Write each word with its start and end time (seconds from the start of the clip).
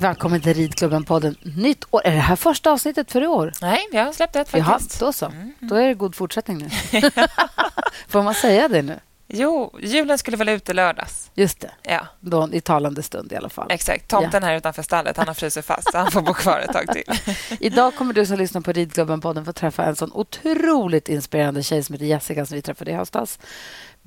Välkommen 0.00 0.40
till 0.40 0.54
Ridklubben-podden. 0.54 1.36
Nytt 1.56 1.84
år. 1.90 2.00
Är 2.04 2.10
det 2.12 2.18
här 2.20 2.36
första 2.36 2.70
avsnittet 2.72 3.12
för 3.12 3.22
i 3.22 3.26
år? 3.26 3.52
Nej, 3.60 3.88
vi 3.92 3.98
har 3.98 4.12
släppt 4.12 4.36
ett 4.36 4.48
Jaha, 4.52 4.64
faktiskt. 4.64 5.00
då 5.00 5.12
så. 5.12 5.32
Då 5.60 5.74
är 5.74 5.86
det 5.88 5.94
god 5.94 6.14
fortsättning 6.14 6.58
nu. 6.58 6.70
Får 8.08 8.22
man 8.22 8.34
säga 8.34 8.68
det 8.68 8.82
nu? 8.82 8.98
Jo, 9.30 9.78
julen 9.82 10.18
skulle 10.18 10.36
väl 10.36 10.48
ut 10.48 10.68
i 10.68 10.74
lördags. 10.74 11.30
Just 11.34 11.60
det. 11.60 11.70
Ja, 11.82 12.06
Då, 12.20 12.48
I 12.52 12.60
talande 12.60 13.02
stund 13.02 13.32
i 13.32 13.36
alla 13.36 13.48
fall. 13.48 13.66
exakt. 13.70 14.08
Tomten 14.08 14.42
här 14.42 14.56
utanför 14.56 14.82
stallet, 14.82 15.16
han 15.16 15.26
har 15.26 15.34
frusit 15.34 15.64
fast, 15.64 15.92
så 15.92 15.98
han 15.98 16.10
får 16.10 16.20
bo 16.22 16.34
kvar 16.34 16.60
ett 16.60 16.72
tag 16.72 16.86
till. 16.92 17.34
Idag 17.66 17.94
kommer 17.96 18.12
du 18.14 18.26
som 18.26 18.38
lyssnar 18.38 18.60
på 18.60 18.72
Ridklubben-podden 18.72 19.44
få 19.44 19.52
träffa 19.52 19.84
en 19.84 19.96
sån 19.96 20.12
otroligt 20.12 21.08
inspirerande 21.08 21.62
tjej 21.62 21.82
som 21.82 21.92
heter 21.92 22.06
Jessica 22.06 22.46
som 22.46 22.54
vi 22.54 22.62
träffade 22.62 22.90
i 22.90 22.94
höstas. 22.94 23.38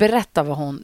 Berätta 0.08 0.44
vad 0.44 0.58
hon... 0.58 0.84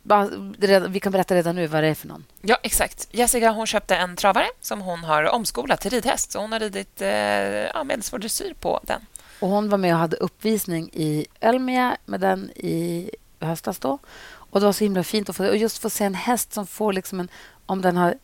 Vi 0.90 1.00
kan 1.00 1.12
berätta 1.12 1.36
redan 1.36 1.56
nu 1.56 1.68
vad 1.68 1.84
det 1.84 1.88
är 1.88 1.96
för 1.96 2.08
någon. 2.08 2.26
Ja, 2.42 2.58
exakt. 2.64 3.08
Jessica 3.12 3.52
hon 3.52 3.68
köpte 3.68 3.96
en 3.96 4.16
travare 4.16 4.48
som 4.62 4.82
hon 4.82 5.04
har 5.04 5.24
omskolat 5.24 5.82
till 5.82 5.92
ridhäst. 5.92 6.32
Så 6.32 6.40
hon 6.40 6.52
har 6.52 6.60
ridit 6.60 7.02
eh, 7.02 7.10
ja, 7.10 7.84
medelsvår 7.84 8.20
dressyr 8.20 8.54
på 8.54 8.80
den. 8.84 9.02
Och 9.40 9.50
hon 9.50 9.70
var 9.70 9.78
med 9.78 9.94
och 9.94 10.00
hade 10.00 10.18
uppvisning 10.18 10.90
i 10.94 11.26
Elmia 11.40 11.98
med 12.06 12.20
den 12.20 12.52
i 12.56 13.12
höstas. 13.40 13.80
Då. 13.80 14.00
Och 14.30 14.60
Det 14.60 14.66
var 14.66 14.74
så 14.74 14.84
himla 14.84 15.04
fint 15.04 15.30
att 15.30 15.36
få, 15.36 15.48
och 15.48 15.58
just 15.58 15.78
få 15.78 15.90
se 15.90 16.04
en 16.04 16.16
häst 16.16 16.54
som 16.54 16.68
får... 16.68 16.94
liksom 16.94 17.20
en... 17.20 17.30
Om 17.66 17.82
den 17.82 17.98
har 17.98 18.16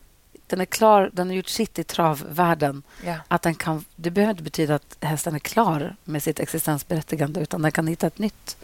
den 0.46 0.60
är 0.60 0.64
klar, 0.64 1.10
den 1.12 1.26
har 1.28 1.34
gjort 1.34 1.48
sitt 1.48 1.78
i 1.78 1.84
travvärlden. 1.84 2.82
Ja. 3.04 3.16
Att 3.28 3.42
den 3.42 3.54
kan, 3.54 3.84
det 3.96 4.10
behöver 4.10 4.30
inte 4.30 4.42
betyda 4.42 4.74
att 4.74 4.96
hästen 5.00 5.34
är 5.34 5.38
klar 5.38 5.96
med 6.04 6.22
sitt 6.22 6.40
existensberättigande 6.40 7.40
utan 7.40 7.62
den 7.62 7.72
kan 7.72 7.86
hitta 7.86 8.06
ett 8.06 8.18
nytt, 8.18 8.56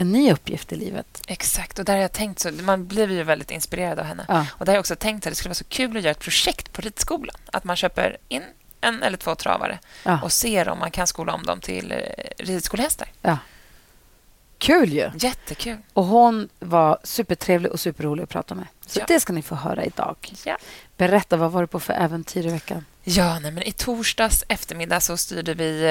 en 0.00 0.12
ny 0.12 0.32
uppgift 0.32 0.72
i 0.72 0.76
livet. 0.76 1.22
Exakt. 1.26 1.78
och 1.78 1.84
där 1.84 1.92
har 1.94 2.00
jag 2.00 2.12
tänkt 2.12 2.38
så, 2.40 2.50
Man 2.50 2.86
blev 2.86 3.12
ju 3.12 3.22
väldigt 3.22 3.50
inspirerad 3.50 3.98
av 3.98 4.04
henne. 4.04 4.24
Ja. 4.28 4.46
Och 4.50 4.64
där 4.64 4.72
har 4.72 4.76
jag 4.76 4.80
också 4.80 4.96
tänkt 4.96 5.26
att 5.26 5.30
det 5.30 5.36
skulle 5.36 5.48
vara 5.50 5.54
så 5.54 5.64
kul 5.64 5.96
att 5.96 6.02
göra 6.02 6.10
ett 6.10 6.18
projekt 6.18 6.72
på 6.72 6.82
ridskolan. 6.82 7.36
Att 7.52 7.64
man 7.64 7.76
köper 7.76 8.16
in 8.28 8.42
en 8.80 9.02
eller 9.02 9.16
två 9.16 9.34
travare 9.34 9.78
Ja. 10.04 10.20
och 10.22 10.32
ser 10.32 10.68
om 10.68 10.78
man 10.78 10.90
kan 10.90 11.06
skola 11.06 11.32
om 11.34 11.42
dem 11.42 11.60
till 11.60 11.92
eh, 11.92 11.98
ridskolehästar. 12.38 13.08
Ja. 13.22 13.38
Kul 14.58 14.92
ju! 14.92 15.10
Jättekul. 15.18 15.76
Och 15.92 16.04
hon 16.04 16.48
var 16.58 16.98
supertrevlig 17.04 17.72
och 17.72 17.80
superrolig 17.80 18.22
att 18.22 18.28
prata 18.28 18.54
med. 18.54 18.66
Så 18.86 19.00
Ja. 19.00 19.04
det 19.08 19.20
ska 19.20 19.32
ni 19.32 19.42
få 19.42 19.54
höra 19.54 19.84
idag. 19.84 20.16
Ja. 20.44 20.56
Berätta, 20.96 21.36
vad 21.36 21.52
var 21.52 21.60
det 21.60 21.66
på 21.66 21.80
för 21.80 21.92
äventyr 21.92 22.46
i 22.46 22.50
veckan? 22.50 22.84
Ja, 23.04 23.38
nej, 23.38 23.50
men 23.50 23.62
i 23.62 23.72
torsdags 23.72 24.44
eftermiddag 24.48 25.00
så 25.00 25.16
styrde 25.16 25.54
vi, 25.54 25.82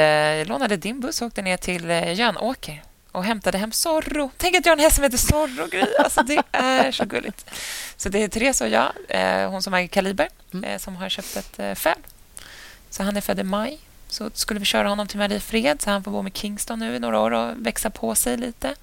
eh, 0.42 0.48
lånade 0.48 0.78
din 0.78 1.00
buss 1.00 1.22
och 1.22 1.28
åkte 1.28 1.42
ner 1.42 1.58
till 1.58 1.90
eh, 1.90 2.14
Jönåker 2.14 2.84
och 3.12 3.24
hämtade 3.24 3.58
hem 3.58 3.72
Zorro. 3.72 4.32
Tänk 4.38 4.56
att 4.56 4.66
jag 4.66 4.72
har 4.72 4.78
en 4.78 4.84
häst 4.84 4.96
som 4.96 5.04
heter 5.04 5.18
Zorro, 5.18 5.68
Gry. 5.68 5.84
Alltså, 6.00 6.24
det 6.24 6.44
är 6.52 6.92
så 6.92 7.06
gulligt. 7.06 7.46
Så 7.98 8.10
det 8.10 8.24
är 8.24 8.28
Therese 8.28 8.62
och 8.62 8.70
jag, 8.70 8.92
eh, 9.10 9.50
hon 9.50 9.64
som 9.64 9.74
äger 9.74 9.88
Kaliber, 9.88 10.28
Mm. 10.54 10.64
eh, 10.64 10.78
som 10.78 10.96
har 10.96 11.10
köpt 11.10 11.36
ett 11.36 11.60
eh, 11.60 11.74
föl. 11.76 11.96
Så 12.90 13.04
han 13.04 13.18
är 13.18 13.22
född 13.22 13.40
i 13.40 13.44
maj. 13.44 13.80
Så 14.08 14.30
skulle 14.34 14.60
vi 14.60 14.66
köra 14.66 14.90
honom 14.90 15.08
till 15.08 15.18
Mariefred, 15.18 15.82
så 15.82 15.90
han 15.90 16.04
får 16.04 16.12
bo 16.12 16.22
med 16.22 16.38
Kingston 16.38 16.80
nu 16.80 16.96
i 16.96 17.00
några 17.00 17.20
år 17.20 17.32
och 17.32 17.54
växa 17.58 17.90
på 17.90 18.16
sig 18.16 18.38
lite. 18.38 18.76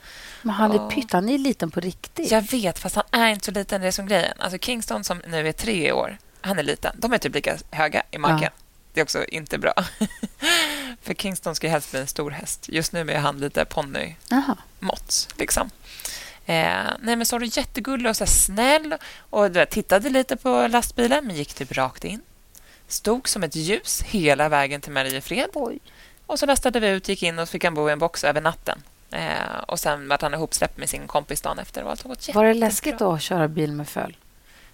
Men 0.43 0.55
han 0.55 0.73
är 0.73 0.91
pytt, 0.91 1.13
han 1.13 1.29
är 1.29 1.39
liten 1.39 1.71
på 1.71 1.81
riktigt. 1.81 2.31
Jag 2.31 2.43
vet, 2.51 2.79
fast 2.79 2.97
han 2.97 3.05
är 3.23 3.29
inte 3.29 3.45
så 3.45 3.51
liten. 3.51 3.81
Det 3.81 3.87
är 3.87 3.91
som 3.93 4.07
grejen. 4.07 4.33
Alltså 4.39 4.59
Kingston, 4.59 5.05
som 5.05 5.23
nu 5.29 5.49
är 5.49 5.53
tre 5.53 5.93
år, 5.93 6.19
han 6.41 6.59
är 6.59 6.63
liten. 6.63 6.97
De 6.99 7.13
är 7.13 7.19
typ 7.19 7.35
lika 7.35 7.57
höga 7.71 8.03
i 8.11 8.19
marken. 8.19 8.51
Ja. 8.57 8.63
Det 8.97 9.01
är 9.01 9.05
också 9.05 9.25
inte 9.25 9.59
bra. 9.59 9.75
För 11.03 11.15
Kingston 11.15 11.55
ska 11.55 11.69
helst 11.69 11.91
bli 11.91 12.01
en 12.01 12.07
stor 12.07 12.31
häst. 12.31 12.69
Just 12.69 12.93
nu 12.93 13.11
är 13.11 13.19
han 13.19 13.41
lite 13.41 13.65
ponnymått. 13.65 15.29
Liksom. 15.39 15.71
Eh, 16.47 16.85
nej, 17.01 17.17
men 17.17 17.27
så 17.27 17.37
var 17.37 17.41
du 17.41 17.47
jättegullig 17.47 18.11
och 18.11 18.17
så 18.17 18.27
snäll. 18.27 18.95
Och 19.31 19.51
du 19.51 19.59
vet, 19.59 19.71
tittade 19.71 20.11
lite 20.11 20.37
på 20.37 20.67
lastbilen, 20.67 21.27
men 21.27 21.37
gick 21.37 21.55
typ 21.55 21.73
rakt 21.73 22.05
in. 22.05 22.21
Stod 22.89 23.29
som 23.29 23.43
ett 23.43 23.57
ljus 23.57 24.03
hela 24.03 24.49
vägen 24.49 24.81
till 24.81 24.93
Mariefred. 24.93 25.51
Oj. 25.55 25.79
Och 26.27 26.39
så 26.39 26.47
lastade 26.47 26.81
vi 26.81 26.89
ut, 26.89 27.09
gick 27.09 27.23
in 27.23 27.39
och 27.39 27.49
fick 27.49 27.65
han 27.65 27.75
bo 27.75 27.89
i 27.89 27.93
en 27.93 27.99
box 27.99 28.25
över 28.25 28.41
natten. 28.41 28.83
Eh, 29.11 29.59
och 29.67 29.81
sen 29.81 30.09
vart 30.09 30.23
han 30.23 30.35
ihopsläppt 30.35 30.79
med 30.79 30.89
sin 30.89 31.07
kompis 31.07 31.41
dagen 31.41 31.59
efter. 31.59 31.85
Och 31.85 31.91
allt 31.91 32.03
gått 32.03 32.35
Var 32.35 32.45
det 32.45 32.55
läskigt 32.55 32.99
då 32.99 33.13
att 33.13 33.23
köra 33.23 33.49
bil 33.49 33.73
med 33.73 33.89
föl? 33.89 34.17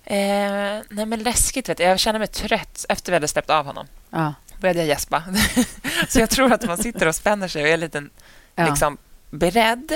Eh, 0.05 0.83
nej, 0.89 1.07
men 1.07 1.23
läskigt. 1.23 1.69
Vet 1.69 1.79
jag. 1.79 1.91
jag 1.91 1.99
känner 1.99 2.19
mig 2.19 2.29
trött 2.29 2.87
efter 2.89 3.13
vi 3.13 3.17
hade 3.17 3.29
släppt 3.29 3.51
av 3.51 3.67
honom. 3.67 3.87
Ja. 4.11 4.35
började 4.61 4.79
jag 4.79 4.89
gäspa. 4.89 5.25
så 6.09 6.19
jag 6.19 6.31
tror 6.31 6.53
att 6.53 6.67
man 6.67 6.79
sitter 6.79 7.09
och 7.09 7.15
spänner 7.15 7.49
sig 7.49 7.63
och 7.63 7.69
är 7.69 7.77
lite 7.77 8.05
ja. 8.55 8.67
liksom, 8.67 8.99
beredd. 9.31 9.93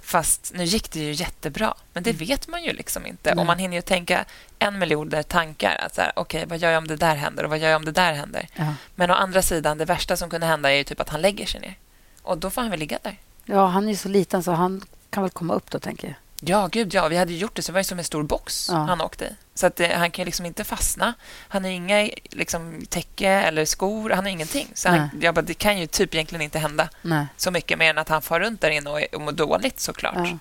Fast 0.00 0.52
nu 0.54 0.64
gick 0.64 0.92
det 0.92 1.00
ju 1.00 1.12
jättebra. 1.12 1.74
Men 1.92 2.02
det 2.02 2.12
vet 2.12 2.48
man 2.48 2.64
ju 2.64 2.72
liksom 2.72 3.06
inte. 3.06 3.30
Mm. 3.30 3.36
Nej. 3.36 3.42
Och 3.42 3.46
man 3.46 3.58
hinner 3.58 3.76
ju 3.76 3.82
tänka 3.82 4.24
en 4.58 4.78
miljon 4.78 5.14
tankar. 5.28 5.76
Att 5.86 5.94
så 5.94 6.00
här, 6.00 6.12
Okej, 6.16 6.44
vad 6.46 6.58
gör 6.58 6.70
jag 6.70 6.78
om 6.78 6.88
det 6.88 6.96
där 6.96 7.14
händer? 7.14 7.44
Och 7.44 7.50
vad 7.50 7.58
gör 7.58 7.68
jag 7.68 7.76
om 7.76 7.84
det 7.84 7.92
där 7.92 8.12
händer? 8.12 8.48
Ja. 8.54 8.74
Men 8.94 9.10
å 9.10 9.14
andra 9.14 9.42
sidan, 9.42 9.78
det 9.78 9.84
värsta 9.84 10.16
som 10.16 10.30
kunde 10.30 10.46
hända 10.46 10.70
är 10.72 10.76
ju 10.76 10.84
typ 10.84 11.00
att 11.00 11.08
han 11.08 11.20
lägger 11.20 11.46
sig 11.46 11.60
ner. 11.60 11.74
Och 12.22 12.38
då 12.38 12.50
får 12.50 12.62
han 12.62 12.70
väl 12.70 12.80
ligga 12.80 12.98
där. 13.02 13.16
ja, 13.44 13.66
han 13.66 13.88
är 13.88 13.94
så 13.94 14.08
liten 14.08 14.42
så 14.42 14.52
han 14.52 14.82
kan 15.10 15.22
väl 15.22 15.30
komma 15.30 15.54
upp 15.54 15.70
då, 15.70 15.78
tänker 15.78 16.08
jag. 16.08 16.16
Ja, 16.44 16.66
gud 16.72 16.94
ja. 16.94 17.08
Vi 17.08 17.16
hade 17.16 17.32
gjort 17.32 17.54
det, 17.56 17.62
så 17.62 17.72
det 17.72 17.74
var 17.74 17.80
ju 17.80 17.84
som 17.84 17.98
en 17.98 18.04
stor 18.04 18.22
box 18.22 18.68
Ja. 18.68 18.74
han 18.76 19.00
åkte 19.00 19.24
i. 19.24 19.28
Så 19.54 19.66
att, 19.66 19.80
eh, 19.80 19.90
han 19.90 20.10
kan 20.10 20.24
liksom 20.24 20.46
inte 20.46 20.64
fastna. 20.64 21.14
Han 21.48 21.64
har 21.64 21.70
inga 21.70 22.10
liksom, 22.30 22.86
täcke 22.88 23.28
eller 23.28 23.64
skor. 23.64 24.10
Han 24.10 24.24
har 24.24 24.30
ingenting. 24.30 24.68
Så 24.74 24.88
han, 24.88 25.10
jag 25.20 25.34
bara, 25.34 25.42
det 25.42 25.54
kan 25.54 25.78
ju 25.78 25.86
typ 25.86 26.14
egentligen 26.14 26.42
inte 26.42 26.58
hända 26.58 26.88
Nej. 27.02 27.26
så 27.36 27.50
mycket 27.50 27.78
mer 27.78 27.90
än 27.90 27.98
att 27.98 28.08
han 28.08 28.22
far 28.22 28.40
runt 28.40 28.60
där 28.60 28.70
inne 28.70 28.90
och, 28.90 29.14
och 29.14 29.20
mår 29.20 29.32
dåligt 29.32 29.80
såklart. 29.80 30.14
Ja. 30.16 30.38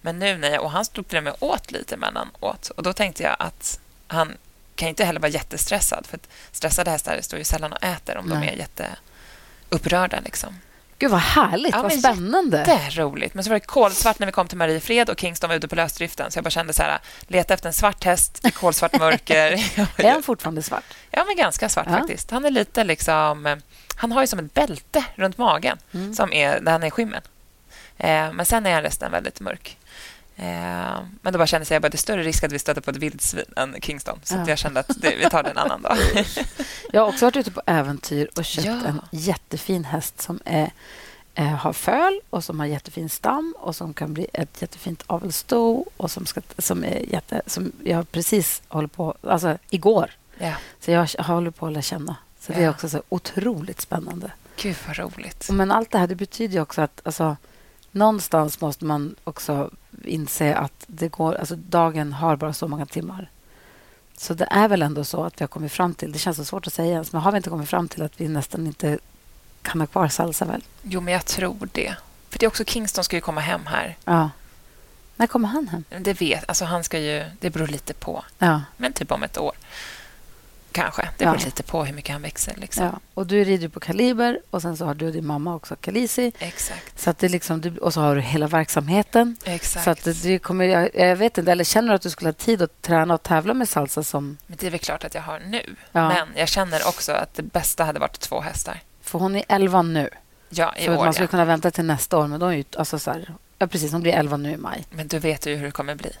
Men 0.00 0.18
nu 0.18 0.38
när 0.38 0.50
jag, 0.50 0.62
och 0.62 0.70
han 0.70 0.84
stod 0.84 1.08
till 1.08 1.18
och 1.18 1.24
med 1.24 1.34
åt 1.40 1.70
lite 1.70 1.94
emellanåt. 1.94 2.70
Och 2.76 2.82
då 2.82 2.92
tänkte 2.92 3.22
jag 3.22 3.36
att 3.38 3.80
han 4.06 4.36
kan 4.74 4.88
inte 4.88 5.04
heller 5.04 5.20
vara 5.20 5.30
jättestressad. 5.30 6.06
För 6.06 6.16
att 6.16 6.28
stressade 6.52 6.90
hästar 6.90 7.18
står 7.22 7.38
ju 7.38 7.44
sällan 7.44 7.72
och 7.72 7.82
äter 7.84 8.16
om 8.16 8.28
de 8.28 8.38
Nej. 8.40 8.48
är 8.48 8.56
jätteupprörda. 8.56 10.20
Liksom. 10.24 10.56
Gud, 11.02 11.10
vad 11.10 11.20
härligt. 11.20 11.74
Ja, 11.74 11.82
vad 11.82 11.92
spännande. 11.92 12.62
Det 12.64 13.02
roligt. 13.02 13.34
Men 13.34 13.44
så 13.44 13.50
var 13.50 13.54
det 13.54 13.66
kolsvart 13.66 14.18
när 14.18 14.26
vi 14.26 14.32
kom 14.32 14.48
till 14.48 14.58
Mariefred 14.58 15.10
och 15.10 15.20
Kingston 15.20 15.48
var 15.48 15.56
ute 15.56 15.68
på 15.68 15.74
lösdriften. 15.74 16.30
Så 16.30 16.36
jag 16.36 16.44
bara 16.44 16.50
kände 16.50 16.72
så 16.72 16.82
här, 16.82 16.98
leta 17.26 17.54
efter 17.54 17.66
en 17.68 17.72
svart 17.72 18.04
häst 18.04 18.46
i 18.46 18.50
kolsvart 18.50 18.98
mörker. 18.98 19.52
Är 19.96 20.10
han 20.12 20.22
fortfarande 20.22 20.62
svart? 20.62 20.84
ja, 21.10 21.24
men 21.26 21.36
ganska 21.36 21.68
svart 21.68 21.86
Ja. 21.90 21.98
faktiskt. 21.98 22.30
Han 22.30 22.44
är 22.44 22.50
lite 22.50 22.84
liksom... 22.84 23.60
Han 23.96 24.12
har 24.12 24.20
ju 24.20 24.26
som 24.26 24.38
ett 24.38 24.54
bälte 24.54 25.04
runt 25.14 25.38
magen 25.38 25.78
Mm. 25.94 26.14
som 26.14 26.32
är, 26.32 26.60
där 26.60 26.72
han 26.72 26.82
är 26.82 26.90
skimmen. 26.90 27.22
Eh, 27.98 28.32
men 28.32 28.46
sen 28.46 28.66
är 28.66 28.74
han 28.74 28.82
resten 28.82 29.12
väldigt 29.12 29.40
mörk. 29.40 29.78
Eh, 30.36 30.98
men 31.22 31.32
då 31.32 31.38
bara 31.38 31.46
kände 31.46 31.66
jag 31.74 31.86
att 31.86 31.92
det 31.92 31.96
är 31.96 31.98
större 31.98 32.22
risk 32.22 32.44
att 32.44 32.52
vi 32.52 32.58
stöter 32.58 32.80
på 32.80 32.90
ett 32.90 32.96
vildsvin 32.96 33.44
än 33.56 33.76
Kingston. 33.82 34.20
Så 34.22 34.34
Ja. 34.34 34.44
jag 34.48 34.58
kände 34.58 34.80
att 34.80 34.90
det, 35.00 35.16
vi 35.16 35.30
tar 35.30 35.42
det 35.42 35.50
en 35.50 35.58
annan 35.58 35.82
dag. 35.82 35.96
Jag 36.92 37.00
har 37.00 37.08
också 37.08 37.24
varit 37.26 37.36
ute 37.36 37.50
på 37.50 37.62
äventyr 37.66 38.28
och 38.36 38.44
köpt 38.44 38.66
Ja. 38.66 38.72
en 38.86 39.00
jättefin 39.10 39.84
häst 39.84 40.20
som 40.20 40.40
är, 40.44 40.70
eh, 41.34 41.44
har 41.46 41.72
föl 41.72 42.20
och 42.30 42.44
som 42.44 42.60
har 42.60 42.66
jättefin 42.66 43.08
stam 43.08 43.54
och 43.58 43.76
som 43.76 43.94
kan 43.94 44.14
bli 44.14 44.26
ett 44.32 44.62
jättefint 44.62 45.02
avelsto 45.06 45.84
och 45.96 46.10
som, 46.10 46.26
ska, 46.26 46.40
som, 46.58 46.84
är 46.84 46.98
jätte, 47.12 47.42
som 47.46 47.72
jag 47.84 48.12
precis 48.12 48.62
håller 48.68 48.88
på... 48.88 49.14
Alltså, 49.22 49.58
igår. 49.70 50.10
ja. 50.38 50.52
Så 50.80 50.90
jag 50.90 51.08
håller 51.18 51.50
på 51.50 51.66
att 51.66 51.72
lära 51.72 51.82
känna. 51.82 52.16
Så 52.40 52.52
det 52.52 52.64
är 52.64 52.70
också 52.70 52.88
så 52.88 53.02
otroligt 53.08 53.80
spännande. 53.80 54.32
Gud, 54.56 54.76
vad 54.86 54.98
roligt. 54.98 55.48
Men 55.50 55.70
allt 55.70 55.90
det 55.90 55.98
här 55.98 56.06
det 56.06 56.14
betyder 56.14 56.54
ju 56.54 56.60
också 56.60 56.80
att 56.82 57.00
alltså, 57.04 57.36
någonstans 57.90 58.60
måste 58.60 58.84
man 58.84 59.14
också 59.24 59.70
inse 60.04 60.54
att 60.54 60.84
det 60.86 61.08
går, 61.08 61.34
alltså, 61.34 61.56
dagen 61.56 62.12
har 62.12 62.36
bara 62.36 62.52
så 62.52 62.68
många 62.68 62.86
timmar. 62.86 63.30
Så 64.16 64.34
det 64.34 64.48
är 64.50 64.68
väl 64.68 64.82
ändå 64.82 65.04
så 65.04 65.24
att 65.24 65.40
vi 65.40 65.42
har 65.42 65.48
kommit 65.48 65.72
fram 65.72 65.94
till, 65.94 66.12
det 66.12 66.18
känns 66.18 66.36
så 66.36 66.44
svårt 66.44 66.66
att 66.66 66.72
säga 66.72 66.92
ens, 66.92 67.12
men 67.12 67.22
har 67.22 67.32
vi 67.32 67.36
inte 67.36 67.50
kommit 67.50 67.68
fram 67.68 67.88
till 67.88 68.02
att 68.02 68.20
vi 68.20 68.28
nästan 68.28 68.66
inte 68.66 68.98
kan 69.62 69.80
ha 69.80 69.86
kvar 69.86 70.08
Salsa 70.08 70.44
väl? 70.44 70.64
Jo, 70.82 71.00
men 71.00 71.14
jag 71.14 71.26
tror 71.26 71.68
det. 71.72 71.94
För 72.30 72.38
det 72.38 72.46
är 72.46 72.48
också 72.48 72.64
Kingston 72.64 73.04
ska 73.04 73.16
ju 73.16 73.20
komma 73.20 73.40
hem 73.40 73.66
här. 73.66 73.96
Ja. 74.04 74.30
När 75.16 75.26
kommer 75.26 75.48
han 75.48 75.68
hem? 75.68 75.84
Det 76.00 76.20
vet, 76.20 76.44
alltså 76.48 76.64
han 76.64 76.84
ska 76.84 76.98
ju, 76.98 77.24
det 77.40 77.50
beror 77.50 77.66
lite 77.66 77.94
på. 77.94 78.24
Ja. 78.38 78.62
Men 78.76 78.92
typ 78.92 79.12
om 79.12 79.22
ett 79.22 79.38
år. 79.38 79.52
Kanske. 80.72 81.02
Det 81.18 81.24
Ja. 81.24 81.30
beror 81.32 81.44
lite 81.44 81.62
på 81.62 81.84
hur 81.84 81.94
mycket 81.94 82.12
han 82.12 82.22
växer. 82.22 82.54
Liksom. 82.56 82.84
ja. 82.84 82.92
Och 83.14 83.26
du 83.26 83.44
rider 83.44 83.68
på 83.68 83.80
Kaliber 83.80 84.40
och 84.50 84.62
sen 84.62 84.76
så 84.76 84.84
har 84.84 84.94
du 84.94 85.06
och 85.06 85.12
din 85.12 85.26
mamma 85.26 85.54
också 85.54 85.76
Kalisi. 85.76 86.32
Exakt. 86.38 87.00
Så 87.00 87.10
att 87.10 87.18
det 87.18 87.28
liksom, 87.28 87.76
och 87.80 87.94
så 87.94 88.00
har 88.00 88.14
du 88.16 88.20
hela 88.20 88.46
verksamheten. 88.46 89.36
Exakt. 89.44 89.84
Så 89.84 89.90
att 89.90 90.22
det, 90.22 90.38
kommer, 90.38 90.64
jag, 90.64 90.90
jag 90.94 91.16
vet 91.16 91.38
inte, 91.38 91.52
eller 91.52 91.64
känner 91.64 91.88
du 91.88 91.94
att 91.94 92.02
du 92.02 92.10
skulle 92.10 92.28
ha 92.28 92.32
tid 92.32 92.62
att 92.62 92.82
träna 92.82 93.14
och 93.14 93.22
tävla 93.22 93.54
med 93.54 93.68
Salsa 93.68 94.02
som... 94.02 94.36
Men 94.46 94.56
det 94.60 94.66
är 94.66 94.70
väl 94.70 94.80
klart 94.80 95.04
att 95.04 95.14
jag 95.14 95.22
har 95.22 95.38
nu. 95.38 95.62
Ja. 95.92 96.08
Men 96.08 96.28
jag 96.36 96.48
känner 96.48 96.88
också 96.88 97.12
att 97.12 97.34
det 97.34 97.42
bästa 97.42 97.84
hade 97.84 98.00
varit 98.00 98.20
två 98.20 98.40
hästar. 98.40 98.80
För 99.02 99.18
hon 99.18 99.36
är 99.36 99.44
11 99.48 99.82
nu. 99.82 100.10
Ja, 100.48 100.74
i 100.76 100.84
För 100.84 100.96
år. 100.98 101.04
man 101.04 101.12
skulle 101.12 101.24
Ja. 101.26 101.30
kunna 101.30 101.44
vänta 101.44 101.70
till 101.70 101.84
nästa 101.84 102.18
år, 102.18 102.26
men 102.26 102.40
de 102.40 102.48
är 102.48 102.52
ju... 102.54 102.64
Alltså 102.76 102.98
så 102.98 103.10
här, 103.10 103.34
ja, 103.58 103.66
precis. 103.66 103.92
Hon 103.92 104.00
blir 104.02 104.12
11 104.12 104.36
nu 104.36 104.52
i 104.52 104.56
maj. 104.56 104.84
Men 104.90 105.08
du 105.08 105.18
vet 105.18 105.46
ju 105.46 105.54
hur 105.56 105.64
det 105.66 105.70
kommer 105.72 105.94
bli. 105.94 106.12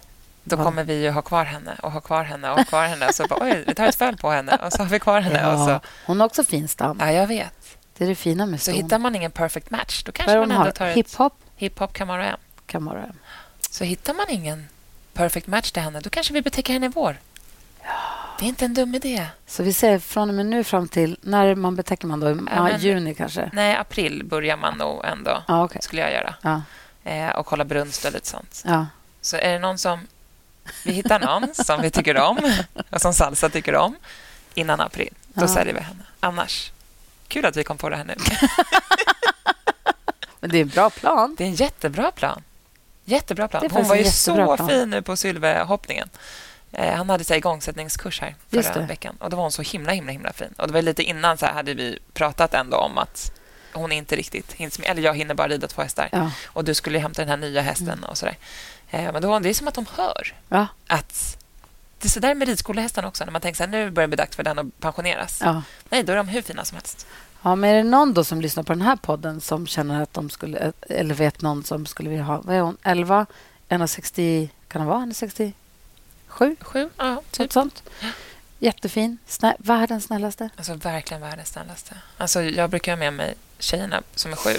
Då 0.44 0.56
Ja. 0.56 0.64
kommer 0.64 0.84
vi 0.84 1.02
ju 1.02 1.10
ha 1.10 1.22
kvar 1.22 1.44
henne 1.44 1.76
och 1.82 1.92
ha 1.92 2.00
kvar 2.00 2.24
henne 2.24 2.50
och 2.50 2.56
ha 2.56 2.64
kvar 2.64 2.86
henne. 2.86 3.06
Och 3.08 3.14
så 3.14 3.26
bara, 3.26 3.44
oj, 3.44 3.64
vi 3.66 3.74
tar 3.74 3.86
ett 3.86 3.94
föl 3.94 4.16
på 4.16 4.30
henne 4.30 4.56
och 4.56 4.72
så 4.72 4.78
har 4.82 4.88
vi 4.90 5.00
kvar 5.00 5.20
henne. 5.20 5.46
Och 5.52 5.58
så, 5.58 5.80
Hon 6.06 6.20
har 6.20 6.26
också 6.26 6.44
fin 6.44 6.68
stam. 6.68 6.96
ja, 7.00 7.12
jag 7.12 7.26
vet. 7.26 7.76
Det 7.98 8.04
är 8.04 8.08
det 8.08 8.14
fina 8.14 8.46
med 8.46 8.60
Så 8.60 8.70
ston. 8.70 8.74
hittar 8.84 8.98
man 8.98 9.14
ingen 9.16 9.30
perfect 9.30 9.70
match, 9.70 10.02
då 10.04 10.12
kanske 10.12 10.38
man 10.38 10.50
ändå 10.50 10.64
har? 10.64 10.70
tar 10.70 10.86
ett 10.86 10.96
Hiphop 10.96 11.34
hiphop 11.56 11.92
Camaro 11.94 12.22
M. 12.22 12.38
kan 12.66 12.84
vara 12.84 12.98
det. 13.00 13.12
Så 13.70 13.84
hittar 13.84 14.14
man 14.14 14.26
ingen 14.28 14.68
perfect 15.12 15.46
match 15.46 15.70
till 15.70 15.82
henne, 15.82 16.00
då 16.00 16.10
kanske 16.10 16.32
vi 16.32 16.42
betäcker 16.42 16.72
henne 16.72 16.86
i 16.86 16.88
vår. 16.88 17.16
Det 18.38 18.44
är 18.44 18.48
inte 18.48 18.64
en 18.64 18.74
dum 18.74 18.94
idé. 18.94 19.26
Så 19.46 19.62
vi 19.62 19.72
ser 19.72 19.98
från 19.98 20.28
och 20.28 20.34
med 20.34 20.46
nu 20.46 20.64
fram 20.64 20.88
till... 20.88 21.18
När 21.22 21.54
man 21.54 21.76
betäcker 21.76 22.06
man 22.06 22.20
då? 22.20 22.28
Ja, 22.28 22.34
men- 22.62 22.80
juni 22.80 23.14
kanske? 23.14 23.50
Nej, 23.52 23.76
april 23.76 24.24
börjar 24.24 24.56
man 24.56 24.78
nog 24.78 25.04
ändå, 25.04 25.42
Ja, 25.48 25.64
okej. 25.64 25.82
skulle 25.82 26.02
jag 26.02 26.12
göra. 26.12 26.34
Ja, 26.42 26.62
Eh, 27.04 27.28
och 27.30 27.46
kolla 27.46 27.64
brunst 27.64 28.04
och 28.04 28.12
lite 28.12 28.26
sånt. 28.28 28.62
ja. 28.66 28.86
Så 29.20 29.36
är 29.36 29.52
det 29.52 29.58
någon 29.58 29.78
som... 29.78 30.06
Vi 30.84 30.92
hittar 30.92 31.20
någon 31.20 31.54
som 31.54 31.82
vi 31.82 31.90
tycker 31.90 32.16
om 32.16 32.52
och 32.90 33.00
som 33.00 33.14
Salsa 33.14 33.48
tycker 33.48 33.74
om 33.74 33.96
innan 34.54 34.80
april. 34.80 35.14
Då 35.28 35.44
Ja. 35.44 35.48
säljer 35.48 35.74
vi 35.74 35.80
henne. 35.80 36.02
Annars... 36.20 36.72
Kul 37.28 37.44
att 37.46 37.56
vi 37.56 37.64
kom 37.64 37.78
på 37.78 37.88
det 37.88 37.96
här 37.96 38.04
nu. 38.04 38.14
Men 40.40 40.50
det 40.50 40.58
är 40.58 40.62
en 40.62 40.68
bra 40.68 40.90
plan. 40.90 41.34
Det 41.38 41.44
är 41.44 41.48
en 41.48 41.54
jättebra 41.54 42.10
plan. 42.12 42.42
Jättebra 43.04 43.48
plan. 43.48 43.68
Hon 43.72 43.88
var 43.88 43.96
ju 43.96 44.04
så 44.04 44.34
plan. 44.56 44.68
fin 44.68 44.90
nu 44.90 45.02
på 45.02 45.16
Sylvehoppningen. 45.16 46.08
Eh, 46.72 46.94
han 46.96 47.10
hade 47.10 47.24
så 47.24 47.32
här 47.32 47.38
igångsättningskurs 47.38 48.20
här 48.20 48.34
förra 48.50 48.86
veckan. 48.86 49.16
Och 49.20 49.30
Då 49.30 49.36
var 49.36 49.44
hon 49.44 49.52
så 49.52 49.62
himla 49.62 49.92
himla 49.92 50.12
himla 50.12 50.32
fin. 50.32 50.54
Och 50.58 50.66
det 50.66 50.72
var 50.72 50.82
lite 50.82 51.02
innan 51.02 51.38
så 51.38 51.46
här 51.46 51.52
hade 51.52 51.74
vi 51.74 51.98
pratat 52.14 52.54
ändå 52.54 52.76
om 52.76 52.98
att 52.98 53.32
hon 53.72 53.92
inte 53.92 54.16
riktigt 54.16 54.52
hinns 54.52 54.78
med. 54.78 54.88
Eller 54.90 55.02
jag 55.02 55.16
hinner 55.16 55.34
bara 55.34 55.48
rida 55.48 55.66
två 55.68 55.82
hästar. 55.82 56.08
Ja. 56.12 56.30
Och 56.46 56.64
du 56.64 56.74
skulle 56.74 56.98
hämta 56.98 57.22
den 57.22 57.28
här 57.28 57.36
nya 57.36 57.60
hästen 57.62 57.88
Mm. 57.88 58.04
och 58.04 58.18
sådär. 58.18 58.32
Eh, 58.32 58.36
men 58.92 59.22
då, 59.22 59.38
det 59.38 59.48
är 59.48 59.54
som 59.54 59.68
att 59.68 59.74
de 59.74 59.86
hör 59.96 60.34
Ja. 60.48 60.66
att 60.86 61.36
det 61.98 62.08
är 62.08 62.10
så 62.10 62.20
där 62.20 62.34
med 62.34 62.48
ridskolehästarna 62.48 63.08
också. 63.08 63.24
När 63.24 63.32
man 63.32 63.40
tänker 63.40 63.56
så 63.56 63.62
här, 63.62 63.70
nu 63.70 63.90
börjar 63.90 64.06
det 64.06 64.10
bli 64.10 64.16
dags 64.16 64.36
för 64.36 64.42
den 64.42 64.58
att 64.58 64.80
pensioneras. 64.80 65.40
Ja. 65.44 65.62
Nej, 65.88 66.02
då 66.02 66.12
är 66.12 66.16
de 66.16 66.28
hur 66.28 66.42
fina 66.42 66.64
som 66.64 66.76
helst. 66.76 67.06
ja, 67.42 67.54
men 67.54 67.70
är 67.70 67.74
det 67.74 67.82
någon 67.82 68.14
då 68.14 68.24
som 68.24 68.40
lyssnar 68.40 68.62
på 68.62 68.72
den 68.72 68.82
här 68.82 68.96
podden 68.96 69.40
som 69.40 69.66
känner 69.66 70.02
att 70.02 70.14
de 70.14 70.30
skulle... 70.30 70.72
Eller 70.88 71.14
vet 71.14 71.40
någon 71.42 71.64
som 71.64 71.86
skulle 71.86 72.10
vilja 72.10 72.24
ha... 72.24 72.40
Vad 72.40 72.56
är 72.56 72.60
hon? 72.60 72.76
11? 72.82 73.26
1,60... 73.68 74.48
Kan 74.68 74.80
hon 74.82 74.88
vara 74.88 75.00
1,67? 75.00 75.52
Sju, 76.26 76.56
ja, 76.96 77.22
typ. 77.30 77.38
Något 77.40 77.52
sånt. 77.52 77.82
Jättefin. 78.58 79.18
Snä, 79.26 79.56
världens 79.58 80.04
snällaste. 80.04 80.48
Alltså 80.56 80.74
verkligen 80.74 81.20
världens 81.20 81.48
snällaste. 81.48 81.94
Alltså, 82.18 82.42
jag 82.42 82.70
brukar 82.70 82.92
ha 82.92 82.96
med 82.96 83.12
mig 83.14 83.34
tjejerna 83.58 84.02
som 84.14 84.32
är 84.32 84.36
sju 84.36 84.54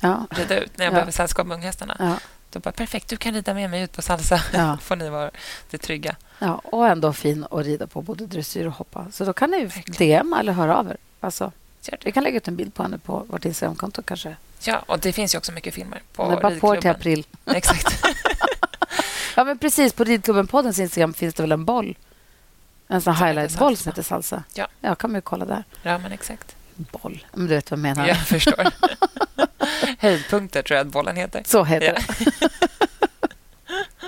Ja. 0.00 0.26
rida 0.30 0.58
ut 0.60 0.78
när 0.78 0.84
jag 0.84 0.90
Ja. 0.92 0.94
behöver 0.94 1.12
sällskap 1.12 1.46
med 1.46 1.54
unghästarna. 1.54 1.96
Ja. 1.98 2.16
Då 2.52 2.60
bara, 2.60 2.72
perfekt, 2.72 3.08
du 3.08 3.16
kan 3.16 3.34
rida 3.34 3.54
med 3.54 3.70
mig 3.70 3.82
ut 3.82 3.92
på 3.92 4.02
salsa. 4.02 4.40
Ja. 4.52 4.78
får 4.82 4.96
ni 4.96 5.08
vara 5.08 5.30
det 5.70 5.78
trygga. 5.78 6.16
ja. 6.38 6.60
Och 6.64 6.86
ändå 6.88 7.12
fin 7.12 7.46
att 7.50 7.64
rida 7.66 7.86
på 7.86 8.02
både 8.02 8.26
dressyr 8.26 8.66
och 8.66 8.72
hoppa. 8.72 9.06
Så 9.12 9.24
då 9.24 9.32
kan 9.32 9.50
ni 9.50 9.64
Verkligen. 9.64 10.20
DM 10.22 10.32
eller 10.40 10.52
höra 10.52 10.76
av 10.76 10.88
er. 10.88 10.96
Alltså, 11.20 11.52
vi 12.04 12.12
kan 12.12 12.24
lägga 12.24 12.36
ut 12.36 12.48
en 12.48 12.56
bild 12.56 12.74
på 12.74 12.82
henne 12.82 12.98
på 12.98 13.24
vårt 13.28 13.44
Instagramkonto 13.44 14.02
kanske. 14.02 14.36
Ja, 14.64 14.78
och 14.86 14.98
det 14.98 15.12
finns 15.12 15.34
ju 15.34 15.38
också 15.38 15.52
mycket 15.52 15.74
filmer 15.74 16.02
på 16.12 16.28
Men 16.28 16.40
bara 16.42 16.60
på 16.60 16.76
er 16.76 16.80
till 16.80 16.90
ridklubben. 16.90 16.90
april. 16.96 17.24
Exakt. 17.56 18.04
Ja, 19.36 19.44
men 19.44 19.58
precis. 19.58 19.92
På 19.92 20.04
Ridklubben-poddens 20.04 20.80
Instagram 20.80 21.14
finns 21.14 21.34
det 21.34 21.42
väl 21.42 21.52
en 21.52 21.64
boll? 21.64 21.96
En 22.88 23.00
sån 23.00 23.14
highlight-boll 23.14 23.76
som 23.76 23.90
heter 23.92 24.02
salsa. 24.02 24.42
Ja. 24.54 24.68
ja, 24.80 24.94
kan 24.94 25.10
man 25.10 25.18
ju 25.18 25.22
kolla 25.22 25.44
där. 25.44 25.64
Ja, 25.82 25.98
men 25.98 26.12
exakt. 26.12 26.56
Boll. 26.76 27.26
Men 27.32 27.46
du 27.46 27.54
vet 27.54 27.70
vad 27.70 27.78
jag 27.78 27.82
menar. 27.82 28.06
Jag 28.08 28.26
förstår. 28.26 28.66
Höjdpunkter 29.98 30.62
tror 30.62 30.76
jag 30.76 30.86
att 30.86 30.92
bollen 30.92 31.16
heter. 31.16 31.42
Så 31.46 31.64
heter 31.64 31.86
Ja. 31.86 32.14
det. 32.18 32.30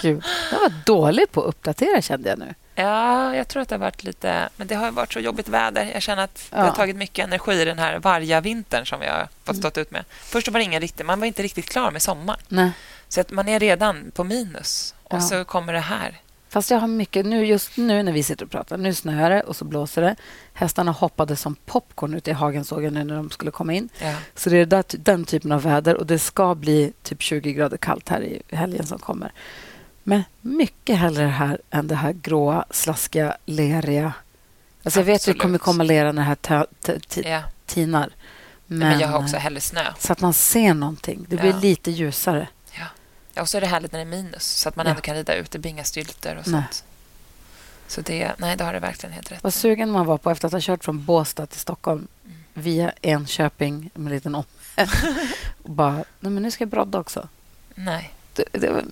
Gud, 0.02 0.24
jag 0.52 0.60
var 0.60 0.72
dålig 0.84 1.32
på 1.32 1.40
att 1.42 1.46
uppdatera 1.48 2.02
kände 2.02 2.28
jag 2.28 2.38
nu. 2.38 2.54
Ja, 2.74 3.36
jag 3.36 3.48
tror 3.48 3.62
att 3.62 3.68
det 3.68 3.74
har 3.74 3.80
varit 3.80 4.04
lite... 4.04 4.48
Men 4.56 4.66
det 4.66 4.74
har 4.74 4.90
varit 4.90 5.12
så 5.12 5.20
jobbigt 5.20 5.48
väder. 5.48 5.90
Jag 5.92 6.02
känner 6.02 6.24
att 6.24 6.34
det 6.50 6.56
Ja. 6.56 6.62
har 6.64 6.70
tagit 6.70 6.96
mycket 6.96 7.24
energi 7.24 7.52
i 7.52 7.64
den 7.64 7.78
här 7.78 7.98
varja 7.98 8.40
vintern 8.40 8.86
som 8.86 9.00
vi 9.00 9.06
har 9.06 9.28
fått 9.44 9.48
Mm. 9.54 9.62
stått 9.62 9.78
ut 9.78 9.90
med. 9.90 10.04
Först 10.10 10.48
var 10.48 10.58
det 10.60 10.64
ingen 10.64 10.80
riktigt... 10.80 11.06
Man 11.06 11.20
var 11.20 11.26
inte 11.26 11.42
riktigt 11.42 11.68
klar 11.70 11.90
med 11.90 12.02
sommar. 12.02 12.36
Nej. 12.48 12.70
Så 13.08 13.20
att 13.20 13.30
man 13.30 13.48
är 13.48 13.60
redan 13.60 14.10
på 14.14 14.24
minus. 14.24 14.94
Och 15.04 15.16
Ja. 15.16 15.20
så 15.20 15.44
kommer 15.44 15.72
det 15.72 15.80
här. 15.80 16.20
Fast 16.54 16.70
jag 16.70 16.78
har 16.78 16.88
mycket... 16.88 17.26
Nu, 17.26 17.46
just 17.46 17.76
nu 17.76 18.02
när 18.02 18.12
vi 18.12 18.22
sitter 18.22 18.44
och 18.44 18.50
pratar, 18.50 18.76
nu 18.76 18.94
snöar 18.94 19.30
det 19.30 19.40
och 19.40 19.56
så 19.56 19.64
blåser 19.64 20.02
det. 20.02 20.16
Hästarna 20.52 20.92
hoppade 20.92 21.36
som 21.36 21.54
popcorn 21.54 22.14
ute 22.14 22.30
i 22.30 22.34
hagen 22.34 22.64
såg 22.64 22.84
jag 22.84 22.92
nu 22.92 23.04
när 23.04 23.16
de 23.16 23.30
skulle 23.30 23.50
komma 23.50 23.72
in. 23.72 23.88
Ja. 24.02 24.14
Så 24.34 24.50
det 24.50 24.56
är 24.56 24.66
där, 24.66 24.84
den 24.88 25.24
typen 25.24 25.52
av 25.52 25.62
väder 25.62 25.94
och 25.96 26.06
det 26.06 26.18
ska 26.18 26.54
bli 26.54 26.92
typ 27.02 27.22
20 27.22 27.52
grader 27.52 27.76
kallt 27.76 28.08
här 28.08 28.22
i 28.22 28.42
helgen 28.50 28.86
som 28.86 28.98
kommer. 28.98 29.32
Men 30.02 30.22
mycket 30.40 30.98
hellre 30.98 31.22
det 31.22 31.28
här 31.28 31.60
än 31.70 31.88
det 31.88 31.94
här 31.94 32.12
gråa, 32.12 32.64
slaskiga, 32.70 33.36
leriga. 33.44 34.12
Alltså 34.82 35.00
jag 35.00 35.04
vet 35.04 35.20
att 35.20 35.26
det 35.26 35.34
kommer 35.34 35.58
komma 35.58 35.84
lera 35.84 36.12
när 36.12 36.22
det 36.22 36.48
här 36.48 36.66
ja. 37.24 37.42
tinar. 37.66 38.10
Men, 38.66 38.78
Men, 38.78 39.00
jag 39.00 39.08
har 39.08 39.18
också 39.18 39.36
hellre 39.36 39.60
snö. 39.60 39.84
Så 39.98 40.12
att 40.12 40.20
man 40.20 40.32
ser 40.34 40.74
någonting. 40.74 41.26
Det 41.28 41.36
blir 41.36 41.50
Ja. 41.50 41.58
lite 41.58 41.90
ljusare. 41.90 42.48
Ja, 43.34 43.42
och 43.42 43.48
så 43.48 43.56
är 43.56 43.60
det 43.60 43.66
härligt 43.66 43.92
när 43.92 43.98
det 43.98 44.02
är 44.04 44.22
minus, 44.22 44.44
så 44.44 44.68
att 44.68 44.76
man 44.76 44.86
Ja. 44.86 44.90
ändå 44.90 45.02
kan 45.02 45.14
rida 45.16 45.34
ut. 45.34 45.50
Det 45.50 45.58
blir 45.58 45.70
inga 45.70 45.84
stylter 45.84 46.36
och 46.36 46.46
Nej. 46.46 46.52
sånt. 46.62 46.84
Så 47.88 48.00
det, 48.00 48.32
nej, 48.38 48.56
det 48.56 48.64
har 48.64 48.72
du 48.72 48.78
verkligen 48.78 49.12
helt 49.12 49.32
rätt 49.32 49.42
Vad 49.42 49.54
sugen 49.54 49.90
man 49.90 50.06
var 50.06 50.18
på 50.18 50.30
efter 50.30 50.46
att 50.46 50.52
ha 50.52 50.60
kört 50.62 50.84
från 50.84 51.04
Båstad 51.04 51.46
till 51.46 51.60
Stockholm 51.60 52.08
Mm. 52.24 52.36
via 52.54 52.92
Enköping 53.02 53.90
med 53.94 54.06
en 54.06 54.14
liten 54.16 54.34
om. 54.34 54.44
och 55.62 55.70
bara, 55.70 55.92
nej 55.94 56.32
men 56.32 56.42
nu 56.42 56.50
ska 56.50 56.62
jag 56.64 56.68
brodda 56.68 56.98
också. 56.98 57.28
Nej. 57.74 58.14
Det, 58.32 58.44
det 58.52 58.70
var 58.70 58.84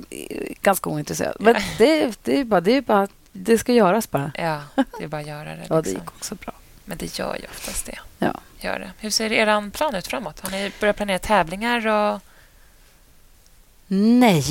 ganska 0.63 0.91
ointresserad. 0.91 1.37
Men 1.41 1.55
det, 1.79 2.19
det, 2.23 2.41
är 2.41 2.45
bara, 2.45 2.61
det, 2.61 2.77
är 2.77 2.81
bara, 2.83 3.09
det 3.33 3.59
ska 3.59 3.73
göras 3.73 4.11
bara. 4.11 4.33
Ja, 4.35 4.63
det 4.99 5.05
är 5.05 5.09
bara 5.09 5.21
att 5.21 5.27
göra 5.27 5.45
det. 5.57 5.67
Ja, 5.69 5.75
det 5.75 5.83
Liksom. 5.83 6.01
gick 6.01 6.11
också 6.11 6.35
bra. 6.35 6.53
Men 6.85 6.99
det 6.99 7.19
gör 7.19 7.37
ju 7.37 7.47
oftast 7.51 7.87
det. 7.87 7.99
Ja. 8.19 8.41
Gör 8.61 8.79
det. 8.79 8.91
Hur 8.99 9.11
ser 9.11 9.33
er 9.33 9.71
plan 9.71 9.95
ut 9.95 10.07
framåt? 10.07 10.41
Har 10.41 10.51
ni 10.51 10.73
börjat 10.81 10.97
planera 10.97 11.19
tävlingar? 11.19 11.87
Och... 11.87 12.21
Nej. 13.95 14.45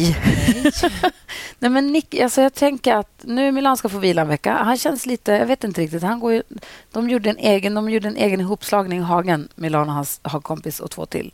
Nej. 0.63 0.71
Nej, 1.59 1.71
men 1.71 1.88
Nick, 1.88 2.19
alltså 2.19 2.41
jag 2.41 2.53
tänker 2.53 2.95
att 2.95 3.21
nu 3.21 3.51
Milan 3.51 3.77
ska 3.77 3.89
få 3.89 3.97
vila 3.97 4.21
en 4.21 4.27
vecka. 4.27 4.53
Han 4.53 4.77
känns 4.77 5.05
lite... 5.05 5.31
Jag 5.31 5.45
vet 5.45 5.63
inte 5.63 5.81
riktigt. 5.81 6.03
Han 6.03 6.19
går 6.19 6.33
ju, 6.33 6.43
de, 6.91 7.09
gjorde 7.09 7.29
en 7.29 7.38
egen, 7.38 7.73
de 7.73 7.89
gjorde 7.89 8.07
en 8.07 8.15
egen 8.17 8.39
ihopslagning 8.41 8.99
i 8.99 9.01
Hagen, 9.01 9.47
Milan 9.55 9.89
och 9.89 9.95
hans 9.95 10.19
hagkompis 10.23 10.79
och 10.79 10.91
två 10.91 11.05
till. 11.05 11.33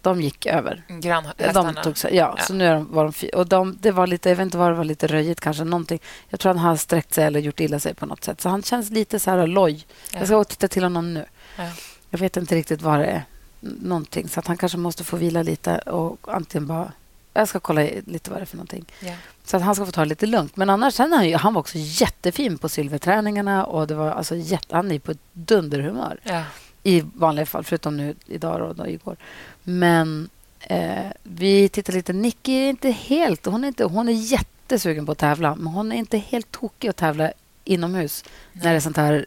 De 0.00 0.20
gick 0.20 0.46
över. 0.46 0.82
Grannhästarna? 0.88 1.72
De 1.72 1.82
tog, 1.82 1.96
ja, 2.12 2.34
Ja. 2.38 2.44
så 2.44 2.54
nu 2.54 2.66
är 2.66 2.74
de, 2.74 2.92
var 2.92 3.04
de 3.04 3.12
fy- 3.12 3.28
och 3.28 3.46
de, 3.46 3.78
det 3.80 3.90
var 3.90 4.06
lite, 4.06 4.28
Jag 4.28 4.36
vet 4.36 4.42
inte 4.44 4.58
vad 4.58 4.70
det 4.70 4.74
var, 4.76 4.84
lite 4.84 5.06
röjigt 5.06 5.40
kanske. 5.40 5.64
Någonting. 5.64 5.98
Jag 6.28 6.40
tror 6.40 6.54
han 6.54 6.58
har 6.64 6.76
sträckt 6.76 7.14
sig 7.14 7.24
eller 7.24 7.40
gjort 7.40 7.60
illa 7.60 7.78
sig 7.80 7.94
på 7.94 8.06
något 8.06 8.24
sätt. 8.24 8.40
Så 8.40 8.48
han 8.48 8.62
känns 8.62 8.90
lite 8.90 9.18
så 9.20 9.30
här 9.30 9.46
loj. 9.46 9.86
Ja. 10.12 10.18
Jag 10.18 10.26
ska 10.26 10.34
gå 10.34 10.40
och 10.40 10.48
titta 10.48 10.68
till 10.68 10.82
honom 10.82 11.14
nu. 11.14 11.24
Ja. 11.56 11.64
Jag 12.10 12.18
vet 12.18 12.36
inte 12.36 12.54
riktigt 12.54 12.82
vad 12.82 12.98
det 12.98 13.06
är. 13.06 13.22
Någonting. 13.60 14.28
Så 14.28 14.40
att 14.40 14.46
han 14.46 14.56
kanske 14.56 14.78
måste 14.78 15.04
få 15.04 15.16
vila 15.16 15.42
lite 15.42 15.78
och 15.78 16.18
antingen 16.34 16.66
bara... 16.66 16.92
Jag 17.36 17.48
ska 17.48 17.60
kolla 17.60 17.82
lite 18.06 18.30
vad 18.30 18.38
det 18.38 18.42
är 18.42 18.46
för 18.46 18.56
någonting. 18.56 18.84
Ja. 19.00 19.14
Så 19.44 19.56
att 19.56 19.62
han 19.62 19.74
ska 19.74 19.86
få 19.86 19.92
ta 19.92 20.00
det 20.00 20.08
lite 20.08 20.26
lugnt. 20.26 20.56
Men 20.56 20.70
annars 20.70 20.94
sen 20.94 21.12
han, 21.12 21.32
han 21.34 21.54
var 21.54 21.60
också 21.60 21.78
jättefin 21.78 22.58
på 22.58 22.68
silverträningarna 22.68 23.64
och 23.64 23.86
det 23.86 23.94
var 23.94 24.10
alltså 24.10 24.36
jätte, 24.36 24.76
han 24.76 24.92
är 24.92 24.98
på 24.98 25.10
ett 25.10 25.18
dunderhumör 25.32 26.20
Ja. 26.22 26.42
i 26.82 27.00
vanliga 27.14 27.46
fall, 27.46 27.64
förutom 27.64 27.96
nu 27.96 28.14
idag 28.26 28.68
och 28.68 28.76
då, 28.76 28.86
igår. 28.86 29.16
Men 29.62 30.28
eh, 30.60 31.10
vi 31.22 31.68
tittar 31.68 31.92
lite. 31.92 32.12
Nicky 32.12 32.52
är 32.52 32.68
inte 32.68 32.90
helt... 32.90 33.46
Hon 33.46 33.64
är, 33.64 33.68
inte, 33.68 33.84
hon 33.84 34.08
är 34.08 34.12
jättesugen 34.12 35.06
på 35.06 35.12
att 35.12 35.18
tävla, 35.18 35.54
men 35.54 35.66
hon 35.66 35.92
är 35.92 35.96
inte 35.96 36.18
helt 36.18 36.50
tokig 36.50 36.88
att 36.88 36.96
tävla 36.96 37.32
inomhus 37.64 38.24
när 38.52 38.70
det 38.70 38.76
är 38.76 38.80
sånt 38.80 38.96
här 38.96 39.26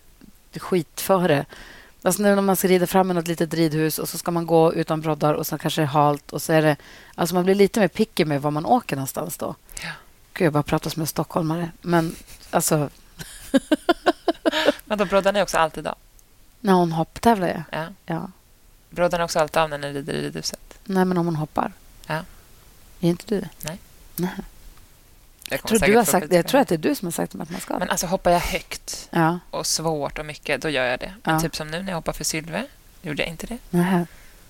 skitföre. 0.55 1.45
Alltså 2.07 2.21
nu 2.21 2.35
när 2.35 2.41
man 2.41 2.55
ska 2.55 2.67
rida 2.67 2.87
fram 2.87 3.11
i 3.11 3.13
något 3.13 3.27
litet 3.27 3.53
ridhus 3.53 3.99
och 3.99 4.09
så 4.09 4.17
ska 4.17 4.31
man 4.31 4.45
gå 4.45 4.73
utan 4.73 5.01
broddar 5.01 5.33
och 5.33 5.47
så 5.47 5.57
kanske 5.57 5.81
det 5.81 5.85
är 5.85 5.87
halt 5.87 6.33
och 6.33 6.41
så 6.41 6.53
är 6.53 6.61
det... 6.61 6.75
Alltså 7.15 7.35
man 7.35 7.43
blir 7.43 7.55
lite 7.55 7.79
mer 7.79 7.87
picky 7.87 8.25
med 8.25 8.41
var 8.41 8.51
man 8.51 8.65
åker 8.65 8.95
någonstans 8.95 9.37
då. 9.37 9.55
Ja. 9.83 9.89
Gud, 10.33 10.45
jag 10.45 10.53
bara 10.53 10.63
pratar 10.63 10.89
som 10.89 11.01
en 11.01 11.07
stockholmare. 11.07 11.71
Men 11.81 12.15
alltså, 12.49 12.89
Men 14.85 14.97
då 14.97 15.05
broddar 15.05 15.33
ni 15.33 15.41
också 15.41 15.57
alltid 15.57 15.87
av? 15.87 15.95
när 16.59 16.73
hon 16.73 16.91
hopptävlar, 16.91 17.47
ja. 17.47 17.63
Ja. 17.71 17.87
ja. 18.05 18.31
Broddar 18.89 19.17
ni 19.17 19.23
också 19.23 19.39
alltid 19.39 19.57
av 19.57 19.69
när 19.69 19.77
ni 19.77 19.93
rider 19.93 20.13
i 20.13 20.21
ridhuset? 20.21 20.79
Nej, 20.83 21.05
men 21.05 21.17
om 21.17 21.25
hon 21.25 21.35
hoppar. 21.35 21.71
Ja. 22.05 22.23
Är 22.99 23.09
inte 23.09 23.25
du 23.27 23.41
det? 23.41 23.49
Nej. 23.61 23.79
Nej. 24.15 24.31
Jag 25.49 25.59
Jag 25.59 25.67
tror, 25.67 25.79
du 25.79 25.97
har 25.97 26.03
sagt, 26.03 26.33
jag 26.33 26.47
tror 26.47 26.61
att 26.61 26.67
det 26.67 26.75
är 26.75 26.79
du 26.79 26.95
som 26.95 27.05
har 27.05 27.11
sagt 27.11 27.35
att 27.35 27.49
man 27.51 27.59
ska. 27.61 27.79
Men 27.79 27.89
alltså 27.89 28.07
hoppar 28.07 28.31
jag 28.31 28.39
högt 28.39 29.07
Ja. 29.11 29.39
och 29.51 29.65
svårt 29.65 30.19
och 30.19 30.25
mycket, 30.25 30.61
då 30.61 30.69
gör 30.69 30.85
jag 30.85 30.99
det. 30.99 31.13
Men 31.23 31.35
Ja. 31.35 31.41
typ 31.41 31.55
som 31.55 31.67
nu 31.71 31.81
när 31.83 31.89
jag 31.91 31.95
hoppar 31.97 32.13
för 32.13 32.23
Sylve, 32.23 32.63
gjorde 33.01 33.21
jag 33.23 33.29
inte 33.29 33.47
det. 33.47 33.57
Nej. 33.69 34.05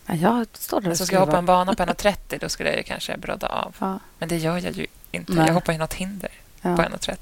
Ja, 0.06 0.16
jag 0.16 0.48
står 0.54 0.82
där 0.82 0.92
och 0.92 0.98
Så 0.98 1.06
ska 1.06 1.16
jag 1.16 1.26
hoppa 1.26 1.38
en 1.38 1.46
bana 1.46 1.74
på 1.76 1.84
1,30 1.84 2.40
då 2.40 2.50
skulle 2.50 2.70
jag 2.70 2.78
ju 2.78 2.84
kanske 2.84 3.18
brodda 3.18 3.48
av. 3.48 3.76
Ja. 3.80 4.00
Men 4.20 4.30
det 4.30 4.38
gör 4.38 4.58
jag 4.58 4.72
ju 4.74 4.88
inte. 5.12 5.32
Nej. 5.34 5.48
Jag 5.48 5.54
hoppar 5.54 5.74
ju 5.74 5.80
något 5.80 5.94
hinder 5.94 6.30
på 6.62 6.68
Ja. 6.70 6.76
1,30. 6.76 7.18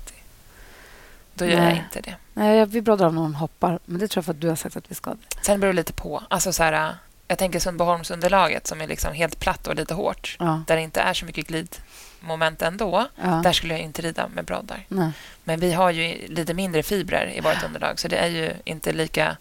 Då 1.34 1.46
gör 1.46 1.52
jag 1.54 1.62
Nej. 1.64 1.84
inte 1.86 2.02
det. 2.10 2.16
Nej, 2.34 2.58
jag- 2.58 2.66
vi 2.66 2.82
broddar 2.82 3.06
av 3.06 3.14
när 3.14 3.22
hon 3.22 3.36
hoppar. 3.36 3.80
Men 3.86 4.00
det 4.00 4.08
tror 4.08 4.20
jag 4.22 4.26
för 4.26 4.32
att 4.34 4.42
du 4.42 4.50
har 4.50 4.56
sagt 4.56 4.76
att 4.76 4.92
vi 4.92 4.96
ska. 4.96 5.10
det. 5.12 5.18
Sen 5.42 5.60
beror 5.60 5.74
det 5.74 5.78
lite 5.78 5.94
på. 5.94 6.24
Alltså 6.30 6.54
så 6.54 6.64
här, 6.64 6.96
jag 7.28 7.38
tänker 7.38 7.60
Sundbyholmsunderlaget 7.60 8.68
som 8.68 8.82
är 8.82 8.88
liksom 8.88 9.14
helt 9.14 9.40
platt 9.40 9.68
och 9.68 9.76
lite 9.76 9.94
hårt. 9.94 10.36
Ja. 10.40 10.64
Där 10.68 10.76
det 10.76 10.82
inte 10.82 11.02
är 11.02 11.14
så 11.14 11.26
mycket 11.26 11.48
glidmoment 11.48 12.62
ändå. 12.62 13.08
Ja. 13.24 13.28
Där 13.44 13.54
skulle 13.54 13.74
jag 13.74 13.82
inte 13.82 14.02
rida 14.02 14.28
med 14.28 14.46
broddar. 14.46 14.86
Nej. 14.88 15.12
Men 15.44 15.60
vi 15.60 15.74
har 15.74 15.92
ju 15.92 16.28
lite 16.28 16.54
mindre 16.54 16.84
fibrer 16.84 17.34
i 17.38 17.40
vårt 17.42 17.64
underlag 17.64 18.00
så 18.00 18.08
det 18.08 18.18
är 18.18 18.28
ju 18.28 18.52
inte 18.64 18.92
lika 18.94 19.38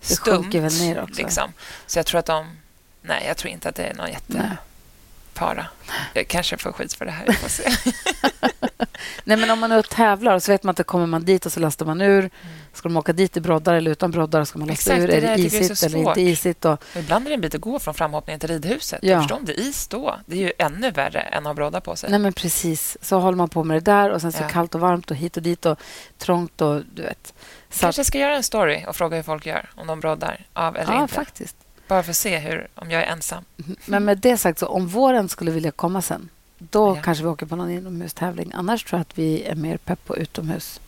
Det 0.00 0.06
stumt. 0.14 0.36
sjunker 0.36 0.60
väl 0.60 0.72
ner 0.80 1.02
också. 1.02 1.22
Liksom. 1.22 1.52
Så 1.86 1.98
jag 1.98 2.06
tror 2.06 2.18
att 2.18 2.26
de... 2.26 2.56
Nej, 3.02 3.24
jag 3.26 3.36
tror 3.36 3.52
inte 3.52 3.68
att 3.68 3.74
det 3.74 3.84
är 3.84 3.94
någon 3.94 4.08
jättefara. 4.10 5.66
Jag 6.14 6.28
kanske 6.28 6.56
får 6.56 6.72
skit 6.72 6.94
för 6.94 7.04
det 7.04 7.10
här. 7.10 7.26
Vi 7.26 7.32
får 7.32 7.48
se. 7.48 7.70
Nej, 9.24 9.36
men 9.36 9.50
om 9.50 9.58
man 9.60 9.72
och 9.72 9.88
tävlar 9.90 10.38
så 10.38 10.52
vet 10.52 10.62
man 10.62 10.70
att 10.70 10.76
det 10.76 10.84
kommer 10.84 11.06
man 11.06 11.24
dit 11.24 11.46
och 11.46 11.52
så 11.52 11.60
lastar 11.60 11.86
man 11.86 12.00
ur. 12.00 12.30
Ska 12.74 12.88
de 12.88 12.96
åka 12.96 13.12
dit 13.12 13.36
i 13.36 13.40
broddar 13.40 13.74
eller 13.74 13.90
utan 13.90 14.10
broddar 14.10 14.44
ska 14.44 14.58
man 14.58 14.70
Exakt, 14.70 14.98
ur. 15.00 15.06
det 15.06 15.16
Är 15.16 15.20
det 15.20 15.42
isigt 15.42 15.82
eller 15.82 15.98
inte 15.98 16.20
isigt? 16.20 16.64
Och, 16.64 16.84
Ibland 16.96 17.26
är 17.26 17.28
det 17.28 17.34
en 17.34 17.40
bit 17.40 17.54
att 17.54 17.60
gå 17.60 17.78
från 17.78 17.94
framhoppningen 17.94 18.40
till 18.40 18.48
ridhuset. 18.48 18.98
Ja. 19.02 19.20
Förstå 19.20 19.34
om 19.36 19.44
det 19.44 19.52
är 19.52 19.60
is 19.60 19.86
då. 19.88 20.16
Det 20.26 20.36
är 20.36 20.40
ju 20.40 20.52
ännu 20.58 20.90
värre 20.90 21.20
än 21.20 21.38
att 21.38 21.44
ha 21.44 21.54
broddar 21.54 21.80
på 21.80 21.96
sig. 21.96 22.10
nej, 22.10 22.18
men 22.18 22.32
precis. 22.32 22.96
Så 23.00 23.18
håller 23.20 23.36
man 23.36 23.48
på 23.48 23.64
med 23.64 23.76
det 23.76 23.80
där 23.92 24.10
och 24.10 24.20
sen 24.20 24.32
så 24.32 24.42
Ja. 24.42 24.48
kallt 24.48 24.74
och 24.74 24.80
varmt 24.80 25.10
och 25.10 25.16
hit 25.16 25.36
och 25.36 25.42
dit 25.42 25.66
och 25.66 25.78
trångt 26.18 26.60
och 26.60 26.82
du 26.94 27.02
vet. 27.02 27.34
Så 27.70 27.80
Kanske 27.80 28.04
ska 28.04 28.18
göra 28.18 28.36
en 28.36 28.42
story 28.42 28.84
och 28.88 28.96
fråga 28.96 29.16
hur 29.16 29.22
folk 29.22 29.46
gör, 29.46 29.70
om 29.74 29.86
de 29.86 30.00
broddar 30.00 30.46
av 30.52 30.76
eller 30.76 30.92
ja, 30.92 31.02
inte. 31.02 31.14
faktiskt. 31.14 31.56
Bara 31.88 32.02
för 32.02 32.10
att 32.10 32.16
se 32.16 32.38
hur, 32.38 32.68
om 32.74 32.90
jag 32.90 33.02
är 33.02 33.06
ensam. 33.06 33.44
Men 33.84 34.04
med 34.04 34.18
det 34.18 34.36
sagt, 34.38 34.58
så 34.58 34.66
om 34.66 34.86
våren 34.88 35.28
skulle 35.28 35.50
vilja 35.50 35.70
komma 35.70 36.02
sen 36.02 36.28
då 36.58 36.96
Ja. 36.96 37.02
kanske 37.02 37.24
vi 37.24 37.30
åker 37.30 37.46
på 37.46 37.56
någon 37.56 37.70
inomhustävling. 37.70 38.52
Annars 38.54 38.84
tror 38.84 38.98
jag 38.98 39.00
att 39.00 39.18
vi 39.18 39.42
är 39.44 39.54
mer 39.54 39.76
pepp 39.76 40.04
på 40.06 40.16
utomhus. 40.16 40.80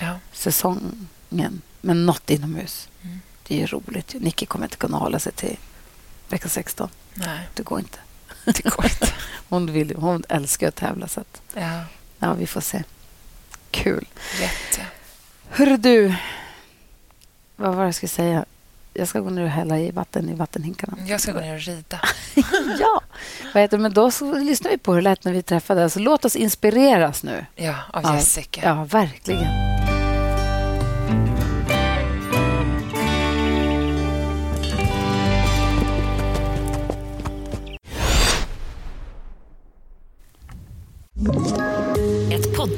Ja. 0.00 0.18
Säsongen. 1.34 1.62
Men 1.80 2.06
något 2.06 2.30
inomhus. 2.30 2.88
Mm. 3.02 3.20
Det 3.48 3.54
är 3.54 3.58
ju 3.58 3.66
roligt. 3.66 4.14
Nicky 4.20 4.46
kommer 4.46 4.66
inte 4.66 4.76
kunna 4.76 4.96
hålla 4.98 5.18
sig 5.18 5.32
till 5.32 5.56
vecka 6.28 6.48
16. 6.48 6.88
Nej, 7.14 7.48
Det 7.54 7.62
går 7.62 7.78
inte. 7.78 7.98
det 8.44 8.62
går 8.64 8.84
inte. 8.84 9.08
Hon, 9.48 9.72
vill, 9.72 9.94
hon 9.96 10.24
älskar 10.28 10.68
att 10.68 10.74
tävla. 10.76 11.08
Så 11.08 11.20
att, 11.20 11.42
Ja, 11.54 11.84
ja, 12.18 12.34
vi 12.34 12.46
får 12.46 12.60
se. 12.60 12.82
Kul. 13.70 14.06
jätte. 14.40 14.86
Hörru 15.50 15.76
du. 15.76 16.14
Vad 17.56 17.74
var 17.74 17.82
det 17.82 17.88
jag 17.88 17.94
skulle 17.94 18.08
säga? 18.10 18.44
Jag 18.94 19.08
ska 19.08 19.20
gå 19.20 19.30
ner 19.30 19.42
och 19.42 19.48
hälla 19.50 19.78
i 19.78 19.90
vatten 19.90 20.28
i 20.28 20.34
vattenhinkarna. 20.34 20.96
Jag 21.06 21.20
ska 21.20 21.32
gå 21.32 21.40
ner 21.40 21.54
och 21.54 21.60
rida. 21.60 22.00
ja. 22.80 23.00
Vad 23.54 23.62
heter, 23.62 23.78
men 23.78 23.92
då 23.94 24.10
så 24.10 24.38
lyssnar 24.38 24.70
vi 24.70 24.78
på 24.78 24.92
hur 24.92 25.02
det 25.02 25.10
lät 25.10 25.24
när 25.24 25.32
vi 25.32 25.42
träffades. 25.42 25.96
Låt 25.96 26.24
oss 26.24 26.36
inspireras 26.36 27.22
nu. 27.22 27.46
Ja, 27.56 27.74
av. 27.92 28.14
Jessica. 28.14 28.60
Ja, 28.64 28.84
verkligen. 28.84 29.73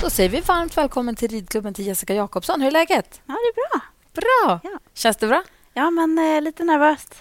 Då 0.00 0.10
säger 0.10 0.30
vi 0.30 0.40
varmt 0.40 0.76
välkommen 0.76 1.16
till 1.16 1.30
ridklubben 1.30 1.74
till 1.74 1.86
Jessica 1.86 2.14
Jakobsson. 2.14 2.60
Hur 2.60 2.66
är 2.66 2.72
läget? 2.72 3.20
Ja, 3.26 3.32
det 3.34 3.60
är 3.60 3.68
bra. 3.68 3.80
Bra! 4.12 4.60
Ja. 4.72 4.78
Känns 4.94 5.16
det 5.16 5.26
bra? 5.26 5.42
Ja, 5.74 5.90
men 5.90 6.18
eh, 6.18 6.42
lite 6.42 6.64
nervöst. 6.64 7.14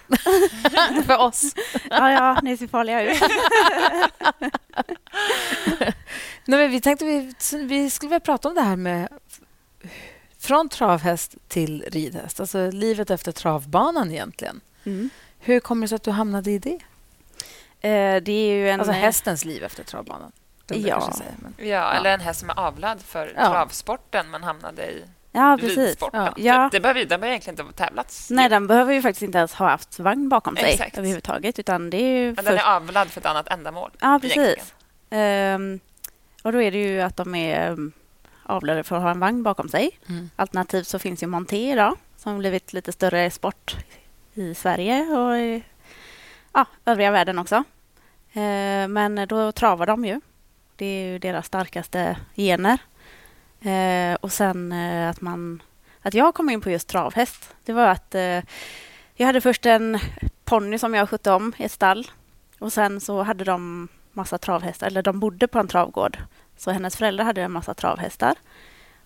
För 1.06 1.18
oss. 1.18 1.56
Ja, 1.90 2.12
ja, 2.12 2.40
ni 2.44 2.58
ser 2.58 2.68
farliga 2.68 3.12
ut. 3.12 3.22
Nej, 6.46 6.60
men 6.60 6.72
vi 6.72 6.82
tänkte 6.82 7.06
vi, 7.06 7.34
vi 7.58 7.90
skulle 7.90 8.10
vilja 8.10 8.20
prata 8.20 8.50
om 8.50 8.56
det 8.56 8.62
här 8.62 8.76
med 8.76 9.10
från 10.40 10.70
travhäst 10.70 11.36
till 11.48 11.86
ridhäst. 11.88 12.40
Alltså 12.40 12.72
livet 12.72 13.10
efter 13.10 13.32
travbanan 13.32 14.12
egentligen. 14.12 14.62
Mm. 14.84 15.10
Hur 15.40 15.60
kommer 15.60 15.82
det 15.82 15.88
sig 15.88 15.96
att 15.96 16.04
du 16.04 16.12
hamnade 16.12 16.52
i 16.52 16.60
det? 16.60 16.80
Eh, 17.82 18.22
det 18.22 18.32
är 18.32 18.56
ju 18.56 18.70
en... 18.70 18.80
Alltså 18.80 18.94
eh, 18.94 19.00
hästens 19.00 19.46
liv 19.46 19.64
efter 19.64 19.84
travbanan. 19.84 20.32
Ja. 20.68 21.00
kanske 21.00 21.14
säga, 21.18 21.32
men- 21.38 21.68
Ja, 21.68 21.94
eller 21.94 22.14
en 22.14 22.20
häst 22.20 22.40
som 22.40 22.50
är 22.50 22.60
avlad 22.60 23.02
för 23.02 23.34
Ja. 23.36 23.48
travsporten 23.50 24.32
men 24.32 24.44
hamnade 24.44 24.86
i 24.92 25.04
Ja, 25.32 25.58
precis. 25.62 25.78
ridsporten. 25.78 26.22
Ja. 26.24 26.34
Ja. 26.38 26.70
Det 26.72 26.80
behöver, 26.80 27.00
den 27.00 27.08
behöver 27.10 27.28
egentligen 27.28 27.54
inte 27.54 27.64
ha 27.64 27.88
tävlats. 27.88 28.30
Nej, 28.30 28.50
den 28.50 28.68
behöver 28.68 28.94
ju 28.94 29.02
faktiskt 29.02 29.22
inte 29.22 29.38
ens 29.38 29.54
ha 29.54 29.70
haft 29.70 30.00
vagn 30.00 30.30
bakom 30.30 30.56
sig 30.56 30.72
Exakt. 30.72 30.98
överhuvudtaget. 30.98 31.60
Utan 31.60 31.90
det 31.90 31.98
är 31.98 32.18
ju 32.20 32.34
Men 32.36 32.46
den 32.46 32.58
är 32.58 32.76
avlad 32.76 33.08
för 33.12 33.20
ett 33.22 33.26
annat 33.26 33.48
ändamål. 33.48 33.92
Ja, 34.00 34.20
precis. 34.22 34.74
Ehm, 35.10 35.80
och 36.44 36.52
då 36.52 36.62
är 36.62 36.72
det 36.72 36.78
ju 36.78 37.02
att 37.02 37.18
de 37.18 37.36
är 37.36 37.72
um, 37.72 37.92
avlade 38.44 38.84
för 38.84 38.96
att 38.96 39.02
ha 39.02 39.12
en 39.12 39.20
vagn 39.20 39.44
bakom 39.44 39.70
sig. 39.70 40.00
Mm. 40.10 40.30
Alternativt 40.36 40.88
så 40.88 41.00
finns 41.00 41.24
ju 41.24 41.28
monté 41.28 41.72
idag 41.72 41.96
som 42.18 42.32
har 42.32 42.40
blivit 42.40 42.74
lite 42.74 42.92
större 42.92 43.32
sport 43.32 43.76
i 44.34 44.56
Sverige 44.56 45.02
och 45.02 45.38
i 45.38 45.64
ja, 46.54 46.66
övriga 46.86 47.12
världen 47.12 47.40
också. 47.40 47.56
Eh, 48.34 48.88
men 48.88 49.26
då 49.28 49.52
travar 49.52 49.86
de 49.86 50.06
ju. 50.06 50.22
Det 50.76 50.86
är 50.86 51.12
ju 51.12 51.20
deras 51.20 51.46
starkaste 51.46 52.18
gener. 52.36 52.80
Eh, 53.62 54.18
och 54.22 54.32
sen 54.32 54.72
eh, 54.72 55.10
att 55.10 55.22
man 55.22 55.62
att 56.02 56.14
jag 56.14 56.36
kom 56.36 56.50
in 56.50 56.62
på 56.62 56.70
just 56.70 56.88
travhäst, 56.88 57.56
det 57.64 57.74
var 57.74 57.88
att 57.88 58.16
eh, 58.16 58.42
jag 59.14 59.26
hade 59.26 59.42
först 59.42 59.66
en 59.66 60.00
ponny 60.44 60.78
som 60.78 60.94
jag 60.94 61.10
skötte 61.10 61.32
om 61.32 61.54
i 61.58 61.64
ett 61.64 61.72
stall. 61.72 62.08
Och 62.60 62.74
sen 62.74 63.02
så 63.02 63.24
hade 63.24 63.44
de 63.44 63.88
massa 64.14 64.38
travhästar, 64.38 64.88
eller 64.88 65.04
de 65.04 65.20
bodde 65.20 65.48
på 65.48 65.60
en 65.60 65.68
travgård. 65.68 66.18
Så 66.58 66.72
hennes 66.72 66.98
föräldrar 66.98 67.26
hade 67.26 67.42
en 67.42 67.52
massa 67.52 67.74
travhästar. 67.74 68.36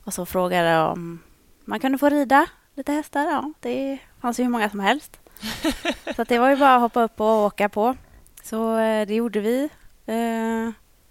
Och 0.03 0.13
så 0.13 0.25
frågade 0.25 0.69
jag 0.69 0.91
om 0.91 1.19
man 1.65 1.79
kunde 1.79 1.97
få 1.97 2.09
rida 2.09 2.45
lite 2.75 2.91
hästar. 2.91 3.25
Ja, 3.25 3.53
det 3.59 3.99
fanns 4.21 4.39
ju 4.39 4.43
hur 4.43 4.51
många 4.51 4.69
som 4.69 4.79
helst. 4.79 5.19
så 6.15 6.23
det 6.23 6.39
var 6.39 6.49
ju 6.49 6.55
bara 6.55 6.75
att 6.75 6.81
hoppa 6.81 7.03
upp 7.03 7.21
och 7.21 7.45
åka 7.45 7.69
på. 7.69 7.95
Så 8.43 8.77
eh, 8.77 9.07
det 9.07 9.15
gjorde 9.15 9.39
vi. 9.39 9.69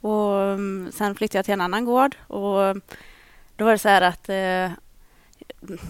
Och 0.00 0.40
mm, 0.42 0.92
sen 0.92 1.14
flyttade 1.14 1.38
jag 1.38 1.44
till 1.44 1.54
en 1.54 1.60
annan 1.60 1.84
gård. 1.84 2.16
Och 2.26 2.76
då 3.56 3.64
var 3.64 3.72
det 3.72 3.78
så 3.78 3.88
här 3.88 4.02
att 4.02 4.28
eh, 4.28 4.70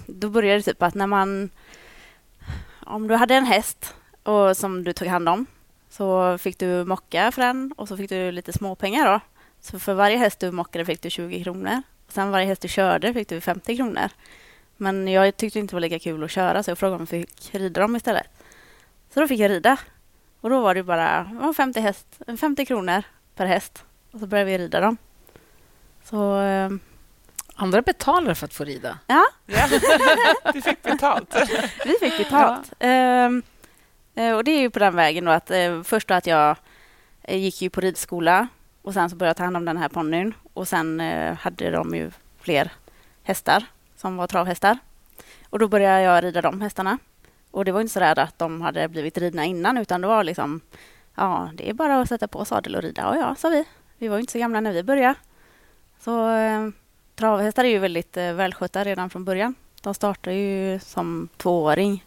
då 0.07 0.29
började 0.29 0.59
det 0.59 0.62
typ 0.62 0.83
att 0.83 0.95
när 0.95 1.07
man 1.07 1.50
om 2.87 3.09
du 3.09 3.15
hade 3.15 3.35
en 3.35 3.45
häst 3.45 3.95
och 4.23 4.57
som 4.57 4.85
du 4.85 4.93
tog 4.93 5.09
hand 5.09 5.29
om 5.29 5.47
så 5.91 6.38
fick 6.38 6.59
du 6.59 6.85
mocka 6.85 7.33
för 7.33 7.43
den 7.43 7.73
och 7.77 7.88
så 7.88 7.97
fick 7.97 8.11
du 8.11 8.33
lite 8.33 8.53
småpengar 8.53 9.12
då. 9.12 9.21
Så 9.61 9.79
för 9.79 9.95
varje 9.95 10.17
häst 10.17 10.41
du 10.41 10.50
mockade 10.50 10.85
fick 10.85 11.03
du 11.03 11.11
20 11.11 11.45
kronor. 11.45 11.83
Och 12.07 12.12
sen 12.12 12.31
varje 12.31 12.47
häst 12.47 12.62
du 12.62 12.69
körde 12.69 13.15
fick 13.15 13.29
du 13.29 13.41
50 13.41 13.77
kronor. 13.77 14.09
Men 14.77 15.09
jag 15.09 15.37
tyckte 15.37 15.59
inte 15.59 15.73
det 15.73 15.77
var 15.77 15.81
lika 15.81 15.99
kul 15.99 16.25
att 16.25 16.31
köra 16.31 16.62
så 16.62 16.71
jag 16.71 16.79
frågade 16.79 16.97
om 16.97 17.00
jag 17.00 17.09
fick 17.09 17.55
rida 17.55 17.81
dem 17.81 17.97
istället. 17.97 18.27
Så 19.15 19.21
då 19.21 19.29
fick 19.29 19.41
jag 19.41 19.50
rida. 19.50 19.77
Och 20.41 20.50
då 20.50 20.61
var 20.61 20.75
det 20.75 20.83
bara 20.83 21.53
50, 21.57 21.81
häst, 21.81 22.07
50 22.41 22.67
kronor 22.67 23.03
per 23.35 23.47
häst. 23.47 23.85
Och 24.12 24.21
så 24.21 24.27
började 24.27 24.50
vi 24.50 24.59
rida 24.59 24.81
dem. 24.81 24.97
Så 26.05 26.41
eh, 26.41 26.71
Andra 27.55 27.83
betalar 27.83 28.35
för 28.35 28.47
att 28.47 28.55
få 28.55 28.65
rida. 28.65 28.99
ja, 29.07 29.25
Ja. 29.47 29.69
Du 30.53 30.62
fick 30.62 30.83
betalt. 30.83 31.37
Vi 31.85 31.95
fick 32.00 32.19
betalt. 32.19 32.73
Ehm, 32.79 33.43
eh, 34.15 34.35
och 34.35 34.45
det 34.45 34.50
är 34.50 34.61
ju 34.61 34.71
på 34.71 34.79
den 34.79 34.97
vägen 34.97 35.25
då 35.25 35.31
att 35.31 35.50
eh, 35.50 35.83
först 35.83 36.09
då 36.09 36.15
att 36.15 36.27
jag 36.27 36.57
eh, 37.23 37.37
gick 37.38 37.62
ju 37.62 37.71
på 37.71 37.81
ridskola 37.81 38.49
och 38.83 38.95
sen 38.95 39.11
så 39.11 39.17
började 39.17 39.31
jag 39.31 39.37
ta 39.37 39.45
hand 39.45 39.57
om 39.57 39.65
den 39.65 39.77
här 39.77 39.88
ponnyn 39.88 40.35
och 40.53 40.69
sen 40.69 41.00
eh, 41.00 41.35
hade 41.35 41.71
de 41.71 41.95
ju 41.95 42.11
fler 42.41 42.73
hästar 43.23 43.65
som 43.97 44.17
var 44.17 44.27
travhästar. 44.27 44.79
Och 45.50 45.59
då 45.59 45.69
började 45.69 46.03
jag 46.03 46.25
rida 46.25 46.43
de 46.43 46.61
hästarna. 46.61 46.99
Och 47.50 47.65
det 47.65 47.73
var 47.73 47.81
inte 47.81 47.93
så 47.93 48.00
där 48.00 48.19
att 48.19 48.38
de 48.38 48.62
hade 48.62 48.88
blivit 48.88 49.19
ridna 49.19 49.45
innan 49.45 49.79
utan 49.79 50.00
det 50.00 50.07
var 50.07 50.25
liksom 50.25 50.61
ja, 51.15 51.50
det 51.55 51.71
är 51.71 51.75
bara 51.75 52.00
att 52.00 52.09
sätta 52.09 52.29
på 52.29 52.45
sadel 52.45 52.77
och 52.77 52.83
rida. 52.83 53.03
Ja, 53.03 53.17
ja, 53.17 53.35
sa 53.35 53.49
vi. 53.49 53.65
Vi 53.99 54.09
var 54.09 54.19
inte 54.19 54.33
så 54.33 54.38
gamla 54.38 54.61
när 54.61 54.73
vi 54.73 54.83
började. 54.83 55.14
Så 56.00 56.31
eh, 56.31 56.69
travhästar 57.17 57.64
är 57.64 57.69
ju 57.69 57.78
väldigt 57.78 58.17
eh, 58.17 58.33
välskötta 58.33 58.85
redan 58.85 59.11
från 59.11 59.25
början. 59.25 59.55
De 59.83 59.95
startar 59.95 60.31
ju 60.33 60.78
som 60.78 61.28
tvååring. 61.37 62.05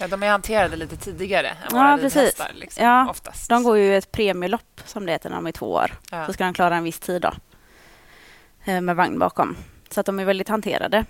Ja, 0.00 0.08
de 0.08 0.22
är 0.22 0.30
hanterade 0.30 0.76
lite 0.76 0.96
tidigare 0.96 1.48
än 1.48 1.56
Ja, 1.70 1.76
våra 1.76 1.98
precis. 1.98 2.16
ridhästar. 2.16 2.50
Liksom, 2.54 2.84
Ja, 2.84 3.10
oftast. 3.10 3.48
De 3.48 3.62
går 3.62 3.78
ju 3.78 3.96
ett 3.96 4.12
premielopp 4.12 4.80
som 4.84 5.06
det 5.06 5.12
heter 5.12 5.28
när 5.30 5.36
de 5.36 5.46
är 5.46 5.52
två 5.52 5.72
år. 5.72 5.92
Ja. 6.10 6.26
Så 6.26 6.32
ska 6.32 6.44
de 6.44 6.54
klara 6.54 6.76
en 6.76 6.84
viss 6.84 6.98
tid 7.00 7.22
då. 7.22 7.32
Eh, 8.64 8.80
Med 8.80 8.96
vagn 8.96 9.18
bakom. 9.18 9.56
Så 9.90 10.00
att 10.00 10.06
de 10.06 10.18
är 10.20 10.24
väldigt 10.24 10.48
hanterade. 10.48 11.04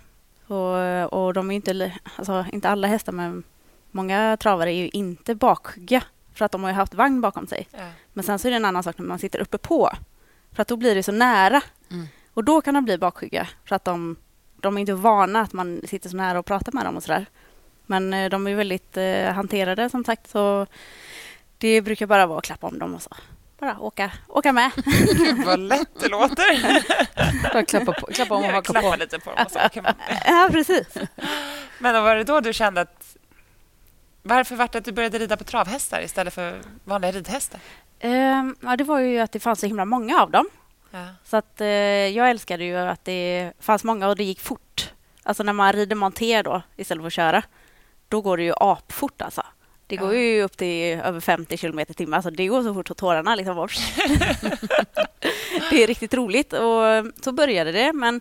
Och, 0.46 1.12
och 1.12 1.34
de 1.34 1.50
är 1.50 1.54
inte, 1.54 1.92
alltså, 2.16 2.44
inte 2.52 2.68
alla 2.68 2.86
hästar 2.88 3.12
men 3.12 3.42
många 3.90 4.36
travare 4.40 4.72
är 4.72 4.76
ju 4.76 4.88
inte 4.88 5.34
bakskygga. 5.34 6.02
För 6.34 6.44
att 6.44 6.52
de 6.52 6.64
har 6.64 6.72
haft 6.72 6.94
vagn 6.94 7.20
bakom 7.20 7.46
sig. 7.46 7.68
Ja. 7.72 7.78
Men 8.18 8.24
sen 8.24 8.38
så 8.38 8.48
är 8.48 8.50
det 8.50 8.56
en 8.56 8.64
annan 8.64 8.82
sak 8.82 8.98
när 8.98 9.06
man 9.06 9.18
sitter 9.18 9.38
uppe 9.38 9.58
på. 9.58 9.90
För 10.52 10.62
att 10.62 10.68
då 10.68 10.76
blir 10.76 10.94
det 10.94 11.02
så 11.02 11.12
nära. 11.12 11.62
Mm. 11.90 12.06
Och 12.34 12.44
då 12.44 12.60
kan 12.60 12.74
de 12.74 12.84
bli 12.84 12.98
bakskygga. 12.98 13.48
För 13.64 13.76
att 13.76 13.84
de, 13.84 14.16
de 14.60 14.76
är 14.76 14.80
inte 14.80 14.94
vana 14.94 15.40
att 15.40 15.52
man 15.52 15.80
sitter 15.86 16.08
så 16.08 16.16
nära 16.16 16.38
och 16.38 16.46
pratar 16.46 16.72
med 16.72 16.84
dem 16.84 16.96
och 16.96 17.02
sådär. 17.02 17.26
Men 17.86 18.14
eh, 18.14 18.30
de 18.30 18.46
är 18.46 18.54
väldigt 18.54 18.96
eh, 18.96 19.32
hanterade 19.32 19.90
som 19.90 20.04
sagt. 20.04 20.30
Så 20.30 20.66
det 21.58 21.82
brukar 21.82 22.06
bara 22.06 22.26
vara 22.26 22.38
att 22.38 22.44
klappa 22.44 22.66
om 22.66 22.78
dem 22.78 22.94
och 22.94 23.02
så. 23.02 23.10
bara 23.58 23.78
åka, 23.78 24.12
åka 24.28 24.52
med. 24.52 24.70
Gud, 25.16 25.44
vad 25.46 25.60
lätt 25.60 26.00
det 26.00 26.08
låter. 26.08 26.82
Bara 27.52 27.64
klappa, 27.64 27.92
på, 27.92 28.06
klappa 28.06 28.34
om 28.34 28.44
och 28.44 28.50
haka 28.50 28.82
på. 28.82 28.96
lite 28.98 29.18
på 29.18 29.30
dem 29.30 29.44
och 29.46 29.50
så 29.52 29.58
åker 29.66 29.82
man 29.82 29.94
ja, 30.26 30.48
precis. 30.52 30.88
Men 31.78 31.94
då 31.94 32.00
var 32.00 32.16
det 32.16 32.24
då 32.24 32.40
du 32.40 32.52
kände 32.52 32.80
att... 32.80 33.16
Varför 34.22 34.56
var 34.56 34.68
det 34.72 34.78
att 34.78 34.84
du 34.84 34.92
började 34.92 35.18
rida 35.18 35.36
på 35.36 35.44
travhästar 35.44 36.00
istället 36.00 36.34
för 36.34 36.62
vanliga 36.84 37.12
ridhästar? 37.12 37.60
Ehm, 38.00 38.56
ja, 38.60 38.76
det 38.76 38.84
var 38.84 38.98
ju 38.98 39.18
att 39.18 39.32
det 39.32 39.40
fanns 39.40 39.60
så 39.60 39.66
himla 39.66 39.84
många 39.84 40.22
av 40.22 40.30
dem. 40.30 40.46
Ja. 40.90 41.06
Så 41.24 41.36
att, 41.36 41.60
eh, 41.60 41.66
jag 41.68 42.30
älskade 42.30 42.64
ju 42.64 42.76
att 42.76 43.04
det 43.04 43.52
fanns 43.60 43.84
många 43.84 44.08
och 44.08 44.16
det 44.16 44.24
gick 44.24 44.40
fort. 44.40 44.92
Alltså 45.22 45.42
när 45.42 45.52
man 45.52 45.72
rider 45.72 45.96
monter 45.96 46.42
då 46.42 46.62
istället 46.76 47.02
för 47.02 47.06
att 47.06 47.12
köra, 47.12 47.42
då 48.08 48.20
går 48.20 48.36
det 48.36 48.42
ju 48.42 48.52
apfort 48.56 49.22
alltså. 49.22 49.42
Det 49.86 49.96
går 49.96 50.14
Ja. 50.14 50.20
ju 50.20 50.42
upp 50.42 50.56
till 50.56 51.00
över 51.00 51.20
50 51.20 51.56
kilometer 51.56 51.90
i 51.92 51.94
timmen. 51.94 52.14
Alltså 52.14 52.30
det 52.30 52.46
går 52.46 52.62
så 52.62 52.74
fort 52.74 52.90
att 52.90 52.96
tårarna 52.96 53.34
liksom 53.34 53.56
bort. 53.56 53.72
det 55.70 55.82
är 55.82 55.86
riktigt 55.86 56.14
roligt 56.14 56.52
och 56.52 56.86
eh, 56.86 57.04
så 57.20 57.32
började 57.32 57.72
det. 57.72 57.92
Men 57.92 58.20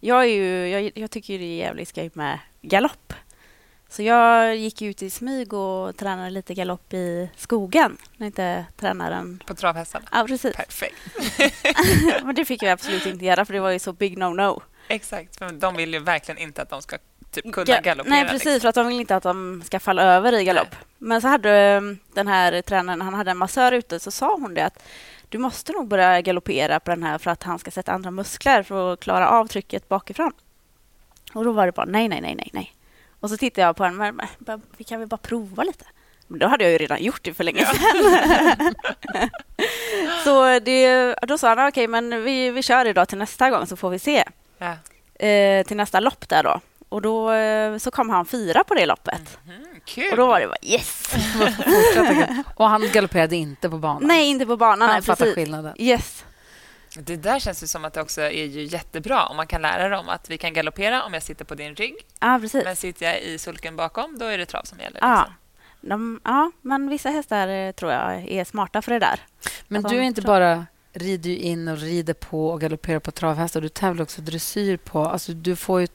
jag, 0.00 0.20
är 0.24 0.28
ju, 0.28 0.68
jag, 0.68 0.92
jag 0.94 1.10
tycker 1.10 1.38
det 1.38 1.44
är 1.44 1.56
jävligt 1.58 1.88
skoj 1.88 2.10
med 2.14 2.38
galopp. 2.62 3.12
Så 3.88 4.02
jag 4.02 4.56
gick 4.56 4.82
ut 4.82 5.02
i 5.02 5.10
smyg 5.10 5.52
och 5.52 5.96
tränade 5.96 6.30
lite 6.30 6.54
galopp 6.54 6.92
i 6.94 7.30
skogen 7.36 7.96
när 8.16 8.26
inte 8.26 8.64
tränaren... 8.76 9.42
På 9.46 9.54
travhästarna? 9.54 10.06
Ja, 10.12 10.24
precis. 10.28 10.56
Perfekt. 10.56 10.96
Men 12.24 12.34
det 12.34 12.44
fick 12.44 12.62
jag 12.62 12.70
absolut 12.72 13.06
inte 13.06 13.24
göra 13.24 13.44
för 13.44 13.52
det 13.54 13.60
var 13.60 13.70
ju 13.70 13.78
så 13.78 13.92
big 13.92 14.18
no-no. 14.18 14.62
Exakt. 14.88 15.36
För 15.38 15.52
de 15.52 15.76
vill 15.76 15.92
ju 15.94 15.98
verkligen 16.00 16.38
inte 16.38 16.62
att 16.62 16.70
de 16.70 16.82
ska 16.82 16.96
typ 17.30 17.52
kunna 17.52 17.64
Ga- 17.66 17.82
galoppera. 17.82 18.14
Nej, 18.14 18.24
precis. 18.24 18.44
liksom. 18.44 18.60
För 18.60 18.68
att 18.68 18.74
de 18.74 18.86
vill 18.86 19.00
inte 19.00 19.16
att 19.16 19.22
de 19.22 19.62
ska 19.64 19.80
falla 19.80 20.02
över 20.02 20.32
i 20.32 20.44
galopp. 20.44 20.76
Men 20.98 21.20
så 21.22 21.28
hade 21.28 21.50
eh, 21.58 21.80
den 22.14 22.28
här 22.28 22.62
tränaren, 22.62 23.00
han 23.00 23.14
hade 23.14 23.30
en 23.30 23.36
massör 23.38 23.72
ute, 23.72 24.00
så 24.00 24.10
sa 24.10 24.36
hon 24.36 24.54
det 24.54 24.64
att 24.66 24.82
du 25.28 25.38
måste 25.38 25.72
nog 25.72 25.88
börja 25.88 26.20
galoppera 26.20 26.80
på 26.80 26.90
den 26.90 27.02
här 27.02 27.18
för 27.18 27.30
att 27.30 27.42
han 27.42 27.58
ska 27.58 27.70
sätta 27.70 27.92
andra 27.92 28.10
muskler 28.10 28.62
för 28.62 28.92
att 28.92 29.00
klara 29.00 29.28
av 29.28 29.46
trycket 29.46 29.88
bakifrån. 29.88 30.32
Och 31.34 31.44
då 31.44 31.52
var 31.52 31.66
det 31.66 31.72
bara 31.72 31.86
nej, 31.86 32.08
nej, 32.08 32.20
nej, 32.20 32.34
nej, 32.34 32.50
nej. 32.52 32.75
Och 33.26 33.30
så 33.30 33.36
tittade 33.36 33.66
jag 33.66 33.76
på 33.76 33.90
men 33.90 34.20
bara- 34.38 34.60
vi 34.76 34.84
kan 34.84 34.98
väl 34.98 35.08
bara 35.08 35.16
prova 35.16 35.62
lite. 35.64 35.84
Men 36.26 36.38
då 36.38 36.46
hade 36.46 36.64
jag 36.64 36.72
ju 36.72 36.78
redan 36.78 37.02
gjort 37.02 37.20
det 37.22 37.34
för 37.34 37.44
länge 37.44 37.66
sedan. 37.66 38.74
så 40.24 40.58
det, 40.58 41.14
då 41.22 41.38
sa 41.38 41.48
han, 41.54 41.68
okej, 41.68 41.86
men 41.88 42.24
vi, 42.24 42.50
vi 42.50 42.62
kör 42.62 42.84
idag 42.86 43.08
till 43.08 43.18
nästa 43.18 43.50
gång 43.50 43.66
så 43.66 43.76
får 43.76 43.90
vi 43.90 43.98
se. 43.98 44.24
Ja. 44.58 44.76
Eh, 45.26 45.66
till 45.66 45.76
nästa 45.76 46.00
lopp 46.00 46.28
där 46.28 46.42
då. 46.42 46.60
Och 46.88 47.02
då 47.02 47.32
eh, 47.32 47.78
så 47.78 47.90
kom 47.90 48.10
han 48.10 48.26
fyra 48.26 48.64
på 48.64 48.74
det 48.74 48.86
loppet. 48.86 49.38
Mm, 49.46 49.66
kul. 49.84 50.10
Och 50.10 50.16
då 50.16 50.26
var 50.26 50.40
det 50.40 50.46
bara 50.46 50.56
yes! 50.62 51.14
Och 52.54 52.68
han 52.68 52.88
galopperade 52.92 53.36
inte 53.36 53.70
på 53.70 53.78
banan. 53.78 54.02
Nej, 54.08 54.26
inte 54.30 54.46
på 54.46 54.56
banan. 54.56 54.88
han 54.88 54.90
nej, 54.96 55.02
fattar 55.02 55.24
precis. 55.24 55.34
skillnaden. 55.34 55.74
Yes. 55.78 56.24
Det 57.00 57.16
där 57.16 57.38
känns 57.38 57.62
ju 57.62 57.66
som 57.66 57.84
att 57.84 57.92
det 57.92 58.00
också 58.00 58.20
är 58.20 58.44
ju 58.44 58.62
jättebra 58.62 59.26
om 59.26 59.36
man 59.36 59.46
kan 59.46 59.62
lära 59.62 59.88
dem 59.88 60.08
att 60.08 60.30
vi 60.30 60.38
kan 60.38 60.52
galoppera 60.52 61.02
om 61.04 61.14
jag 61.14 61.22
sitter 61.22 61.44
på 61.44 61.54
din 61.54 61.74
rygg. 61.74 61.94
Ja, 62.20 62.38
precis. 62.42 62.64
Men 62.64 62.76
sitter 62.76 63.06
jag 63.06 63.20
i 63.22 63.38
sulken 63.38 63.76
bakom, 63.76 64.18
då 64.18 64.24
är 64.24 64.38
det 64.38 64.46
trav 64.46 64.62
som 64.64 64.78
gäller. 64.80 64.98
Ja. 65.00 65.18
Liksom. 65.20 65.34
De, 65.80 66.20
ja, 66.24 66.50
men 66.62 66.88
vissa 66.88 67.10
hästar 67.10 67.48
eh, 67.48 67.72
tror 67.72 67.92
jag 67.92 68.28
är 68.28 68.44
smarta 68.44 68.82
för 68.82 68.92
det 68.92 68.98
där. 68.98 69.20
Men 69.68 69.86
Att 69.86 69.92
du 69.92 69.98
är 69.98 70.02
inte 70.02 70.20
tror- 70.22 70.28
bara 70.28 70.66
rider 70.92 71.30
ju 71.30 71.36
in 71.36 71.68
och 71.68 71.78
rider 71.78 72.14
på 72.14 72.48
och 72.48 72.60
galopperar 72.60 72.98
på 72.98 73.10
travhästar. 73.10 73.60
Du 73.60 73.68
tävlar 73.68 74.02
också 74.02 74.20
dressyr 74.22 74.76
på... 74.76 75.04
Alltså 75.04 75.32
du 75.32 75.56
får 75.56 75.80
ju 75.80 75.86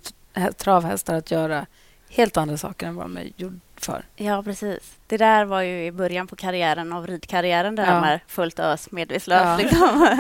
travhästar 0.57 1.15
att 1.15 1.31
göra 1.31 1.65
helt 2.09 2.37
andra 2.37 2.57
saker 2.57 2.87
än 2.87 2.95
vad 2.95 3.05
de 3.05 3.17
är 3.17 3.31
gjord 3.37 3.59
för. 3.85 4.05
Ja, 4.15 4.43
precis. 4.43 4.97
Det 5.07 5.17
där 5.17 5.45
var 5.45 5.61
ju 5.61 5.85
i 5.85 5.91
början 5.91 6.27
på 6.27 6.35
karriären 6.35 6.93
av 6.93 7.07
ridkarriären, 7.07 7.75
där 7.75 7.85
Ja. 7.85 7.91
de 7.93 8.03
är 8.03 8.23
fullt 8.27 8.59
ös 8.59 8.91
medvetslös. 8.91 9.41
Ja. 9.41 9.57
Liksom. 9.57 10.03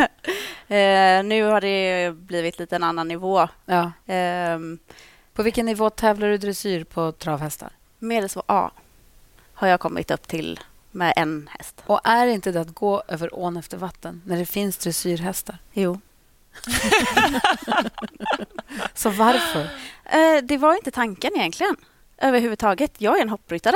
eh, 0.75 1.23
nu 1.23 1.43
har 1.43 1.61
det 1.61 2.11
blivit 2.15 2.59
lite 2.59 2.75
en 2.75 2.83
annan 2.83 3.07
nivå. 3.07 3.47
Ja. 3.65 3.91
Eh, 4.13 4.59
På 5.33 5.43
vilken 5.43 5.65
nivå 5.65 5.89
tävlar 5.89 6.27
du 6.27 6.37
dressyr 6.37 6.83
på 6.83 7.11
travhästar? 7.11 7.69
medelsvår 7.99 8.43
A 8.47 8.71
har 9.53 9.67
jag 9.67 9.79
kommit 9.79 10.11
upp 10.11 10.27
till 10.27 10.59
med 10.91 11.13
en 11.15 11.49
häst. 11.57 11.83
Och 11.85 11.99
är 12.03 12.27
inte 12.27 12.51
det 12.51 12.61
att 12.61 12.73
gå 12.75 13.03
över 13.07 13.39
ån 13.39 13.57
efter 13.57 13.77
vatten 13.77 14.21
när 14.25 14.37
det 14.37 14.45
finns 14.45 14.77
dressyrhästar? 14.77 15.57
Jo. 15.73 15.99
Så 18.93 19.09
varför? 19.09 19.61
Eh, 20.05 20.43
det 20.43 20.57
var 20.57 20.75
inte 20.75 20.91
tanken 20.91 21.31
egentligen 21.35 21.75
överhuvudtaget. 22.21 22.91
Jag 22.97 23.17
är 23.17 23.21
en 23.21 23.29
hoppryttare. 23.29 23.75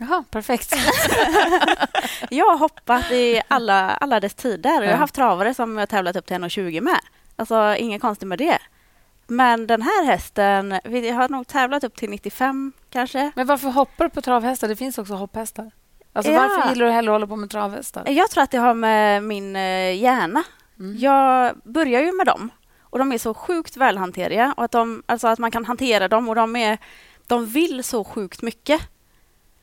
Jaha, 0.00 0.24
perfekt. 0.30 0.74
Jag 2.30 2.46
har 2.46 2.58
hoppat 2.58 3.10
i 3.10 3.42
alla, 3.48 3.90
alla 3.90 4.20
dess 4.20 4.34
tider. 4.34 4.70
Jag 4.74 4.84
Ja. 4.84 4.90
har 4.90 4.96
haft 4.96 5.14
travare 5.14 5.54
som 5.54 5.72
jag 5.74 5.80
har 5.80 5.86
tävlat 5.86 6.16
upp 6.16 6.26
till 6.26 6.36
1,20 6.36 6.80
med. 6.80 6.98
Alltså, 7.36 7.74
inget 7.78 8.00
konstigt 8.02 8.28
med 8.28 8.38
det. 8.38 8.58
Men 9.26 9.66
den 9.66 9.82
här 9.82 10.04
hästen, 10.06 10.80
vi 10.84 11.10
har 11.10 11.28
nog 11.28 11.46
tävlat 11.46 11.84
upp 11.84 11.96
till 11.96 12.10
95 12.10 12.72
kanske. 12.90 13.30
Men 13.36 13.46
varför 13.46 13.68
hoppar 13.68 14.04
du 14.04 14.10
på 14.10 14.20
travhästar? 14.22 14.68
Det 14.68 14.76
finns 14.76 14.98
också 14.98 15.14
hopphästar. 15.14 15.70
Alltså, 16.12 16.32
Ja. 16.32 16.38
Varför 16.40 16.68
gillar 16.70 16.86
du 16.86 16.92
hellre 16.92 17.10
att 17.10 17.14
hålla 17.14 17.26
på 17.26 17.36
med 17.36 17.50
travhästar? 17.50 18.04
Jag 18.08 18.30
tror 18.30 18.44
att 18.44 18.50
det 18.50 18.58
har 18.58 18.74
med 18.74 19.22
min 19.22 19.56
eh, 19.56 19.94
hjärna. 20.02 20.42
Mm. 20.78 20.96
Jag 20.98 21.54
börjar 21.64 22.00
ju 22.02 22.12
med 22.12 22.26
dem 22.26 22.50
och 22.82 22.98
de 22.98 23.12
är 23.12 23.18
så 23.18 23.34
sjukt 23.34 23.76
välhanteriga. 23.76 24.54
Och 24.56 24.64
att, 24.64 24.70
de, 24.70 25.02
alltså 25.06 25.28
att 25.28 25.38
man 25.38 25.50
kan 25.50 25.64
hantera 25.64 26.08
dem 26.08 26.28
och 26.28 26.34
de, 26.34 26.56
är, 26.56 26.78
de 27.28 27.46
vill 27.46 27.84
så 27.84 28.04
sjukt 28.04 28.42
mycket. 28.42 28.80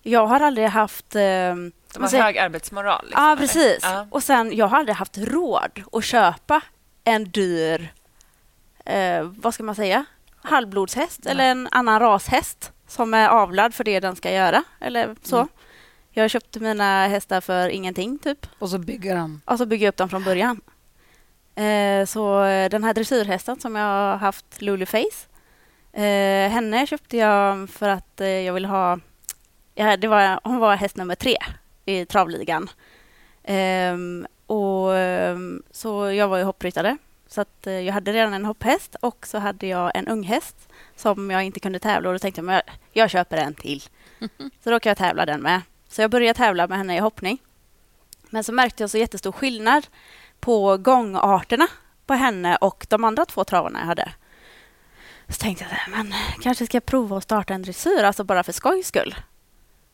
Jag 0.01 0.27
har 0.27 0.39
aldrig 0.39 0.67
haft... 0.67 1.15
Eh, 1.15 1.21
De 1.21 1.73
har 1.99 2.07
säger- 2.07 2.23
hög 2.23 2.37
arbetsmoral. 2.37 3.05
Liksom, 3.05 3.23
ja, 3.23 3.35
precis. 3.39 3.79
Ja. 3.81 4.07
Och 4.11 4.23
sen, 4.23 4.57
jag 4.57 4.67
har 4.67 4.77
aldrig 4.77 4.95
haft 4.95 5.17
råd 5.17 5.83
att 5.91 6.03
köpa 6.03 6.61
en 7.03 7.31
dyr, 7.31 7.93
eh, 8.85 9.23
vad 9.23 9.53
ska 9.53 9.63
man 9.63 9.75
säga, 9.75 10.05
halvblodshäst 10.41 11.25
eller 11.25 11.43
en 11.51 11.67
annan 11.71 11.99
rashäst 11.99 12.71
som 12.87 13.13
är 13.13 13.27
avlad 13.29 13.73
för 13.73 13.83
det 13.83 13.99
den 13.99 14.15
ska 14.15 14.31
göra. 14.31 14.63
Eller 14.81 15.15
så. 15.23 15.35
Mm. 15.37 15.47
Jag 16.11 16.29
köpte 16.29 16.59
mina 16.59 17.07
hästar 17.07 17.41
för 17.41 17.69
ingenting, 17.69 18.17
typ. 18.19 18.47
Och 18.59 18.69
så 18.69 18.77
bygger 18.77 19.15
de. 19.15 19.41
Och 19.45 19.57
så 19.57 19.65
bygger 19.65 19.85
jag 19.85 19.91
upp 19.91 19.97
dem 19.97 20.09
från 20.09 20.23
början. 20.23 20.61
Eh, 21.55 22.05
så 22.05 22.43
eh, 22.43 22.69
den 22.69 22.83
här 22.83 22.93
dressyrhästen 22.93 23.59
som 23.59 23.75
jag 23.75 23.85
har 23.85 24.17
haft, 24.17 24.61
Lulu 24.61 24.85
Face, 24.85 25.27
eh, 26.03 26.51
henne 26.51 26.87
köpte 26.87 27.17
jag 27.17 27.69
för 27.69 27.89
att 27.89 28.21
eh, 28.21 28.27
jag 28.27 28.53
ville 28.53 28.67
ha... 28.67 28.99
Ja, 29.75 29.97
det 29.97 30.07
var, 30.07 30.39
hon 30.43 30.57
var 30.57 30.75
häst 30.75 30.95
nummer 30.95 31.15
tre 31.15 31.37
i 31.85 32.05
travligan. 32.05 32.69
Ehm, 33.43 34.27
och, 34.45 34.97
ehm, 34.97 35.63
så 35.71 36.11
jag 36.11 36.27
var 36.27 36.37
ju 36.37 36.43
hoppryttare. 36.43 36.97
Så 37.27 37.41
att, 37.41 37.67
eh, 37.67 37.79
jag 37.79 37.93
hade 37.93 38.13
redan 38.13 38.33
en 38.33 38.45
hopphäst 38.45 38.95
och 39.01 39.27
så 39.27 39.37
hade 39.37 39.67
jag 39.67 39.91
en 39.95 40.07
unghäst 40.07 40.69
som 40.95 41.31
jag 41.31 41.43
inte 41.43 41.59
kunde 41.59 41.79
tävla 41.79 42.09
och 42.09 42.15
då 42.15 42.19
tänkte 42.19 42.41
jag 42.41 42.53
jag, 42.53 42.61
jag 42.91 43.09
köper 43.09 43.37
en 43.37 43.53
till. 43.53 43.83
Så 44.63 44.71
då 44.71 44.79
kan 44.79 44.89
jag 44.89 44.97
tävla 44.97 45.25
den 45.25 45.41
med. 45.41 45.61
Så 45.89 46.01
jag 46.01 46.11
började 46.11 46.37
tävla 46.37 46.67
med 46.67 46.77
henne 46.77 46.97
i 46.97 46.99
hoppning. 46.99 47.37
Men 48.29 48.43
så 48.43 48.53
märkte 48.53 48.83
jag 48.83 48.89
så 48.89 48.97
jättestor 48.97 49.31
skillnad 49.31 49.87
på 50.39 50.77
gångarterna 50.77 51.67
på 52.05 52.13
henne 52.13 52.55
och 52.55 52.85
de 52.89 53.03
andra 53.03 53.25
två 53.25 53.43
travarna 53.43 53.79
jag 53.79 53.85
hade. 53.85 54.11
Så 55.27 55.33
tänkte 55.41 55.63
jag, 55.63 55.69
så 55.69 55.75
här, 55.75 55.91
men 56.03 56.13
kanske 56.41 56.65
ska 56.65 56.75
jag 56.75 56.85
prova 56.85 57.17
att 57.17 57.23
starta 57.23 57.53
en 57.53 57.61
dressyr, 57.61 58.03
alltså 58.03 58.23
bara 58.23 58.43
för 58.43 58.51
skojs 58.51 58.87
skull. 58.87 59.15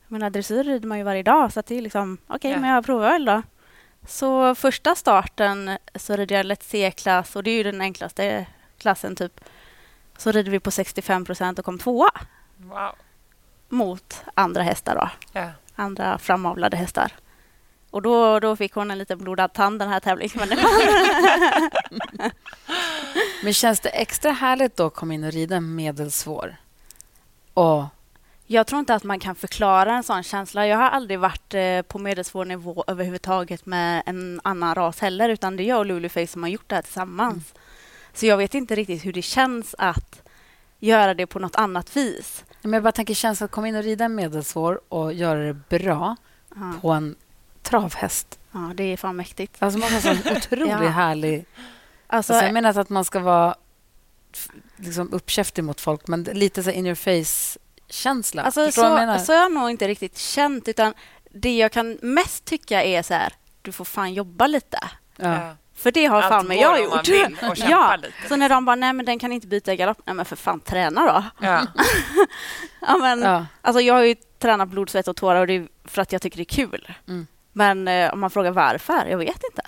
Jag 0.07 0.11
menar, 0.11 0.29
dressyr 0.29 0.63
rider 0.63 0.87
man 0.87 0.97
ju 0.97 1.03
varje 1.03 1.23
dag, 1.23 1.53
så 1.53 1.61
det 1.67 1.77
är 1.77 1.81
liksom, 1.81 2.17
okej, 2.27 2.51
Ja. 2.51 2.59
men 2.59 2.69
jag 2.69 2.85
provar 2.85 3.09
väl 3.11 3.25
då. 3.25 3.41
Så 4.07 4.55
första 4.55 4.95
starten 4.95 5.77
så 5.95 6.15
rider 6.15 6.35
jag 6.35 6.45
lätt 6.45 6.63
C-klass 6.63 7.35
och 7.35 7.43
det 7.43 7.51
är 7.51 7.55
ju 7.55 7.63
den 7.63 7.81
enklaste 7.81 8.45
klassen 8.77 9.15
typ. 9.15 9.41
Så 10.17 10.31
rider 10.31 10.51
vi 10.51 10.59
på 10.59 10.71
65 10.71 11.25
procent 11.25 11.59
och 11.59 11.65
kom 11.65 11.79
tvåa 11.79 12.11
Wow. 12.57 12.91
mot 13.69 14.23
andra 14.33 14.63
hästar 14.63 14.95
då 14.95 15.09
Ja. 15.39 15.49
andra 15.75 16.17
framavlade 16.17 16.77
hästar. 16.77 17.11
Och 17.89 18.01
då, 18.01 18.39
då 18.39 18.55
fick 18.55 18.73
hon 18.73 18.91
en 18.91 18.97
liten 18.97 19.17
blodad 19.17 19.53
tand 19.53 19.79
den 19.79 19.89
här 19.89 19.99
tävlingsmänniskan. 19.99 20.69
Men 23.43 23.53
känns 23.53 23.79
det 23.79 23.89
extra 23.89 24.31
härligt 24.31 24.75
då 24.77 24.85
att 24.85 24.95
komma 24.95 25.13
in 25.13 25.23
och 25.23 25.31
rida 25.31 25.55
en 25.55 25.75
medelsvår? 25.75 26.55
Och 27.53 27.83
Jag 28.47 28.67
tror 28.67 28.79
inte 28.79 28.95
att 28.95 29.03
man 29.03 29.19
kan 29.19 29.35
förklara 29.35 29.93
en 29.95 30.03
sån 30.03 30.23
känsla. 30.23 30.67
Jag 30.67 30.77
har 30.77 30.89
aldrig 30.89 31.19
varit 31.19 31.53
eh, 31.53 31.81
på 31.81 31.99
medelsvår 31.99 32.45
nivå 32.45 32.83
överhuvudtaget 32.87 33.65
med 33.65 34.03
en 34.05 34.41
annan 34.43 34.75
ras 34.75 34.99
heller, 34.99 35.29
utan 35.29 35.55
det 35.57 35.63
är 35.63 35.65
jag 35.67 35.77
och 35.79 35.85
Luluface 35.85 36.27
som 36.27 36.43
har 36.43 36.49
gjort 36.49 36.69
det 36.69 36.75
här 36.75 36.81
tillsammans. 36.81 37.53
Så 38.13 38.25
jag 38.25 38.37
vet 38.37 38.53
inte 38.53 38.75
riktigt 38.75 39.05
hur 39.05 39.13
det 39.13 39.21
känns 39.21 39.75
att 39.77 40.21
göra 40.79 41.13
det 41.13 41.25
på 41.27 41.39
något 41.39 41.55
annat 41.55 41.97
vis. 41.97 42.43
men 42.61 42.73
jag 42.73 42.83
bara 42.83 42.91
tänker 42.91 43.13
känslan 43.13 43.45
att 43.45 43.51
komma 43.51 43.67
in 43.67 43.75
och 43.75 43.83
rida 43.83 44.05
en 44.05 44.15
medelsvår 44.15 44.81
och 44.89 45.13
göra 45.13 45.39
det 45.39 45.53
bra 45.79 46.15
Ja, 46.55 46.73
på 46.81 46.89
en 46.91 47.15
travhäst. 47.61 48.39
ja 48.51 48.71
det 48.75 48.83
är 48.83 48.97
fan 48.97 49.15
mäktigt. 49.15 49.55
Alltså 49.59 49.79
man 49.79 49.89
har 49.91 50.09
en 50.11 50.17
otroligt 50.37 50.69
Ja. 50.69 50.77
härlig... 50.77 51.45
Alltså, 52.11 52.33
Alltså, 52.33 52.45
jag 52.45 52.53
menar 52.53 52.69
inte 52.69 52.81
att 52.81 52.89
man 52.89 53.05
ska 53.05 53.19
vara 53.19 53.55
liksom 54.75 55.13
uppkäftig 55.13 55.63
mot 55.63 55.81
folk, 55.81 56.07
men 56.07 56.23
lite 56.23 56.63
så 56.63 56.71
in 56.71 56.85
your 56.85 56.95
face-känsla. 56.95 58.41
Alltså, 58.43 58.59
vad 58.59 58.67
jag 58.67 58.73
så, 58.73 58.89
menar? 58.89 59.17
så 59.17 59.33
har 59.33 59.39
jag 59.39 59.51
nog 59.51 59.69
inte 59.69 59.87
riktigt 59.87 60.17
känt. 60.17 60.67
utan 60.67 60.93
Det 61.29 61.57
jag 61.57 61.71
kan 61.71 61.97
mest 62.01 62.45
tycka 62.45 62.83
är 62.83 63.03
så 63.03 63.13
här... 63.13 63.33
du 63.61 63.71
får 63.71 63.85
fan 63.85 64.13
jobba 64.13 64.47
lite. 64.47 64.79
Ja. 65.15 65.55
För 65.75 65.91
det 65.91 66.05
har 66.05 66.21
Allt 66.21 66.33
fan 66.33 66.47
med 66.47 66.57
jag 66.57 66.83
gjort. 66.83 67.07
ja. 67.57 67.95
lite. 67.95 68.13
Så 68.27 68.35
när 68.35 68.49
de 68.49 68.65
bara, 68.65 68.75
nej 68.75 68.93
men 68.93 69.05
den 69.05 69.19
kan 69.19 69.31
inte 69.33 69.47
byta 69.47 69.75
galopp. 69.75 70.01
Nej 70.05 70.15
men 70.15 70.25
för 70.25 70.35
fan, 70.35 70.59
träna 70.59 71.05
då. 71.05 71.45
Ja. 71.47 71.67
Ja, 72.87 72.97
men, 72.97 73.21
Ja. 73.21 73.45
Alltså 73.61 73.81
jag 73.81 73.93
har 73.93 74.03
ju 74.03 74.15
tränat 74.39 74.69
blod, 74.69 74.89
svett 74.89 75.07
och 75.07 75.15
tårar 75.15 75.41
och 75.41 75.47
det 75.47 75.53
är 75.53 75.67
för 75.85 76.01
att 76.01 76.11
jag 76.11 76.21
tycker 76.21 76.37
det 76.37 76.43
är 76.43 76.67
kul. 76.67 76.93
Mm. 77.07 77.27
Men 77.53 77.87
eh, 77.87 78.13
om 78.13 78.19
man 78.19 78.29
frågar 78.29 78.51
varför, 78.51 79.05
jag 79.05 79.17
vet 79.17 79.43
inte. 79.43 79.61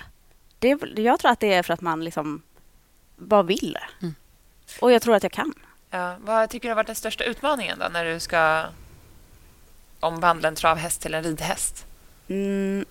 Det 0.64 1.02
jag 1.02 1.20
tror 1.20 1.32
att 1.32 1.40
det 1.40 1.54
är 1.54 1.64
för 1.64 1.74
att 1.74 1.82
man 1.82 2.04
liksom 2.04 2.42
bara 3.16 3.44
vill. 3.44 3.78
Mm. 4.02 4.16
Och 4.82 4.92
jag 4.92 5.02
tror 5.02 5.16
att 5.16 5.24
jag 5.24 5.32
kan. 5.32 5.54
Ja. 5.90 6.16
Vad 6.20 6.50
tycker 6.50 6.68
du 6.68 6.72
har 6.72 6.76
varit 6.76 6.88
den 6.88 6.96
största 6.96 7.24
utmaningen 7.24 7.80
då 7.80 7.88
när 7.88 8.06
du 8.06 8.20
ska 8.20 8.64
omvandla 10.00 10.48
en 10.48 10.56
travhäst 10.56 11.02
till 11.02 11.14
en 11.14 11.24
ridhäst? 11.24 11.86
Mm. 12.28 12.86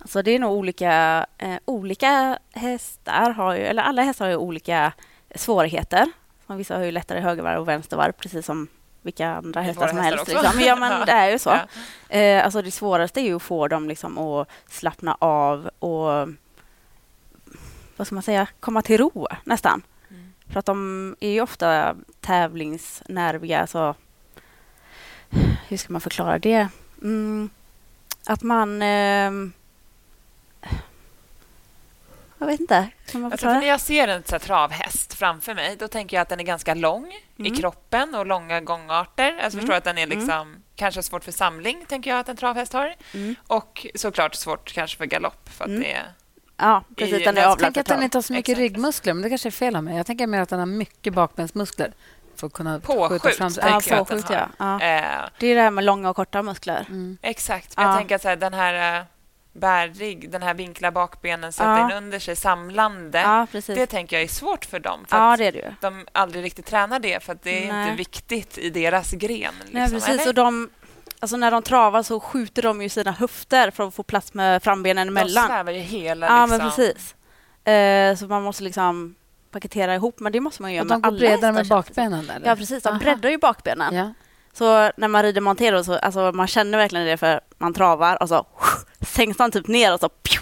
Alltså 0.00 0.22
det 0.22 0.30
är 0.30 0.38
nog 0.38 0.52
olika. 0.52 1.26
Eh, 1.38 1.56
olika 1.64 2.38
hästar 2.52 3.30
har 3.30 3.54
ju, 3.54 3.62
eller 3.62 3.82
alla 3.82 4.02
hästar 4.02 4.24
har 4.24 4.30
ju 4.30 4.36
olika 4.36 4.92
svårigheter. 5.34 6.06
Vissa 6.46 6.76
har 6.76 6.84
ju 6.84 6.90
lättare 6.90 7.20
högervarv 7.20 7.60
och 7.60 7.68
vänstervarv, 7.68 8.12
precis 8.12 8.46
som 8.46 8.68
vilka 9.02 9.28
andra 9.28 9.60
hästar 9.60 9.88
som 9.88 9.98
hästar 9.98 10.16
helst. 10.16 10.28
Liksom. 10.28 10.60
Ja, 10.60 10.76
men 10.76 11.06
det 11.06 11.12
är 11.12 11.30
ju 11.30 11.38
så. 11.38 11.50
Ja. 11.50 12.18
Eh, 12.18 12.44
alltså 12.44 12.62
det 12.62 12.70
svåraste 12.70 13.20
är 13.20 13.24
ju 13.24 13.36
att 13.36 13.42
få 13.42 13.68
dem 13.68 13.88
liksom 13.88 14.18
att 14.18 14.48
slappna 14.68 15.16
av 15.20 15.70
och 15.78 16.28
vad 17.96 18.06
ska 18.06 18.14
man 18.14 18.22
säga, 18.22 18.46
komma 18.60 18.82
till 18.82 18.98
ro 18.98 19.26
nästan. 19.44 19.82
Mm. 20.10 20.32
För 20.52 20.58
att 20.58 20.66
de 20.66 21.16
är 21.20 21.30
ju 21.30 21.40
ofta 21.40 21.96
tävlingsnerviga. 22.20 23.60
Alltså, 23.60 23.94
hur 25.68 25.76
ska 25.76 25.92
man 25.92 26.00
förklara 26.00 26.38
det? 26.38 26.68
Mm, 27.02 27.50
att 28.26 28.42
man... 28.42 28.82
ehm, 28.82 29.52
jag 32.38 32.46
vet 32.46 32.60
inte. 32.60 32.88
Kan 33.06 33.20
man 33.20 33.32
Alltså, 33.32 33.46
när 33.46 33.66
jag 33.66 33.80
ser 33.80 34.08
en 34.08 34.22
så 34.24 34.32
här, 34.34 34.38
travhäst 34.38 35.14
framför 35.14 35.54
mig 35.54 35.76
då 35.76 35.88
tänker 35.88 36.16
jag 36.16 36.22
att 36.22 36.28
den 36.28 36.40
är 36.40 36.44
ganska 36.44 36.74
lång 36.74 37.12
Mm. 37.38 37.52
i 37.52 37.56
kroppen 37.56 38.14
och 38.14 38.26
långa 38.26 38.60
gångarter. 38.60 39.38
Alltså, 39.42 39.58
förstår 39.58 39.74
att 39.74 39.84
den 39.84 39.98
är 39.98 40.06
liksom, 40.06 40.56
kanske 40.76 41.02
svårt 41.02 41.24
för 41.24 41.32
samling, 41.32 41.84
tänker 41.88 42.10
jag 42.10 42.18
att 42.20 42.28
en 42.28 42.36
travhäst 42.36 42.72
har. 42.72 42.94
Mm. 43.14 43.34
Och 43.46 43.86
såklart 43.94 44.34
svårt 44.34 44.72
kanske 44.72 44.96
för 44.98 45.04
galopp. 45.06 45.48
För 45.48 45.64
att 45.64 45.68
Mm. 45.70 45.80
det 45.82 45.92
är... 45.92 46.12
Ja, 46.56 46.84
precis. 46.96 47.20
i- 47.20 47.24
Den 47.24 47.36
är 47.38 47.42
jag 47.42 47.58
tänker 47.58 47.80
att 47.80 47.86
den 47.86 47.96
trav. 47.96 48.04
inte 48.04 48.18
har 48.18 48.22
så 48.22 48.32
mycket 48.32 48.48
Exakt. 48.48 48.58
ryggmuskler, 48.60 49.14
men 49.14 49.22
det 49.22 49.28
kanske 49.28 49.48
är 49.48 49.50
fel 49.50 49.76
av 49.76 49.84
mig. 49.84 49.96
Jag 49.96 50.06
tänker 50.06 50.26
mer 50.26 50.40
att 50.40 50.48
den 50.48 50.58
har 50.58 50.66
mycket 50.66 51.14
bakbensmuskler 51.14 51.92
för 52.36 52.46
att 52.46 52.52
kunna 52.52 52.80
Påskjut, 52.80 53.22
skjuta 53.22 53.36
fram 53.36 53.50
sig. 53.50 53.64
Ja, 53.66 53.80
påskjut, 54.04 54.24
ja. 54.30 54.48
ja. 54.58 54.74
Eh, 54.80 55.04
Det 55.38 55.46
är 55.46 55.54
det 55.54 55.60
här 55.60 55.70
med 55.70 55.84
långa 55.84 56.10
och 56.10 56.16
korta 56.16 56.42
muskler. 56.42 56.86
Mm. 56.88 57.18
exakt. 57.22 57.76
Men 57.76 57.84
jag 57.84 57.92
Ja. 57.94 57.98
tänker 57.98 58.14
att 58.14 58.22
så 58.22 58.28
här, 58.28 58.36
den 58.36 58.54
här 58.54 58.98
eh, 58.98 59.04
bärrygg, 59.52 60.30
den 60.30 60.42
här 60.42 60.54
vinkla 60.54 60.90
bakbenen, 60.92 61.52
sätta 61.52 61.68
Ja. 61.78 61.90
in 61.90 61.96
under 61.96 62.18
sig, 62.18 62.36
samlande. 62.36 63.20
Ja. 63.20 63.46
Det 63.66 63.86
tänker 63.86 64.16
jag 64.16 64.22
är 64.22 64.28
svårt 64.28 64.64
för 64.64 64.78
dem. 64.80 65.04
För 65.08 65.16
Ja, 65.16 65.32
att 65.32 65.38
det 65.38 65.44
är 65.46 65.52
det 65.52 65.58
ju. 65.58 65.72
de 65.80 66.06
aldrig 66.12 66.44
riktigt 66.44 66.66
tränar 66.66 66.98
det, 66.98 67.22
för 67.22 67.32
att 67.32 67.42
det 67.42 67.64
är 67.68 67.72
Nej. 67.72 67.84
inte 67.84 67.96
viktigt 67.96 68.58
i 68.58 68.70
deras 68.70 69.10
gren. 69.12 69.54
Liksom, 69.64 69.70
Nej, 69.80 69.90
precis. 69.90 70.26
Och 70.26 70.34
de, 70.34 70.70
alltså 71.24 71.36
när 71.36 71.50
de 71.50 71.62
travar 71.62 72.02
så 72.02 72.20
skjuter 72.20 72.62
de 72.62 72.82
ju 72.82 72.88
sina 72.88 73.12
höfter 73.12 73.70
för 73.70 73.88
att 73.88 73.94
få 73.94 74.02
plats 74.02 74.34
med 74.34 74.62
frambenen 74.62 75.06
De 75.06 75.10
emellan. 75.16 75.46
svävar 75.46 75.72
ju 75.72 75.78
hela... 75.78 76.26
Ja, 76.26 76.46
liksom. 76.46 76.58
men 76.58 76.70
precis. 76.70 77.14
Eh, 77.68 78.16
så 78.16 78.26
man 78.26 78.42
måste 78.42 78.64
liksom 78.64 79.14
paketera 79.50 79.94
ihop, 79.94 80.20
men 80.20 80.32
det 80.32 80.40
måste 80.40 80.62
man 80.62 80.70
ju 80.70 80.76
göra 80.76 80.82
Och 80.84 80.88
de 80.88 80.94
med 80.94 81.02
går 81.02 81.08
alla 81.08 81.18
bredare 81.18 81.34
hästar, 81.34 81.52
med 81.52 81.66
bakbenen? 81.66 82.30
Eller? 82.30 82.48
Ja, 82.48 82.56
precis. 82.56 82.82
De 82.82 82.88
Aha. 82.88 82.98
breddar 82.98 83.30
ju 83.30 83.38
bakbenen. 83.38 83.94
Ja. 83.94 84.12
Så 84.52 84.90
när 84.96 85.08
man 85.08 85.22
rider 85.22 85.40
Montero 85.40 85.84
så 85.84 85.98
alltså 85.98 86.32
man 86.32 86.46
känner 86.46 86.78
verkligen 86.78 87.06
det 87.06 87.16
för 87.16 87.40
man 87.58 87.74
travar 87.74 88.22
och 88.22 88.28
så 88.28 88.46
sänks 89.06 89.38
han 89.38 89.50
typ 89.50 89.68
ner 89.68 89.94
och 89.94 90.00
så 90.00 90.08
pju, 90.08 90.40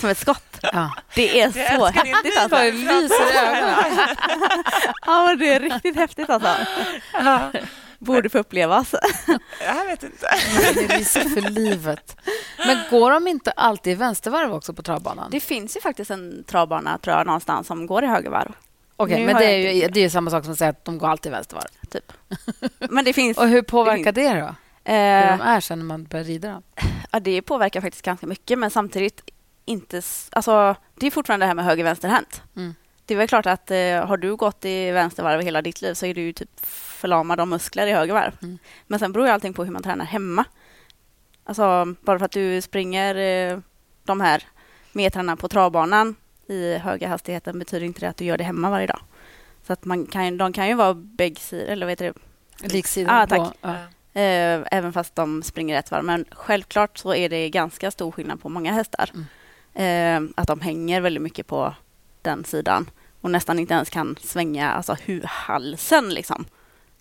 som 0.00 0.08
ett 0.10 0.18
skott. 0.18 0.58
Ja. 0.62 0.90
Det 1.14 1.40
är 1.40 1.58
Jag 1.58 1.78
så 1.80 1.86
häftigt 1.86 2.38
alltså. 2.38 2.56
Det 2.56 2.72
lyser 2.72 3.34
i 3.34 3.38
ögonen. 3.38 3.74
Ja, 5.06 5.26
men 5.26 5.38
det 5.38 5.54
är 5.54 5.60
riktigt 5.60 5.96
häftigt 5.96 6.30
alltså. 6.30 6.56
Borde 8.04 8.28
få 8.28 8.38
upplevas. 8.38 8.94
Jag 9.66 9.86
vet 9.86 10.02
inte. 10.02 10.26
Det 10.74 10.84
är 10.84 10.98
risk 10.98 11.12
för 11.12 11.50
livet. 11.50 12.16
Men 12.66 12.78
går 12.90 13.10
de 13.10 13.28
inte 13.28 13.50
alltid 13.50 13.92
i 13.92 13.96
vänstervarv 13.96 14.54
också 14.54 14.74
på 14.74 14.82
travbanan? 14.82 15.30
Det 15.30 15.40
finns 15.40 15.76
ju 15.76 15.80
faktiskt 15.80 16.10
en 16.10 16.44
travbana 16.46 16.98
tror 16.98 17.16
jag 17.16 17.26
någonstans 17.26 17.66
som 17.66 17.86
går 17.86 18.04
i 18.04 18.06
högervarv. 18.06 18.52
Okej, 18.96 19.20
nu 19.20 19.26
men 19.26 19.36
det 19.36 19.44
är, 19.44 19.72
ju, 19.72 19.88
det 19.88 20.00
är 20.00 20.08
samma 20.08 20.30
sak 20.30 20.44
som 20.44 20.52
att 20.52 20.58
säga 20.58 20.70
att 20.70 20.84
de 20.84 20.98
går 20.98 21.08
alltid 21.08 21.32
i 21.32 21.34
vänstervarv. 21.34 21.68
Typ. 21.90 22.12
Men 22.90 23.04
det 23.04 23.12
finns... 23.12 23.38
Och 23.38 23.48
hur 23.48 23.62
påverkar 23.62 24.12
det 24.12 24.40
då? 24.40 24.54
Hur 24.84 24.96
eh, 24.96 25.38
de 25.38 25.40
är 25.40 25.60
sen 25.60 25.78
när 25.78 25.86
man 25.86 26.04
börjar 26.04 26.24
rida 26.24 26.48
dem? 26.50 26.62
Ja, 27.10 27.20
det 27.20 27.42
påverkar 27.42 27.80
faktiskt 27.80 28.04
ganska 28.04 28.26
mycket, 28.26 28.58
men 28.58 28.70
samtidigt 28.70 29.30
inte... 29.64 30.02
Alltså, 30.32 30.76
det 30.94 31.06
är 31.06 31.10
fortfarande 31.10 31.44
det 31.44 31.48
här 31.48 31.54
med 31.54 31.64
höger-vänsterhänt. 31.64 32.42
Mm. 32.56 32.74
Det 33.12 33.16
är 33.16 33.18
väl 33.18 33.28
klart 33.28 33.46
att 33.46 33.70
eh, 33.70 34.06
har 34.06 34.16
du 34.16 34.36
gått 34.36 34.64
i 34.64 34.90
vänstervarv 34.90 35.40
hela 35.40 35.62
ditt 35.62 35.82
liv 35.82 35.94
så 35.94 36.06
är 36.06 36.14
du 36.14 36.20
ju 36.20 36.32
typ 36.32 36.60
förlamad 36.64 37.40
av 37.40 37.48
muskler 37.48 37.86
i 37.86 37.92
högervarv. 37.92 38.32
Mm. 38.42 38.58
Men 38.86 38.98
sen 38.98 39.12
beror 39.12 39.26
ju 39.26 39.32
allting 39.32 39.54
på 39.54 39.64
hur 39.64 39.72
man 39.72 39.82
tränar 39.82 40.04
hemma. 40.04 40.44
Alltså, 41.44 41.94
bara 42.00 42.18
för 42.18 42.24
att 42.24 42.32
du 42.32 42.60
springer 42.60 43.14
eh, 43.14 43.58
de 44.04 44.20
här 44.20 44.42
metrarna 44.92 45.36
på 45.36 45.48
travbanan 45.48 46.16
i 46.46 46.74
höga 46.74 47.08
hastigheten 47.08 47.58
betyder 47.58 47.86
inte 47.86 48.00
det 48.00 48.08
att 48.08 48.16
du 48.16 48.24
gör 48.24 48.38
det 48.38 48.44
hemma 48.44 48.70
varje 48.70 48.86
dag. 48.86 49.00
Så 49.66 49.72
att 49.72 49.84
man 49.84 50.06
kan, 50.06 50.38
de 50.38 50.52
kan 50.52 50.68
ju 50.68 50.74
vara 50.74 50.94
bäggsidor, 50.94 51.64
eller 51.64 51.86
vad 51.86 51.90
heter 51.90 52.12
det? 52.60 52.72
Liksidan 52.72 53.14
Ah, 53.14 53.26
tack. 53.26 53.54
Ja. 53.60 53.74
Eh, 54.20 54.62
även 54.70 54.92
fast 54.92 55.14
de 55.14 55.42
springer 55.42 55.76
rätt 55.76 55.90
varv. 55.90 56.04
Men 56.04 56.24
självklart 56.30 56.98
så 56.98 57.14
är 57.14 57.28
det 57.28 57.50
ganska 57.50 57.90
stor 57.90 58.12
skillnad 58.12 58.42
på 58.42 58.48
många 58.48 58.72
hästar. 58.72 59.10
Mm. 59.14 59.26
Eh, 60.26 60.32
att 60.36 60.48
de 60.48 60.60
hänger 60.60 61.00
väldigt 61.00 61.22
mycket 61.22 61.46
på 61.46 61.74
den 62.22 62.44
sidan 62.44 62.90
och 63.22 63.30
nästan 63.30 63.58
inte 63.58 63.74
ens 63.74 63.90
kan 63.90 64.16
svänga 64.22 64.72
alltså, 64.72 64.96
halsen 65.24 66.08
liksom, 66.14 66.44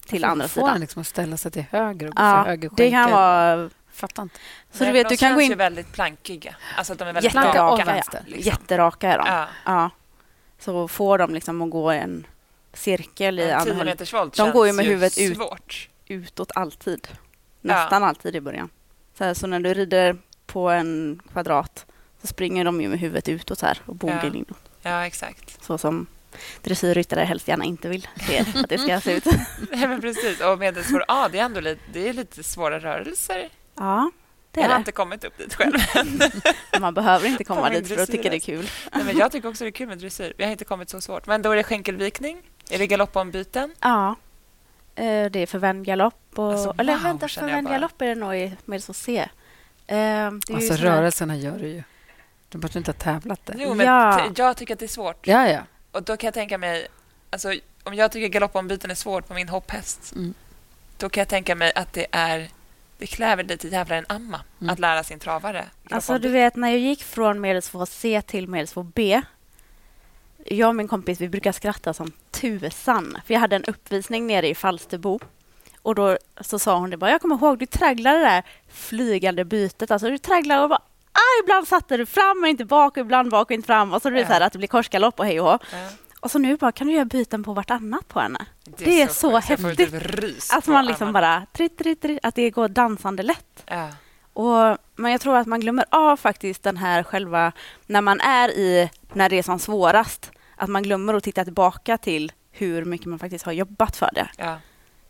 till 0.06 0.26
andra 0.26 0.48
Får 0.48 0.62
sidan. 0.62 0.72
den 0.74 0.82
liksom 0.82 1.02
att 1.02 1.08
ställa 1.08 1.38
sig 1.38 1.52
till 1.52 1.66
höger 1.72 2.08
och 2.10 2.16
gå 2.16 2.22
Ja, 2.24 2.44
för 2.44 2.50
höger 2.50 2.70
det 2.76 2.92
kan 2.92 3.00
skänkel? 3.04 3.14
vara... 3.16 3.70
Fattar 3.94 4.24
inte. 4.24 4.40
Så 4.72 4.84
Nej, 4.84 4.94
du 4.94 5.00
vet, 5.00 5.10
de 5.10 5.14
du 5.16 5.18
kan 5.18 5.28
känns 5.30 5.36
gå 5.36 5.42
ju 5.42 5.52
in... 5.52 5.58
väldigt 5.58 5.94
plankiga. 5.94 6.56
Alltså 6.78 6.94
att 6.94 7.00
de 7.00 7.08
är 7.08 7.14
väldigt 7.14 7.34
Jätteraka, 7.36 7.66
och 7.66 7.80
raka. 7.80 7.86
vänster. 7.94 8.24
liksom. 8.28 8.52
Jätteraka 8.52 9.12
är 9.14 9.18
de. 9.18 9.28
Ja. 9.28 9.48
Ja. 9.66 9.90
Så 10.60 10.88
får 10.88 11.18
de 11.18 11.34
liksom 11.34 11.62
att 11.62 11.70
gå 11.70 11.90
en 11.92 12.28
cirkel 12.74 13.40
i 13.40 13.52
andra 13.52 13.64
10 13.66 13.74
hållet 13.74 13.86
meters 14.00 14.14
volt 14.14 14.38
De 14.38 14.52
går 14.52 14.68
ju 14.68 14.74
med 14.74 14.86
huvudet 14.86 15.18
ut. 15.18 15.38
svårt. 15.38 15.90
utåt 16.08 16.52
alltid. 16.56 17.08
Nästan 17.62 18.04
alltid 18.04 18.36
i 18.36 18.42
början. 18.42 18.70
Så, 19.18 19.24
här, 19.24 19.34
så 19.34 19.48
när 19.48 19.60
du 19.60 19.74
rider 19.74 20.18
på 20.46 20.70
en 20.70 21.22
kvadrat 21.32 21.86
så 22.22 22.28
springer 22.28 22.66
de 22.66 22.82
ju 22.82 22.88
med 22.90 23.00
huvudet 23.00 23.30
utåt 23.30 23.62
här 23.62 23.78
och 23.86 23.96
bogen 23.96 24.20
Ja. 24.24 24.34
inåt. 24.34 24.71
Ja, 24.82 25.06
exakt. 25.06 25.64
Så 25.64 25.78
som 25.78 26.06
dressyrryttare 26.62 27.24
helst 27.24 27.48
gärna 27.48 27.66
inte 27.66 27.90
vill 27.90 28.08
se 28.28 28.40
att 28.56 28.70
det 28.70 28.78
ska 28.78 29.02
se 29.02 29.14
ut. 29.14 29.26
Nej, 29.72 29.88
men 29.88 30.02
precis. 30.02 30.42
Och 30.42 30.60
medelsvår 30.60 31.04
A, 31.08 31.30
det 31.32 31.40
är 31.40 31.44
ändå 31.46 31.60
lite, 31.60 31.82
det 31.94 32.10
är 32.10 32.14
lite 32.14 32.44
svåra 32.44 32.80
rörelser. 32.80 33.50
Ja, 33.76 34.12
det 34.52 34.60
jag 34.62 34.66
är 34.66 34.70
har 34.70 34.76
det. 34.76 34.80
inte 34.80 34.92
kommit 34.92 35.24
upp 35.24 35.38
dit 35.38 35.54
själv. 35.56 35.78
Man 36.80 36.94
behöver 36.94 37.28
inte 37.28 37.44
komma 37.44 37.70
dit 37.70 37.88
för 37.88 37.98
att 38.02 38.12
tycka 38.12 38.30
det 38.30 38.36
är 38.36 38.40
kul. 38.40 38.70
Nej, 38.96 39.04
men 39.06 39.18
jag 39.18 39.32
tycker 39.32 39.50
också 39.50 39.64
det 39.64 39.70
är 39.70 39.72
kul 39.72 39.88
med 39.88 39.98
dressyr. 39.98 40.34
Vi 40.38 40.44
har 40.44 40.52
inte 40.52 40.66
kommit 40.66 40.90
så 40.90 41.02
svårt. 41.02 41.28
Men 41.28 41.42
då 41.42 41.52
är 41.52 41.56
det 41.56 41.64
skänkelvikning. 41.64 42.42
Är 42.70 42.78
det 42.78 42.88
galoppombyten? 42.88 43.76
Ja. 43.80 44.16
Eh, 44.96 45.04
Det 45.32 45.40
är 45.40 45.46
förvänd 45.46 45.86
galopp. 45.86 46.16
Och, 46.36 46.52
Alltså, 46.52 46.74
eller 46.78 46.94
wow, 46.94 47.04
vänta, 47.04 47.28
känner 47.28 47.48
jag 47.48 47.52
förvänd 47.54 47.68
bara. 47.68 47.74
galopp 47.74 48.02
är 48.02 48.08
det 48.08 48.16
nog 48.16 48.36
i 48.36 48.54
med 48.66 48.84
så 48.84 48.94
C. 48.94 49.18
Eh, 49.20 49.28
Det 49.88 49.96
är 49.96 50.32
ju 50.50 50.56
Alltså 50.56 50.74
här- 50.74 50.80
rörelserna 50.96 51.36
gör 51.38 51.60
du 51.60 51.68
ju. 51.68 51.84
Du 52.52 52.58
borde 52.58 52.78
inte 52.78 52.92
ha 52.92 52.98
tävlat 52.98 53.46
där. 53.46 53.56
Jo, 53.58 53.74
men 53.74 53.86
Ja. 53.86 54.30
jag 54.38 54.58
tycker 54.58 54.74
att 54.74 54.80
det 54.80 54.86
är 54.86 54.88
svårt. 54.88 55.28
Ja, 55.28 55.48
ja. 55.50 55.60
Och 55.92 56.04
då 56.04 56.18
kan 56.18 56.28
jag 56.28 56.34
tänka 56.34 56.58
mig... 56.58 56.88
Alltså, 57.30 57.54
om 57.84 57.94
jag 57.94 58.12
tycker 58.12 58.28
galoppombyten 58.28 58.92
är 58.92 58.96
svårt 58.96 59.28
på 59.28 59.34
min 59.34 59.50
hopphäst 59.50 60.12
Mm. 60.16 60.34
då 60.98 61.10
kan 61.10 61.22
jag 61.22 61.28
tänka 61.28 61.56
mig 61.56 61.72
att 61.76 61.94
det 61.94 62.06
är... 62.12 62.50
Det 62.98 63.08
kräver 63.08 63.44
lite 63.44 63.68
jävlar 63.68 63.98
en 63.98 64.06
amma 64.10 64.42
Mm. 64.62 64.74
att 64.74 64.80
lära 64.80 65.04
sin 65.04 65.20
travare. 65.20 65.66
Alltså 65.90 66.18
du 66.20 66.30
vet 66.30 66.56
när 66.56 66.70
jag 66.70 66.80
gick 66.80 67.04
från 67.04 67.42
medelsvår 67.42 67.86
C 67.86 68.22
till 68.28 68.48
medelsvår 68.48 68.84
B. 68.96 69.22
Jag 70.46 70.68
och 70.70 70.76
min 70.76 70.88
kompis 70.88 71.22
vi 71.22 71.30
brukar 71.30 71.52
skratta 71.52 71.94
som 71.94 72.12
tusan. 72.32 73.18
För 73.26 73.34
jag 73.34 73.42
hade 73.42 73.56
en 73.56 73.66
uppvisning 73.66 74.28
nere 74.28 74.48
i 74.50 74.56
Falsterbo. 74.56 75.20
Och 75.82 75.96
då 75.96 76.18
så 76.42 76.60
sa 76.60 76.78
hon 76.78 76.90
det 76.90 76.98
bara, 76.98 77.12
jag 77.12 77.22
kommer 77.22 77.36
ihåg 77.36 77.60
du 77.60 77.66
tragglade 77.66 78.18
det 78.20 78.26
där 78.26 78.44
flygande 78.70 79.46
bytet. 79.46 79.92
Alltså 79.92 80.10
du 80.10 80.18
tragglade 80.18 80.62
och 80.64 80.70
bara, 80.70 80.82
ah, 81.12 81.44
ibland 81.44 81.68
satte 81.68 81.98
du 81.98 82.06
fram 82.06 82.38
och 82.44 82.48
inte 82.48 82.66
bak 82.66 82.92
och 82.98 83.02
ibland 83.02 83.30
bak 83.32 83.46
och 83.48 83.52
inte 83.52 83.66
fram. 83.68 83.94
Och 83.94 84.02
så 84.02 84.08
är 84.08 84.12
det 84.12 84.20
Ja. 84.20 84.28
så 84.28 84.34
här 84.34 84.42
att 84.42 84.54
det 84.54 84.58
blir 84.58 84.68
korsgalopp 84.68 85.20
och 85.20 85.26
hej 85.26 85.40
och 85.40 85.46
hå. 85.52 85.60
Ja, 85.72 85.90
Och 86.20 86.32
så 86.32 86.40
nu 86.40 86.58
bara, 86.58 86.72
kan 86.72 86.88
du 86.88 86.94
göra 86.94 87.06
byten 87.06 87.44
på 87.44 87.54
vartannat 87.54 88.08
på 88.08 88.20
henne? 88.20 88.46
Det 88.78 89.02
är 89.02 89.08
så 89.08 89.42
sjukt. 89.42 89.50
Jag 89.50 89.60
får 89.60 89.68
häftigt. 89.68 89.92
typ 90.22 90.54
Att 90.54 90.66
på 90.66 90.72
man 90.72 90.86
liksom 90.86 91.14
bara, 91.14 91.46
tritt, 91.54 91.78
tritt, 91.78 92.02
tritt, 92.02 92.20
att 92.24 92.36
det 92.36 92.50
går 92.50 92.68
dansande 92.70 93.24
lätt. 93.24 93.64
Ja. 93.66 93.90
Och, 94.34 94.78
men 94.96 95.12
jag 95.12 95.22
tror 95.22 95.38
att 95.38 95.48
man 95.48 95.60
glömmer 95.60 95.86
av 95.90 96.18
faktiskt 96.18 96.64
den 96.64 96.78
här 96.78 97.04
själva, 97.04 97.52
när 97.86 98.02
man 98.02 98.20
är 98.22 98.50
i, 98.50 98.90
när 99.14 99.30
det 99.30 99.36
är 99.38 99.44
som 99.44 99.60
svårast, 99.60 100.32
att 100.56 100.70
man 100.70 100.84
glömmer 100.84 101.14
att 101.14 101.24
titta 101.24 101.44
tillbaka 101.44 101.98
till 101.98 102.32
hur 102.52 102.86
mycket 102.86 103.08
man 103.08 103.20
faktiskt 103.20 103.46
har 103.46 103.52
jobbat 103.52 103.98
för 103.98 104.10
det. 104.14 104.30
Ja. 104.38 104.58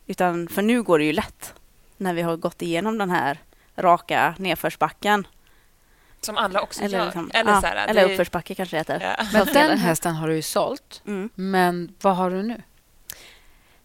Utan, 0.08 0.48
för 0.48 0.62
nu 0.62 0.84
går 0.84 1.00
det 1.00 1.06
ju 1.06 1.14
lätt 1.14 1.54
när 1.98 2.14
vi 2.14 2.22
har 2.22 2.38
gått 2.38 2.62
igenom 2.62 2.98
den 2.98 3.10
här 3.10 3.38
raka 3.78 4.36
nedförsbacken. 4.38 5.28
Som 6.22 6.38
alla 6.38 6.62
också 6.62 6.84
Eller, 6.84 6.98
gör. 6.98 7.06
liksom, 7.06 7.32
eller 7.34 7.52
ja, 7.52 7.62
så 7.62 7.68
här, 7.68 7.88
eller 7.88 8.08
det- 8.08 8.12
uppförsbacke 8.14 8.56
kanske 8.56 8.76
det 8.76 8.80
heter. 8.80 9.16
Ja. 9.18 9.26
Men 9.34 9.46
den 9.54 9.78
hästen 9.78 10.16
har 10.16 10.28
du 10.28 10.36
ju 10.36 10.42
sålt. 10.42 11.02
Mm. 11.08 11.30
Men 11.36 11.96
vad 12.02 12.16
har 12.16 12.30
du 12.30 12.44
nu? 12.44 12.62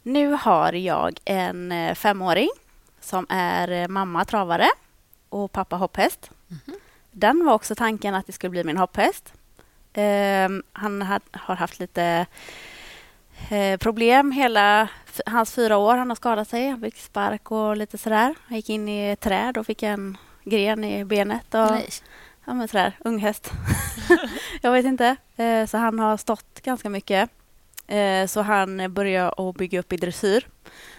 Nu 0.03 0.33
har 0.41 0.73
jag 0.73 1.19
en 1.25 1.73
eh, 1.73 1.95
femåring 1.95 2.49
som 3.01 3.27
är 3.29 3.71
eh, 3.71 3.89
mamma 3.89 4.25
travare 4.25 4.67
och 5.29 5.53
pappa 5.53 5.77
hopphäst. 5.77 6.31
Den 7.11 7.47
var 7.47 7.55
också 7.55 7.75
tanken 7.75 8.15
att 8.15 8.27
det 8.27 8.33
skulle 8.33 8.51
bli 8.51 8.65
min 8.65 8.77
hopphäst. 8.77 9.33
Ehm, 9.93 10.63
han 10.73 11.03
ha- 11.03 11.21
har 11.33 11.55
haft 11.57 11.79
lite 11.79 12.27
eh, 13.51 13.77
problem 13.79 14.33
hela 14.33 14.89
hans 15.27 15.53
fyra 15.55 15.77
år. 15.77 15.97
Han 15.97 16.09
har 16.11 16.17
skadat 16.17 16.49
sig, 16.49 16.69
han 16.71 16.81
fick 16.81 16.99
spark 16.99 17.51
och 17.51 17.77
lite 17.77 17.99
sådär. 17.99 18.35
Han 18.47 18.57
gick 18.57 18.69
in 18.69 18.89
i 18.89 19.11
ett 19.11 19.21
träd 19.21 19.59
och 19.59 19.67
fick 19.67 19.83
en 19.83 20.17
gren 20.45 20.85
i 20.85 21.05
benet. 21.05 21.55
Och, 21.55 21.71
Ja, 22.47 22.55
men 22.55 22.69
sådär, 22.69 22.93
ung 23.05 23.19
häst. 23.19 23.53
jag 24.61 24.73
vet 24.73 24.85
inte. 24.85 25.17
Eh, 25.37 25.67
så 25.67 25.79
han 25.79 25.99
har 25.99 26.17
stått 26.17 26.61
ganska 26.63 26.91
mycket. 26.91 27.31
Eh, 27.87 28.27
så 28.27 28.43
han 28.43 28.95
börjar 28.95 29.49
att 29.49 29.57
bygga 29.57 29.81
upp 29.81 29.93
i 29.93 29.97
dressyr. 29.97 30.47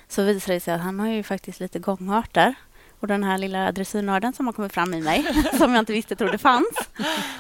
Så 0.08 0.24
visar 0.24 0.54
det 0.54 0.60
sig 0.60 0.74
att 0.74 0.82
han 0.82 1.00
har 1.00 1.08
ju 1.08 1.24
faktiskt 1.24 1.60
lite 1.60 1.80
gångarter. 1.80 2.56
Och 3.00 3.08
den 3.08 3.24
här 3.24 3.38
lilla 3.38 3.72
dressyrnörden 3.72 4.34
som 4.34 4.46
har 4.46 4.54
kommit 4.54 4.74
fram 4.74 4.94
i 4.94 5.02
mig, 5.02 5.26
som 5.58 5.74
jag 5.74 5.82
inte 5.82 5.94
visste 5.94 6.16
trodde 6.16 6.38
fanns, 6.38 6.90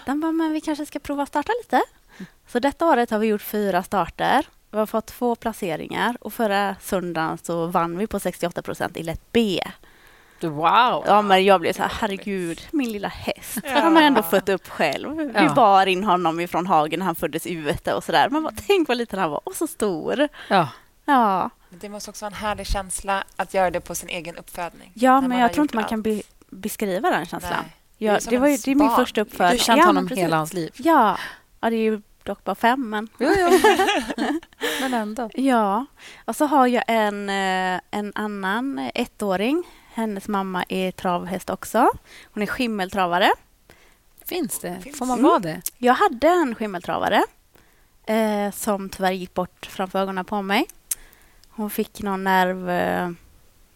den 0.06 0.20
bara, 0.20 0.32
men 0.32 0.54
vi 0.54 0.62
kanske 0.62 0.86
ska 0.86 1.00
prova 1.00 1.24
att 1.24 1.30
starta 1.30 1.52
lite. 1.64 1.82
Så 2.48 2.60
detta 2.60 2.86
året 2.86 3.12
har 3.12 3.20
vi 3.20 3.28
gjort 3.28 3.42
fyra 3.42 3.84
starter. 3.84 4.46
Vi 4.72 4.78
har 4.78 4.86
fått 4.86 5.06
två 5.06 5.36
placeringar 5.36 6.18
och 6.22 6.34
förra 6.34 6.76
söndagen 6.82 7.38
så 7.38 7.68
vann 7.68 7.98
vi 7.98 8.08
på 8.08 8.20
68 8.20 8.62
procent 8.62 8.98
i 8.98 9.04
lätt 9.04 9.32
B. 9.32 9.62
Wow! 10.44 11.04
Ja, 11.08 11.22
men 11.22 11.46
jag 11.46 11.62
blev 11.62 11.74
så 11.74 11.82
här, 11.82 11.92
herregud, 12.02 12.62
min 12.72 12.92
lilla 12.92 13.08
häst. 13.08 13.58
Han 13.66 13.96
har 13.96 14.04
ändå 14.04 14.24
fött 14.24 14.50
upp 14.50 14.68
själv. 14.70 15.18
Vi 15.18 15.32
Ja. 15.36 15.54
bar 15.54 15.86
in 15.86 16.04
honom 16.04 16.40
ifrån 16.40 16.68
hagen 16.68 17.00
när 17.00 17.06
han 17.06 17.16
föddes 17.16 17.48
ute 17.48 17.94
och 17.94 18.04
sådär. 18.04 18.30
Man 18.30 18.44
bara, 18.44 18.54
tänk 18.68 18.88
vad 18.88 18.98
liten 18.98 19.20
han 19.20 19.30
var 19.32 19.42
och 19.44 19.56
så 19.56 19.68
stor. 19.68 20.28
Ja. 20.50 20.68
Ja, 21.06 21.50
Men 21.70 21.80
Det 21.80 21.90
måste 21.90 22.10
också 22.10 22.26
vara 22.26 22.36
en 22.36 22.42
härlig 22.42 22.68
känsla 22.68 23.24
att 23.36 23.54
göra 23.54 23.72
det 23.72 23.80
på 23.82 23.96
sin 23.96 24.10
egen 24.10 24.38
uppfödning. 24.38 24.92
ja 24.94 25.22
men 25.22 25.30
man 25.30 25.40
jag 25.40 25.54
tror 25.54 25.64
inte 25.64 25.76
man 25.76 25.86
kan 25.86 25.98
allt. 26.00 26.04
be, 26.04 26.22
beskriva 26.50 27.10
den 27.10 27.26
känslan. 27.26 27.52
Nej. 27.64 27.74
Det 27.98 28.08
är 28.08 28.12
Ja, 28.14 28.20
det, 28.30 28.38
var 28.38 28.48
ju, 28.48 28.58
det 28.58 28.72
är 28.72 28.76
min 28.76 28.90
första 28.90 29.16
Du 29.16 29.22
uppfödning. 29.22 29.60
har 29.60 29.66
känt 29.66 29.80
ja, 29.80 29.86
honom 29.86 30.08
precis. 30.08 30.24
hela 30.24 30.38
hans 30.38 30.54
liv. 30.54 30.72
Ja. 30.78 31.18
ja, 31.62 31.70
det 31.70 31.76
är 31.76 31.82
ju 31.82 32.02
dock 32.24 32.44
bara 32.44 32.56
fem, 32.56 32.90
men 32.90 33.08
Jo, 33.20 33.30
jo. 33.38 33.60
Men 34.82 34.94
ändå. 34.94 35.30
ja. 35.34 35.86
Och 36.26 36.36
så 36.36 36.46
har 36.46 36.68
jag 36.68 36.84
en, 36.88 37.30
eh, 37.30 37.80
en 37.92 38.12
annan 38.16 38.80
eh, 38.80 38.92
ettåring. 38.96 39.64
Hennes 39.98 40.28
mamma 40.28 40.66
är 40.70 40.92
travhäst 40.92 41.50
också. 41.50 41.90
Hon 42.34 42.44
är 42.44 42.48
skimmeltravare. 42.48 43.32
Finns 44.26 44.60
det? 44.60 44.80
Finns. 44.84 44.98
Får 44.98 45.06
man 45.06 45.20
Mm. 45.20 45.30
vara 45.30 45.40
det? 45.40 45.62
Jag 45.78 45.94
hade 45.94 46.28
en 46.28 46.56
skimmeltravare 46.56 47.24
eh, 48.06 48.52
som 48.52 48.90
tyvärr 48.90 49.12
gick 49.12 49.34
bort 49.34 49.66
framför 49.66 50.00
ögonen 50.00 50.26
på 50.26 50.42
mig. 50.42 50.66
Hon 51.50 51.70
fick 51.70 52.02
någon 52.02 52.24
nerv, 52.24 52.70
eh, 52.70 53.10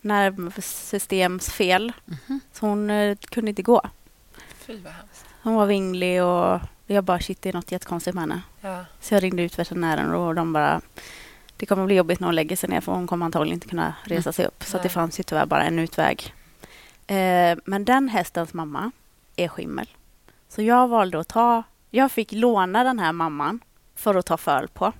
nervsystemsfel, 0.01 1.93
så 2.53 2.65
hon 2.65 2.89
eh, 2.89 3.15
kunde 3.17 3.49
inte 3.49 3.61
gå. 3.61 3.81
Fy 4.55 4.77
vad 4.81 4.93
hemskt. 4.93 5.25
Hon 5.43 5.55
var 5.55 5.65
vinglig 5.65 6.23
och 6.23 6.59
jag 6.87 7.03
bara 7.03 7.19
shit, 7.19 7.41
det 7.41 7.49
är 7.49 7.53
något 7.53 7.71
jättekonstigt 7.71 8.15
med 8.15 8.21
henne. 8.21 8.41
Ja. 8.61 8.85
Så 9.01 9.13
jag 9.13 9.23
ringde 9.23 9.43
ut 9.43 9.59
veterinären 9.59 10.13
och 10.13 10.35
de 10.35 10.53
bara 10.53 10.81
det 11.61 11.65
kommer 11.65 11.85
bli 11.85 11.95
jobbigt 11.95 12.19
när 12.19 12.27
hon 12.27 12.35
lägger 12.35 12.55
sig 12.55 12.69
ner 12.69 12.81
för 12.81 12.91
hon 12.91 13.07
kommer 13.07 13.25
antagligen 13.25 13.53
inte 13.53 13.67
kunna 13.67 13.93
resa 14.03 14.31
sig 14.31 14.45
upp. 14.45 14.63
Så 14.63 14.77
det 14.77 14.89
fanns 14.89 15.19
ju 15.19 15.23
tyvärr 15.23 15.45
bara 15.45 15.63
en 15.63 15.79
utväg. 15.79 16.33
Eh, 17.07 17.57
men 17.65 17.85
den 17.85 18.09
hästens 18.09 18.53
mamma 18.53 18.91
är 19.35 19.47
skimmel. 19.47 19.87
Så 20.49 20.61
jag 20.61 20.87
valde 20.87 21.19
att 21.19 21.27
ta... 21.27 21.63
Jag 21.89 22.11
fick 22.11 22.31
låna 22.31 22.83
den 22.83 22.99
här 22.99 23.11
mamman 23.11 23.59
för 23.95 24.15
att 24.15 24.25
ta 24.25 24.37
föl 24.37 24.67
på. 24.67 24.93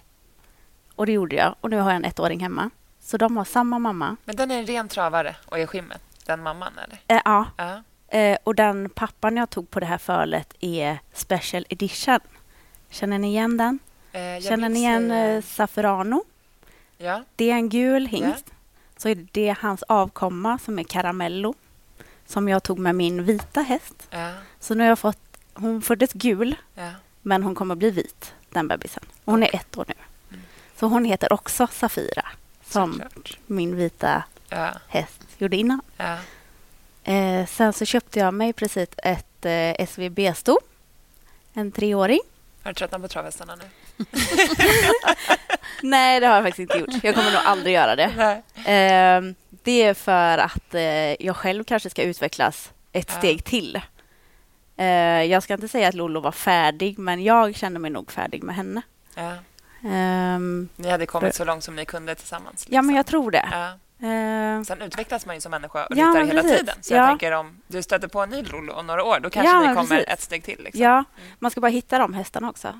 Och 0.96 1.06
det 1.06 1.12
gjorde 1.12 1.36
jag. 1.36 1.56
Och 1.62 1.70
nu 1.70 1.78
har 1.78 1.90
jag 1.90 1.96
en 1.96 2.06
ettåring 2.06 2.40
hemma. 2.40 2.70
Så 3.00 3.18
de 3.18 3.38
har 3.38 3.46
samma 3.46 3.80
mamma. 3.80 4.16
Men 4.26 4.36
den 4.36 4.52
är 4.52 4.60
en 4.60 4.66
ren 4.66 4.88
travare 4.88 5.36
och 5.46 5.60
är 5.60 5.66
skimmel, 5.66 5.98
den 6.26 6.44
mamman, 6.44 6.74
eller? 6.84 7.00
Eh, 7.08 7.22
ja, 7.26 7.46
eh, 8.08 8.38
och 8.44 8.56
den 8.56 8.90
pappan 8.90 9.38
jag 9.38 9.50
tog 9.50 9.70
på 9.72 9.80
det 9.80 9.86
här 9.86 9.98
fölet 9.98 10.54
är 10.60 11.00
Special 11.14 11.66
Edition. 11.70 12.20
Känner 12.90 13.20
ni 13.20 13.28
igen 13.28 13.58
den? 13.58 13.80
Eh, 14.12 14.42
Känner 14.42 14.70
ni 14.70 14.80
igen 14.80 15.42
Safferano? 15.42 16.24
Ja. 17.02 17.24
Det 17.36 17.52
är 17.52 17.56
en 17.56 17.70
gul 17.70 18.06
hingst. 18.08 18.46
Så 18.98 19.10
är 19.10 19.28
det 19.32 19.56
hans 19.60 19.84
avkomma 19.84 20.60
som 20.60 20.80
är 20.80 20.84
Caramello. 20.84 21.54
Som 22.26 22.50
jag 22.50 22.64
tog 22.64 22.80
med 22.80 22.96
min 22.96 23.24
vita 23.26 23.62
häst. 23.62 24.08
Ja. 24.10 24.34
Så 24.60 24.74
nu 24.74 24.84
har 24.84 24.88
jag 24.90 25.00
fått... 25.00 25.18
Hon 25.54 25.82
föddes 25.82 26.14
gul, 26.14 26.56
Ja. 26.76 26.92
men 27.22 27.44
hon 27.44 27.56
kommer 27.56 27.76
bli 27.76 27.90
vit, 27.92 28.34
den 28.50 28.68
bebisen. 28.68 29.04
Och 29.26 29.32
Hon 29.34 29.44
är 29.44 29.56
ett 29.56 29.78
år 29.78 29.86
nu. 29.88 29.94
Mm. 30.30 30.42
Så 30.76 30.88
hon 30.88 31.06
heter 31.06 31.34
också 31.34 31.68
Safira, 31.72 32.26
som 32.66 32.94
Såklart. 32.94 33.38
min 33.46 33.76
vita 33.76 34.24
Ja. 34.50 34.70
häst 34.88 35.22
gjorde 35.38 35.58
innan. 35.58 35.82
Ja. 35.98 36.18
Eh, 37.14 37.46
sen 37.48 37.74
så 37.74 37.86
köpte 37.86 38.20
jag 38.20 38.34
mig 38.34 38.54
precis 38.54 38.90
ett 38.98 39.46
eh, 39.46 39.86
SVB-sto. 39.88 40.60
En 41.54 41.72
treåring. 41.72 42.20
Har 42.64 42.72
du 42.72 42.76
tröttnat 42.76 43.02
på 43.02 43.08
travhästarna 43.08 43.56
nu? 43.56 43.64
Nej, 45.82 46.20
det 46.20 46.28
har 46.28 46.36
jag 46.36 46.44
faktiskt 46.44 46.60
inte 46.60 46.78
gjort. 46.78 47.04
Jag 47.04 47.16
kommer 47.16 47.32
nog 47.32 47.42
aldrig 47.46 47.76
göra 47.76 47.96
det. 47.96 48.04
Eh, 48.56 49.22
det 49.64 49.84
är 49.84 49.94
för 49.94 50.38
att 50.38 50.74
eh, 50.76 51.26
jag 51.26 51.36
själv 51.36 51.64
kanske 51.64 51.90
ska 51.90 52.04
utvecklas 52.04 52.72
ett 52.92 53.06
Ja. 53.12 53.18
steg 53.18 53.44
till. 53.44 53.82
Eh, 54.78 54.86
jag 55.24 55.44
ska 55.44 55.54
inte 55.54 55.68
säga 55.68 55.88
att 55.88 55.94
Lollo 55.96 56.20
var 56.20 56.32
färdig, 56.32 57.00
men 57.00 57.24
jag 57.24 57.56
kände 57.56 57.80
mig 57.80 57.92
nog 57.92 58.12
färdig 58.12 58.44
med 58.44 58.56
henne. 58.56 58.82
Ja. 59.16 59.34
Ehm, 59.90 60.70
Ni 60.76 60.90
hade 60.90 61.06
kommit 61.06 61.36
så 61.36 61.46
långt 61.46 61.64
som 61.64 61.76
ni 61.76 61.86
kunde 61.86 62.16
tillsammans. 62.16 62.66
ja, 62.70 62.82
men 62.82 62.88
liksom. 62.88 62.96
jag 62.96 63.06
tror 63.06 63.32
det. 63.32 63.48
Ja. 63.52 63.68
Eh, 64.08 64.64
Sen 64.64 64.82
utvecklas 64.82 65.26
man 65.26 65.36
ju 65.36 65.42
som 65.42 65.52
människa 65.52 65.86
och 65.86 65.96
Ja, 65.98 66.06
ryttar 66.06 66.14
men 66.20 66.28
hela 66.28 66.42
tiden. 66.44 66.76
Så 66.82 66.94
Ja. 66.94 66.98
jag 66.98 67.08
tänker 67.10 67.32
om 67.32 67.58
du 67.68 67.84
stöter 67.84 68.08
på 68.08 68.20
en 68.22 68.30
ny 68.30 68.44
Lollo 68.44 68.74
om 68.74 68.88
några 68.88 69.04
år, 69.04 69.20
då 69.20 69.30
kanske 69.30 69.52
Ja, 69.54 69.60
ni 69.60 69.68
kommer 69.76 69.88
precis. 69.90 70.08
ett 70.08 70.22
steg 70.22 70.44
till. 70.44 70.64
Liksom. 70.64 70.82
ja, 70.84 71.04
man 71.40 71.52
ska 71.52 71.62
bara 71.62 71.72
hitta 71.72 71.98
de 71.98 72.14
hästarna 72.14 72.50
också. 72.50 72.80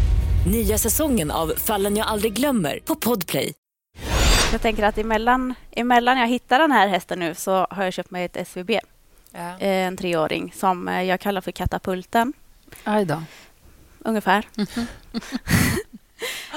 Nya 0.45 0.77
säsongen 0.77 1.31
av 1.31 1.53
Fallen 1.57 1.95
jag 1.97 2.07
aldrig 2.07 2.33
glömmer 2.33 2.79
på 2.85 2.95
Podplay. 2.95 3.53
Jag 4.51 4.61
tänker 4.61 4.83
att 4.83 4.97
emellan, 4.97 5.53
emellan 5.71 6.17
jag 6.17 6.27
hittar 6.27 6.59
den 6.59 6.71
här 6.71 6.87
hästen 6.87 7.19
nu 7.19 7.35
så 7.35 7.67
har 7.69 7.83
jag 7.83 7.93
köpt 7.93 8.11
mig 8.11 8.25
ett 8.25 8.37
SVB, 8.37 8.71
Ja. 9.31 9.39
eh, 9.39 9.87
en 9.87 9.97
treåring, 9.97 10.53
som 10.55 10.87
eh, 10.87 11.01
jag 11.03 11.19
kallar 11.19 11.41
för 11.41 11.51
Katapulten. 11.51 12.33
Aj 12.83 13.05
då. 13.05 13.23
Ungefär. 13.99 14.47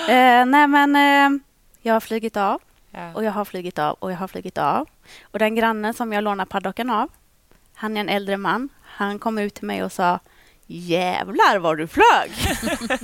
eh, 0.09 0.45
nej, 0.47 0.67
men 0.67 0.97
eh, 0.97 1.41
jag 1.83 1.93
har 1.93 2.01
flugit 2.01 2.37
av 2.37 2.61
Ja. 2.91 3.15
och 3.15 3.25
jag 3.25 3.33
har 3.33 3.45
flugit 3.45 3.79
av 3.79 3.97
och 3.99 4.13
jag 4.13 4.17
har 4.17 4.29
flugit 4.29 4.59
av. 4.59 4.89
Och 5.23 5.39
den 5.39 5.55
grannen 5.55 5.95
som 5.95 6.13
jag 6.13 6.25
lånar 6.25 6.45
paddocken 6.45 6.91
av, 6.91 7.09
han 7.75 7.97
är 7.97 8.01
en 8.01 8.09
äldre 8.09 8.37
man. 8.37 8.69
Han 8.83 9.19
kom 9.19 9.39
ut 9.39 9.55
till 9.55 9.65
mig 9.67 9.85
och 9.85 9.93
sa 9.93 10.19
Jävlar 10.67 11.59
vad 11.59 11.79
du 11.79 11.87
flög! 11.87 12.31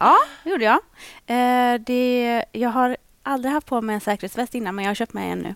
ja, 0.00 0.16
det 0.44 0.50
gjorde 0.50 0.64
jag. 0.64 0.78
Eh, 1.26 1.80
det, 1.80 2.44
jag 2.52 2.70
har 2.70 2.96
aldrig 3.22 3.52
haft 3.52 3.66
på 3.66 3.80
mig 3.80 3.94
en 3.94 4.00
säkerhetsväst 4.00 4.54
innan, 4.54 4.74
men 4.74 4.84
jag 4.84 4.90
har 4.90 4.94
köpt 4.94 5.12
mig 5.12 5.30
en 5.30 5.38
nu. 5.38 5.54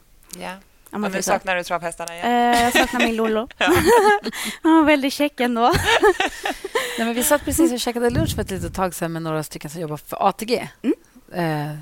Om 0.92 1.00
man 1.00 1.11
Och 1.11 1.16
nu 1.16 1.22
saknar 1.22 1.57
du 1.57 1.62
travhästarna 1.64 2.14
igen. 2.14 2.55
Eh, 2.55 2.62
jag 2.62 2.72
saknar 2.72 3.00
min 3.00 3.16
Lollo. 3.16 3.48
Han 4.62 4.76
var 4.76 4.83
väldigt 4.83 5.12
käck 5.12 5.40
ändå. 5.40 5.61
Nej, 6.98 7.07
men 7.07 7.14
vi 7.14 7.22
satt 7.24 7.44
precis 7.44 7.72
och 7.72 7.81
käkade 7.81 8.11
lunch 8.11 8.35
för 8.35 8.42
ett 8.42 8.50
litet 8.50 8.74
tag 8.74 8.94
sedan 8.94 9.12
med 9.12 9.22
några 9.22 9.42
stycken 9.42 9.70
som 9.70 9.81
jobbar 9.81 9.96
för 9.96 10.28
ATG. 10.28 10.68
Eh, 11.33 11.72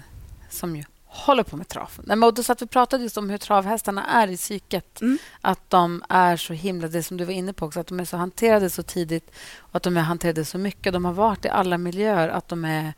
som 0.50 0.76
ju 0.76 0.84
håller 1.12 1.42
på 1.42 1.56
med 1.56 1.68
trav. 1.68 1.90
Nej, 1.98 2.18
och 2.18 2.34
då 2.34 2.42
satt 2.42 2.62
vi 2.62 2.66
pratade 2.66 3.02
just 3.02 3.16
om 3.16 3.30
hur 3.30 3.38
travhästarna 3.38 4.06
är 4.06 4.28
i 4.28 4.36
psyket. 4.36 5.00
Mm. 5.00 5.18
Att 5.40 5.70
de 5.70 6.04
är 6.08 6.36
så 6.36 6.52
himla... 6.52 6.88
Det 6.88 7.02
som 7.02 7.16
du 7.16 7.24
var 7.24 7.32
inne 7.32 7.52
på 7.52 7.66
också, 7.66 7.80
att 7.80 7.86
de 7.86 8.00
är 8.00 8.04
så 8.04 8.16
hanterade 8.16 8.70
så 8.70 8.82
tidigt 8.82 9.30
och 9.58 9.76
att 9.76 9.82
de 9.82 9.96
är 9.96 10.00
hanterade 10.00 10.44
så 10.44 10.58
mycket. 10.58 10.92
De 10.92 11.04
har 11.04 11.12
varit 11.12 11.44
i 11.44 11.48
alla 11.48 11.78
miljöer. 11.78 12.28
Att 12.28 12.48
de 12.48 12.64
är 12.64 12.92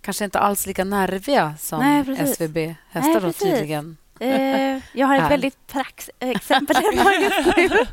kanske 0.00 0.24
inte 0.24 0.38
alls 0.38 0.66
lika 0.66 0.84
nerviga 0.84 1.54
som. 1.58 2.04
SVB-hästar 2.26 3.20
då, 3.20 3.32
tydligen 3.32 3.96
Eh, 4.20 4.82
jag 4.92 5.06
har 5.06 5.16
ett 5.16 5.30
väldigt 5.30 5.66
prax 5.66 6.10
exempel 6.18 6.76
hemma 6.76 7.14
just 7.14 7.56
nu. 7.56 7.68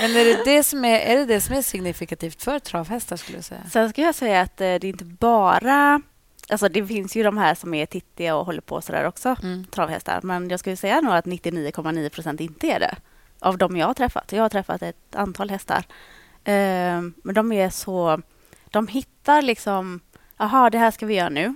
Men 0.00 0.10
är 0.16 0.24
det 0.24 0.44
det, 0.44 0.62
som 0.62 0.84
är, 0.84 1.00
är 1.00 1.16
det 1.16 1.24
det 1.24 1.40
som 1.40 1.56
är 1.56 1.62
signifikativt 1.62 2.42
för 2.42 2.58
travhästar? 2.58 3.16
skulle 3.16 3.38
jag 3.38 3.44
säga? 3.44 3.60
Sen 3.70 3.90
skulle 3.90 4.06
jag 4.06 4.14
säga 4.14 4.40
att 4.40 4.60
eh, 4.60 4.64
det 4.64 4.84
är 4.84 4.84
inte 4.84 5.04
bara... 5.04 6.02
Alltså 6.50 6.68
det 6.68 6.86
finns 6.86 7.16
ju 7.16 7.22
de 7.22 7.38
här 7.38 7.54
som 7.54 7.74
är 7.74 7.86
tittiga 7.86 8.36
och 8.36 8.46
håller 8.46 8.60
på 8.60 8.80
sådär 8.80 9.04
också, 9.04 9.36
Mm. 9.42 9.64
travhästar. 9.64 10.20
Men 10.22 10.50
jag 10.50 10.60
skulle 10.60 10.76
säga 10.76 11.00
nog 11.00 11.12
att 11.14 11.26
99,9 11.26 12.08
procent 12.08 12.40
inte 12.40 12.66
är 12.66 12.80
det. 12.80 12.96
Av 13.40 13.58
de 13.58 13.76
jag 13.76 13.86
har 13.86 13.94
träffat. 13.94 14.32
Jag 14.32 14.42
har 14.42 14.48
träffat 14.48 14.82
ett 14.82 15.14
antal 15.16 15.50
hästar. 15.50 15.84
Eh, 16.44 17.00
men 17.24 17.34
de 17.34 17.52
är 17.52 17.70
så... 17.70 18.22
De 18.70 18.86
hittar 18.88 19.42
liksom... 19.42 20.00
Jaha, 20.36 20.70
det 20.70 20.78
här 20.78 20.90
ska 20.90 21.06
vi 21.06 21.14
göra 21.14 21.28
nu. 21.28 21.54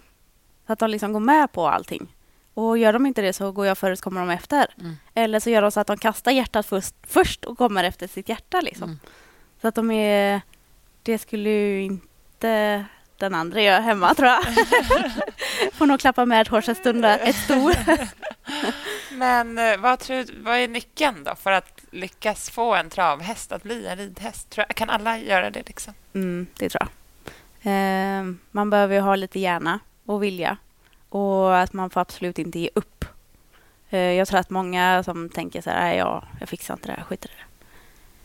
Så 0.66 0.72
att 0.72 0.78
de 0.78 0.90
liksom 0.90 1.12
går 1.12 1.20
med 1.20 1.52
på 1.52 1.68
allting. 1.68 2.14
Och 2.54 2.78
gör 2.78 2.92
de 2.92 3.06
inte 3.06 3.22
det 3.22 3.32
så 3.32 3.52
går 3.52 3.66
jag 3.66 3.78
före 3.78 3.96
så 3.96 4.02
kommer 4.02 4.20
de 4.20 4.30
efter. 4.30 4.66
Mm. 4.80 4.96
Eller 5.14 5.40
så 5.40 5.50
gör 5.50 5.62
de 5.62 5.70
så 5.70 5.80
att 5.80 5.86
de 5.86 5.98
kastar 5.98 6.32
hjärtat 6.32 6.66
först, 6.66 6.94
först 7.02 7.44
och 7.44 7.58
kommer 7.58 7.84
efter 7.84 8.06
sitt 8.06 8.28
hjärta. 8.28 8.60
Liksom. 8.60 8.84
Mm. 8.84 8.98
Så 9.60 9.68
att 9.68 9.74
de 9.74 9.90
är... 9.90 10.40
Det 11.02 11.18
skulle 11.18 11.50
ju 11.50 11.82
inte 11.82 12.84
den 13.20 13.34
andra 13.34 13.62
göra 13.62 13.80
hemma, 13.80 14.14
tror 14.14 14.28
jag. 14.28 14.42
Får 15.72 15.86
nog 15.86 16.00
klappa 16.00 16.24
med 16.24 16.40
ett 16.40 16.76
stund 16.76 17.04
ett 17.04 17.36
sto. 17.36 17.70
Men 19.12 19.58
eh, 19.58 19.76
vad, 19.76 19.98
tror, 19.98 20.42
vad 20.44 20.56
är 20.56 20.68
nyckeln 20.68 21.24
då 21.24 21.34
för 21.34 21.52
att 21.52 21.80
lyckas 21.90 22.50
få 22.50 22.74
en 22.74 22.90
travhäst 22.90 23.52
att 23.52 23.62
bli 23.62 23.86
en 23.86 23.96
ridhäst? 23.96 24.50
Tror 24.50 24.64
jag, 24.68 24.76
kan 24.76 24.90
alla 24.90 25.18
göra 25.18 25.50
det? 25.50 25.62
liksom? 25.66 25.94
Mm, 26.14 26.46
det 26.58 26.68
tror 26.68 26.82
jag. 26.82 26.90
Eh, 27.62 28.24
man 28.50 28.70
behöver 28.70 28.94
ju 28.94 29.00
ha 29.00 29.16
lite 29.16 29.40
hjärna 29.40 29.78
och 30.06 30.22
vilja. 30.22 30.56
Och 31.08 31.58
att 31.58 31.72
man 31.72 31.90
får 31.90 32.00
absolut 32.00 32.38
inte 32.38 32.58
ge 32.58 32.70
upp. 32.74 33.04
Eh, 33.90 34.00
jag 34.00 34.28
tror 34.28 34.40
att 34.40 34.50
många 34.50 35.02
som 35.02 35.28
tänker 35.28 35.60
så 35.62 35.70
här, 35.70 35.80
"Nej, 35.80 35.96
ja, 35.98 36.24
jag 36.40 36.48
fixar 36.48 36.74
inte 36.74 36.88
det 36.88 36.94
här, 36.96 37.02
skit 37.04 37.24
i 37.24 37.28
det. 37.28 37.44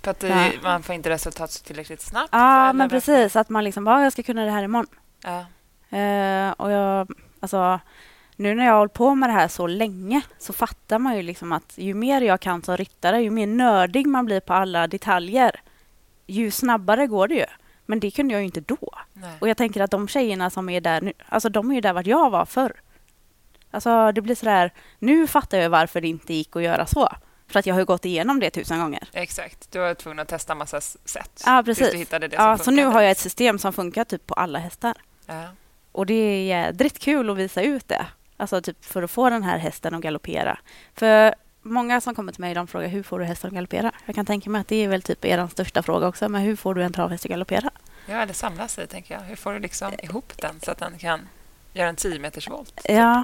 För 0.05 0.11
att 0.11 0.19
det, 0.19 0.27
Ja. 0.27 0.51
man 0.63 0.83
får 0.83 0.95
inte 0.95 1.09
resultat 1.09 1.51
så 1.51 1.63
tillräckligt 1.63 2.01
snabbt? 2.01 2.29
Ja, 2.31 2.73
men 2.73 2.77
varför? 2.77 2.95
precis. 2.95 3.35
Att 3.35 3.49
man 3.49 3.63
liksom, 3.63 3.87
ja, 3.87 4.03
jag 4.03 4.11
ska 4.13 4.23
kunna 4.23 4.45
det 4.45 4.51
här 4.51 4.63
imorgon. 4.63 4.87
Ja. 5.23 5.45
Eh, 5.97 6.51
och 6.51 6.71
jag, 6.71 7.11
alltså, 7.39 7.79
nu 8.35 8.55
när 8.55 8.65
jag 8.65 8.71
har 8.71 8.77
hållit 8.79 8.93
på 8.93 9.15
med 9.15 9.29
det 9.29 9.33
här 9.33 9.47
så 9.47 9.67
länge 9.67 10.21
så 10.39 10.53
fattar 10.53 10.99
man 10.99 11.15
ju 11.15 11.21
liksom 11.21 11.51
att 11.51 11.73
ju 11.75 11.93
mer 11.93 12.21
jag 12.21 12.39
kan 12.39 12.63
som 12.63 12.77
ryttare, 12.77 13.21
ju 13.21 13.29
mer 13.29 13.47
nördig 13.47 14.07
man 14.07 14.25
blir 14.25 14.39
på 14.39 14.53
alla 14.53 14.87
detaljer, 14.87 15.61
ju 16.27 16.51
snabbare 16.51 17.07
går 17.07 17.27
det 17.27 17.35
ju. 17.35 17.45
Men 17.85 17.99
det 17.99 18.11
kunde 18.11 18.33
jag 18.33 18.41
ju 18.41 18.45
inte 18.45 18.61
då. 18.61 18.91
Nej. 19.13 19.37
Och 19.41 19.49
jag 19.49 19.57
tänker 19.57 19.81
att 19.81 19.91
de 19.91 20.07
tjejerna 20.07 20.49
som 20.49 20.69
är 20.69 20.81
där 20.81 21.01
nu, 21.01 21.13
alltså 21.29 21.49
de 21.49 21.71
är 21.71 21.75
ju 21.75 21.81
där 21.81 21.93
vart 21.93 22.05
jag 22.07 22.29
var 22.29 22.45
förr. 22.45 22.73
Alltså 23.71 24.11
det 24.11 24.21
blir 24.21 24.35
sådär, 24.35 24.71
nu 24.99 25.27
fattar 25.27 25.57
jag 25.57 25.69
varför 25.69 26.01
det 26.01 26.07
inte 26.07 26.33
gick 26.33 26.55
att 26.55 26.63
göra 26.63 26.85
så. 26.85 27.09
För 27.47 27.59
att 27.59 27.65
jag 27.65 27.73
har 27.75 27.79
ju 27.79 27.85
gått 27.85 28.05
igenom 28.05 28.39
det 28.39 28.49
tusen 28.49 28.79
gånger. 28.79 29.07
Exakt. 29.13 29.71
Du 29.71 29.79
var 29.79 29.93
tvungen 29.93 30.19
att 30.19 30.27
testa 30.27 30.55
massa 30.55 30.81
sätt. 30.81 31.43
Ja, 31.45 31.63
precis. 31.65 31.91
Du 31.91 31.97
hittade 31.97 32.27
det 32.27 32.35
som 32.35 32.45
Ja, 32.45 32.57
så 32.57 32.71
nu 32.71 32.85
har 32.85 33.01
jag 33.01 33.11
ett 33.11 33.17
system 33.17 33.59
som 33.59 33.73
funkar 33.73 34.03
typ 34.03 34.27
på 34.27 34.33
alla 34.33 34.59
hästar. 34.59 34.93
Ja. 35.25 35.43
Och 35.91 36.05
det 36.05 36.13
är 36.13 36.43
jädrigt 36.43 36.99
kul 36.99 37.29
att 37.29 37.37
visa 37.37 37.61
ut 37.61 37.87
det. 37.87 38.05
Alltså 38.37 38.61
typ 38.61 38.85
för 38.85 39.03
att 39.03 39.11
få 39.11 39.29
den 39.29 39.43
här 39.43 39.57
hästen 39.57 39.95
att 39.95 40.01
galoppera. 40.01 40.59
För 40.93 41.35
många 41.61 42.01
som 42.01 42.15
kommer 42.15 42.31
till 42.31 42.41
mig 42.41 42.53
de 42.53 42.67
frågar 42.67 42.87
hur 42.87 43.03
får 43.03 43.19
du 43.19 43.25
hästen 43.25 43.47
att 43.47 43.53
galoppera? 43.53 43.91
Jag 44.05 44.15
kan 44.15 44.25
tänka 44.25 44.49
mig 44.49 44.61
att 44.61 44.67
det 44.67 44.75
är 44.75 44.87
väl 44.87 45.01
typ 45.01 45.25
er 45.25 45.47
största 45.47 45.83
fråga 45.83 46.07
också. 46.07 46.29
Men 46.29 46.41
hur 46.41 46.55
får 46.55 46.73
du 46.73 46.83
en 46.83 46.93
travhäst 46.93 47.25
att 47.25 47.31
galoppera? 47.31 47.69
ja, 48.05 48.15
eller 48.15 48.33
samla 48.33 48.67
sig, 48.67 48.87
tänker 48.87 49.13
jag. 49.13 49.21
Hur 49.21 49.35
får 49.35 49.53
du 49.53 49.59
liksom 49.59 49.93
ihop 50.03 50.33
den 50.37 50.59
så 50.59 50.71
att 50.71 50.77
den 50.77 50.97
kan 50.97 51.29
göra 51.73 51.89
en 51.89 51.95
10 51.95 52.19
meters 52.19 52.49
volt? 52.49 52.81
Ja, 52.83 53.23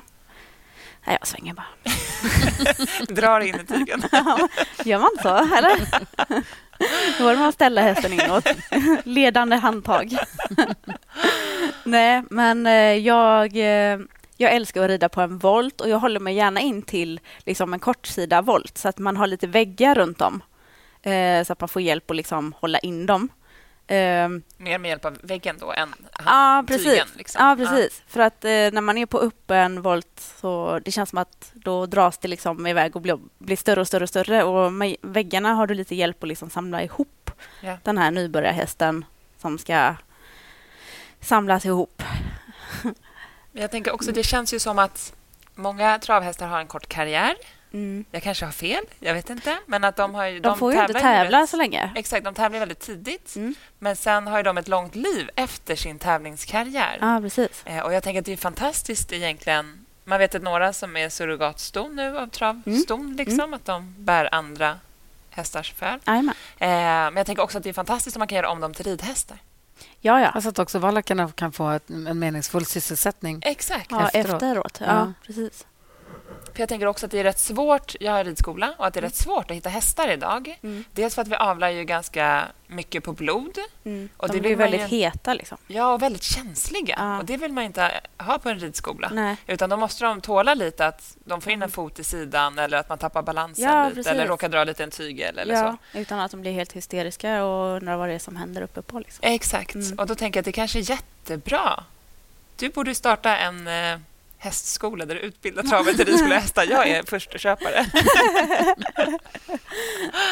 Nej, 1.05 1.17
jag 1.19 1.27
svänger 1.27 1.53
bara. 1.53 1.65
Drar 3.09 3.39
in 3.39 3.55
i 3.55 3.65
tygen. 3.65 4.03
Ja, 4.11 4.47
Gör 4.85 4.99
man 4.99 5.11
så, 5.21 5.55
eller? 5.55 5.87
Då 7.17 7.23
borde 7.23 7.35
man 7.39 7.53
ställa 7.53 7.81
hästen 7.81 8.13
inåt. 8.13 8.47
Ledande 9.03 9.55
handtag. 9.55 10.17
Nej, 11.83 12.23
men 12.29 12.67
eh, 12.67 12.73
jag, 12.97 13.57
eh, 13.57 13.99
jag 14.37 14.51
älskar 14.53 14.83
att 14.83 14.89
rida 14.89 15.09
på 15.09 15.21
en 15.21 15.37
volt 15.37 15.81
och 15.81 15.89
jag 15.89 15.99
håller 15.99 16.19
mig 16.19 16.35
gärna 16.35 16.59
in 16.59 16.81
till 16.81 17.19
liksom 17.45 17.73
en 17.73 17.79
kortsida 17.79 18.41
volt 18.41 18.77
så 18.77 18.89
att 18.89 18.97
man 18.97 19.17
har 19.17 19.27
lite 19.27 19.47
väggar 19.47 19.95
runt 19.95 20.21
om. 20.21 20.43
Eh, 21.03 21.43
så 21.43 21.53
att 21.53 21.59
man 21.59 21.69
får 21.69 21.81
hjälp 21.81 22.11
att 22.11 22.17
liksom 22.17 22.53
hålla 22.59 22.79
in 22.79 23.05
dem. 23.05 23.29
Eh, 23.95 24.29
Mer 24.57 24.77
med 24.77 24.89
hjälp 24.89 25.05
av 25.05 25.17
väggen 25.23 25.57
då 25.59 25.71
än 25.71 25.93
Ja, 26.25 26.63
precis. 26.67 26.85
tygen. 26.87 27.07
Liksom. 27.15 27.45
Ja, 27.45 27.55
precis. 27.55 28.01
För 28.07 28.19
att 28.19 28.45
eh, 28.45 28.49
när 28.51 28.81
man 28.81 28.97
är 28.97 29.05
på 29.05 29.19
öppen 29.19 29.81
volt 29.81 30.19
så 30.41 30.79
det 30.85 30.91
känns 30.91 31.09
som 31.09 31.17
att 31.17 31.51
då 31.53 31.85
dras 31.85 32.17
det 32.17 32.27
liksom 32.27 32.67
iväg 32.67 32.95
och 32.95 33.01
blir, 33.01 33.19
blir 33.37 33.55
större 33.57 33.81
och 33.81 33.87
större 33.87 34.03
och 34.03 34.09
större. 34.09 34.43
Och 34.43 34.73
med 34.73 34.95
väggarna 35.01 35.53
har 35.53 35.67
du 35.67 35.73
lite 35.73 35.95
hjälp 35.95 36.23
att 36.23 36.29
liksom 36.29 36.49
samla 36.49 36.83
ihop 36.83 37.31
Ja. 37.61 37.77
den 37.83 37.97
här 37.97 38.11
nybörjarhästen 38.11 39.05
som 39.41 39.57
ska 39.57 39.95
samlas 41.21 41.65
ihop. 41.65 42.03
Jag 43.51 43.71
tänker 43.71 43.91
också, 43.93 44.11
det 44.11 44.23
känns 44.23 44.53
ju 44.53 44.59
som 44.59 44.79
att 44.79 45.13
många 45.55 45.99
travhästar 45.99 46.47
har 46.47 46.59
en 46.59 46.67
kort 46.67 46.87
karriär. 46.87 47.35
Mm. 47.73 48.05
Jag 48.11 48.23
kanske 48.23 48.45
har 48.45 48.51
fel, 48.51 48.83
jag 48.99 49.13
vet 49.13 49.29
inte. 49.29 49.57
Men 49.65 49.83
att 49.83 49.95
de 49.95 50.15
har 50.15 50.25
ju... 50.25 50.39
De, 50.39 50.57
får 50.57 50.73
ju 50.73 50.81
inte 50.81 50.93
tävla 50.93 51.41
rätt- 51.41 51.49
så 51.49 51.57
länge. 51.57 51.91
Exakt, 51.95 52.23
de 52.25 52.33
tävlar 52.33 52.59
väldigt 52.59 52.79
tidigt. 52.79 53.35
Mm. 53.35 53.55
Men 53.79 53.95
sen 53.95 54.27
har 54.27 54.37
ju 54.37 54.43
de 54.43 54.57
ett 54.57 54.67
långt 54.67 54.95
liv 54.95 55.29
efter 55.35 55.75
sin 55.75 55.99
tävlingskarriär. 55.99 56.97
Ja, 57.01 57.19
precis. 57.21 57.61
Eh, 57.65 57.79
Och 57.79 57.93
jag 57.93 58.03
tänker 58.03 58.19
att 58.19 58.25
det 58.25 58.33
är 58.33 58.37
fantastiskt 58.37 59.11
egentligen. 59.13 59.85
Man 60.03 60.19
vet 60.19 60.35
att 60.35 60.41
några 60.41 60.73
som 60.73 60.97
är 60.97 61.09
surrogatston 61.09 61.95
nu 61.95 62.17
av 62.17 62.27
travston, 62.27 63.15
liksom, 63.17 63.53
att 63.53 63.65
de 63.65 63.95
bär 63.97 64.33
andra 64.35 64.79
hästars 65.29 65.73
föl. 65.73 65.99
Eh, 66.05 66.19
men 66.59 67.15
jag 67.17 67.25
tänker 67.25 67.43
också 67.43 67.57
att 67.57 67.63
det 67.63 67.69
är 67.69 67.73
fantastiskt 67.73 68.15
om 68.15 68.19
man 68.19 68.27
kan 68.27 68.35
göra 68.35 68.49
om 68.49 68.59
dem 68.59 68.73
till 68.73 68.85
ridhästar. 68.85 69.37
Ja, 69.99 70.19
ja. 70.21 70.27
Alltså 70.27 70.49
att 70.49 70.59
också 70.59 70.79
valackerna 70.79 71.31
kan 71.35 71.51
få 71.51 71.69
ett, 71.69 71.89
en 71.89 72.19
meningsfull 72.19 72.65
sysselsättning. 72.65 73.39
Exakt. 73.45 73.87
ja 73.91 74.05
efteråt. 74.09 74.25
efteråt. 74.43 74.65
efteråt. 74.65 74.79
Ja, 74.79 74.95
Ja. 74.95 75.13
precis. 75.25 75.65
För 76.53 76.59
jag 76.59 76.69
tänker 76.69 76.85
också 76.85 77.05
att 77.05 77.11
det 77.11 77.19
är 77.19 77.23
rätt 77.23 77.39
svårt. 77.39 77.95
Jag 77.99 78.11
har 78.11 78.23
ridskola 78.23 78.73
och 78.77 78.87
att 78.87 78.93
det 78.93 78.99
är 78.99 79.01
rätt 79.01 79.15
svårt 79.15 79.51
att 79.51 79.57
hitta 79.57 79.69
hästar 79.69 80.07
idag. 80.11 80.59
Mm. 80.63 80.83
Dels 80.91 81.15
för 81.15 81.21
att 81.21 81.27
vi 81.27 81.35
avlar 81.35 81.69
ju 81.69 81.83
ganska 81.83 82.43
mycket 82.67 83.03
på 83.03 83.13
blod. 83.13 83.57
Mm. 83.83 84.09
Och 84.17 84.27
de 84.27 84.33
det 84.33 84.39
blir 84.41 84.55
väldigt 84.55 84.81
ju- 84.81 84.85
heta. 84.85 85.33
Liksom. 85.33 85.57
Ja, 85.67 85.93
och 85.93 86.01
väldigt 86.01 86.23
känsliga. 86.23 86.95
Ja. 86.99 87.17
Och 87.19 87.25
Det 87.25 87.37
vill 87.37 87.53
man 87.53 87.63
inte 87.63 87.91
ha 88.17 88.37
på 88.39 88.49
en 88.49 88.59
ridskola. 88.59 89.09
Nej. 89.13 89.35
Utan 89.47 89.69
då 89.69 89.77
måste 89.77 90.05
de 90.05 90.21
tåla 90.21 90.53
lite 90.53 90.85
att 90.87 91.17
de 91.25 91.41
får 91.41 91.51
in 91.51 91.61
en 91.61 91.71
fot 91.71 91.99
i 91.99 92.03
sidan 92.03 92.59
eller 92.59 92.77
att 92.77 92.89
man 92.89 92.97
tappar 92.97 93.21
balansen 93.21 93.65
Ja, 93.65 93.83
lite 93.83 93.95
precis. 93.95 94.11
eller 94.11 94.27
råkar 94.27 94.49
dra 94.49 94.63
lite 94.63 94.83
en 94.83 94.91
tygel 94.91 95.37
eller 95.37 95.53
Ja, 95.55 95.77
så. 95.93 95.97
utan 95.99 96.19
att 96.19 96.31
de 96.31 96.41
blir 96.41 96.51
helt 96.51 96.73
hysteriska 96.73 97.43
och 97.43 97.75
undrar 97.77 97.97
vad 97.97 98.09
det 98.09 98.13
är 98.15 98.19
som 98.19 98.35
händer 98.35 98.61
uppe 98.61 98.81
på. 98.81 98.99
Liksom. 98.99 99.19
Exakt. 99.27 99.75
Mm. 99.75 99.99
Och 99.99 100.07
då 100.07 100.15
tänker 100.15 100.37
jag 100.37 100.41
att 100.41 100.45
det 100.45 100.51
kanske 100.51 100.79
är 100.79 100.89
jättebra. 100.89 101.83
Du 102.57 102.69
borde 102.69 102.95
starta 102.95 103.37
en 103.37 103.67
eh, 103.67 103.99
hästskola 104.41 105.05
där 105.05 105.15
du 105.15 105.21
utbildar 105.21 105.63
travet 105.63 105.97
till 105.97 106.05
ridskola 106.05 106.39
hästar. 106.39 106.63
Jag 106.69 106.87
är 106.87 107.03
första 107.07 107.37
köpare. 107.37 107.85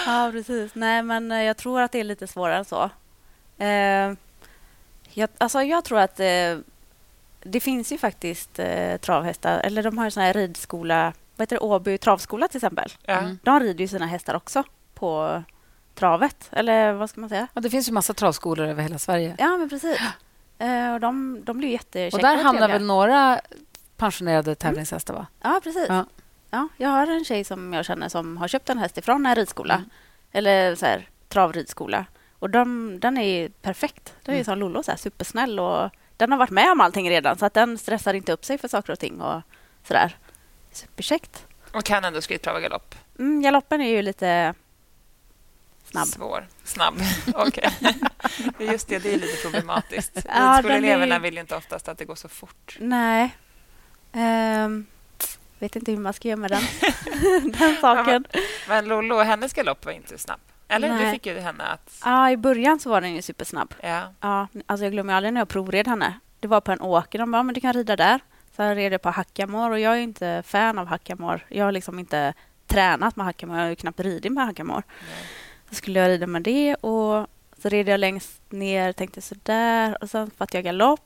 Ja, 0.06 0.30
precis. 0.32 0.76
Nej, 0.76 1.04
men 1.04 1.32
eh, 1.32 1.43
jag 1.43 1.58
tror 1.58 1.82
att 1.82 1.91
det 1.91 2.00
är 2.00 2.04
lite 2.04 2.28
svårare 2.28 2.58
än 2.58 2.65
så. 2.65 2.89
Eh, 3.60 4.13
jag, 5.13 5.30
alltså, 5.38 5.62
jag 5.62 5.84
tror 5.84 6.00
att 6.00 6.19
eh, 6.19 6.58
det 7.43 7.60
finns 7.60 7.91
ju 7.91 7.98
faktiskt 7.98 8.60
eh, 8.60 8.98
travhästar, 8.98 9.60
eller 9.60 9.84
de 9.84 9.98
har 9.98 10.06
ju 10.06 10.12
sån 10.12 10.24
här 10.24 10.34
ridskola, 10.34 11.13
vad 11.36 11.41
heter 11.41 11.56
det, 11.56 11.60
Åby 11.60 11.98
travskola 11.98 12.48
till 12.48 12.58
exempel. 12.58 12.91
Ja. 13.06 13.13
Mm. 13.13 13.39
De 13.43 13.60
rider 13.60 13.82
ju 13.82 13.88
sina 13.88 14.06
hästar 14.06 14.34
också 14.34 14.63
på 14.93 15.43
travet, 15.95 16.50
eller 16.52 16.93
vad 16.93 17.10
ska 17.10 17.22
man 17.22 17.30
säga? 17.30 17.48
Och 17.54 17.62
det 17.62 17.69
finns 17.69 17.89
ju 17.89 17.93
massa 17.93 18.13
travskolor 18.13 18.67
över 18.67 18.84
hela 18.84 19.00
Sverige. 19.00 19.36
Ja, 19.39 19.58
men 19.58 19.69
precis. 19.69 20.00
Och 20.93 21.00
de, 21.00 21.41
de 21.43 21.58
blir 21.58 21.69
jättekäcka 21.69 22.17
Och 22.17 22.22
där 22.22 22.43
hamnar 22.43 22.67
väl 22.67 22.86
några 22.86 23.41
pensionerade 23.99 24.55
tävlingshästar, 24.55 25.13
va? 25.13 25.27
Ja, 25.41 25.59
precis. 25.63 25.85
Ja. 25.89 26.05
Ja. 26.51 26.67
jag 26.77 26.89
har 26.89 27.07
en 27.07 27.25
tjej 27.25 27.43
som 27.43 27.73
jag 27.73 27.85
känner 27.85 28.09
som 28.09 28.38
har 28.38 28.47
köpt 28.47 28.69
en 28.69 28.77
häst 28.77 28.97
ifrån 28.97 29.25
en 29.25 29.35
ridskola. 29.35 29.73
Mm. 29.75 29.89
Eller 30.31 30.75
så 30.75 30.85
här, 30.85 31.09
travridskola. 31.30 32.05
Och 32.39 32.49
de, 32.49 32.97
den 32.99 33.17
är 33.17 33.49
perfekt. 33.49 34.13
Den 34.24 34.34
är 34.36 34.38
Mm. 34.38 34.45
som 34.45 34.57
Lollo, 34.59 34.84
så 34.84 34.91
här, 34.91 34.97
supersnäll. 34.97 35.59
Och 35.59 35.89
den 36.17 36.32
har 36.32 36.39
varit 36.39 36.49
med 36.49 36.71
om 36.71 36.82
allting 36.82 37.09
redan, 37.09 37.38
så 37.38 37.45
att 37.45 37.53
den 37.53 37.78
stressar 37.78 38.13
inte 38.13 38.32
upp 38.34 38.45
sig 38.45 38.57
för 38.57 38.67
saker 38.67 38.93
och 38.93 38.99
ting. 38.99 39.21
Och 39.21 39.41
sådär. 39.88 40.17
Superkäckt. 40.71 41.45
Och 41.74 41.84
kan 41.84 42.05
ändå 42.05 42.21
skridtrava 42.21 42.59
galopp. 42.59 42.95
Mm, 43.19 43.41
galoppen 43.41 43.82
är 43.82 43.89
ju 43.89 44.01
lite 44.01 44.53
snabb. 45.91 46.07
Svår. 46.07 46.47
Snabb. 46.63 46.95
Okej. 47.36 47.69
Det 48.57 48.63
är 48.67 48.71
Just 48.71 48.88
det, 48.88 48.99
det 48.99 49.13
är 49.13 49.17
lite 49.19 49.41
problematiskt. 49.41 50.11
Ja, 50.28 50.53
Ridskoleeleverna 50.57 51.15
är- 51.15 51.19
vill 51.19 51.34
ju 51.34 51.39
inte 51.39 51.55
oftast 51.55 51.88
att 51.88 51.97
det 51.97 52.05
går 52.05 52.15
så 52.15 52.30
fort. 52.30 52.78
Nej. 52.80 53.36
Ehm, 54.14 54.86
vet 55.60 55.76
inte 55.76 55.91
hur 55.91 55.99
man 55.99 56.14
ska 56.14 56.28
göra 56.28 56.39
med 56.39 56.51
den, 56.51 56.62
den 57.60 57.76
saken. 57.82 58.26
Men 58.68 58.86
Lollo, 58.86 59.20
hennes 59.20 59.53
galopp 59.53 59.86
var 59.86 59.91
inte 59.91 60.18
snabb. 60.18 60.39
Eller? 60.68 60.89
Du 60.89 60.95
Nej. 60.95 61.14
fick 61.14 61.26
ju 61.26 61.39
henne 61.39 61.64
att... 61.64 62.01
Ja, 62.05 62.32
i 62.32 62.38
början 62.38 62.80
så 62.80 62.89
var 62.89 63.01
den 63.01 63.14
ju 63.14 63.22
supersnabb. 63.22 63.74
Ja. 63.82 64.14
Ja, 64.22 64.47
alltså 64.66 64.86
jag 64.86 64.91
glömmer 64.91 65.14
aldrig 65.14 65.34
när 65.34 65.41
jag 65.41 65.47
provred 65.47 65.88
henne. 65.88 66.14
Det 66.39 66.47
var 66.47 66.62
på 66.62 66.72
en 66.72 66.82
åker. 66.82 67.20
De 67.20 67.32
bara, 67.32 67.43
men 67.43 67.55
du 67.55 67.62
kan 67.62 67.74
rida 67.74 67.95
där. 67.95 68.20
Så 68.55 68.64
red 68.64 68.93
jag 68.93 69.01
på 69.01 69.10
hackamore 69.10 69.72
och 69.72 69.80
jag 69.80 69.93
är 69.93 69.99
inte 69.99 70.43
fan 70.45 70.80
av 70.80 70.88
hackamore. 70.88 71.41
Jag 71.49 71.66
har 71.66 71.72
liksom 71.72 71.99
inte 71.99 72.34
tränat 72.68 73.16
med 73.16 73.26
hackamore. 73.26 73.62
Jag 73.62 73.68
har 73.68 73.76
knappt 73.76 73.99
ridit 73.99 74.32
med 74.32 74.45
hackamore. 74.45 74.84
Så 75.70 75.76
skulle 75.76 75.99
jag 75.99 76.10
rida 76.10 76.28
med 76.28 76.41
det 76.41 76.76
och 76.76 77.28
så 77.62 77.70
red 77.70 77.88
jag 77.89 77.99
längst 77.99 78.41
ner, 78.49 78.93
tänkte 78.93 79.22
sådär 79.22 79.97
och 80.01 80.10
sen 80.10 80.32
fattade 80.38 80.57
jag 80.57 80.64
galopp 80.66 81.01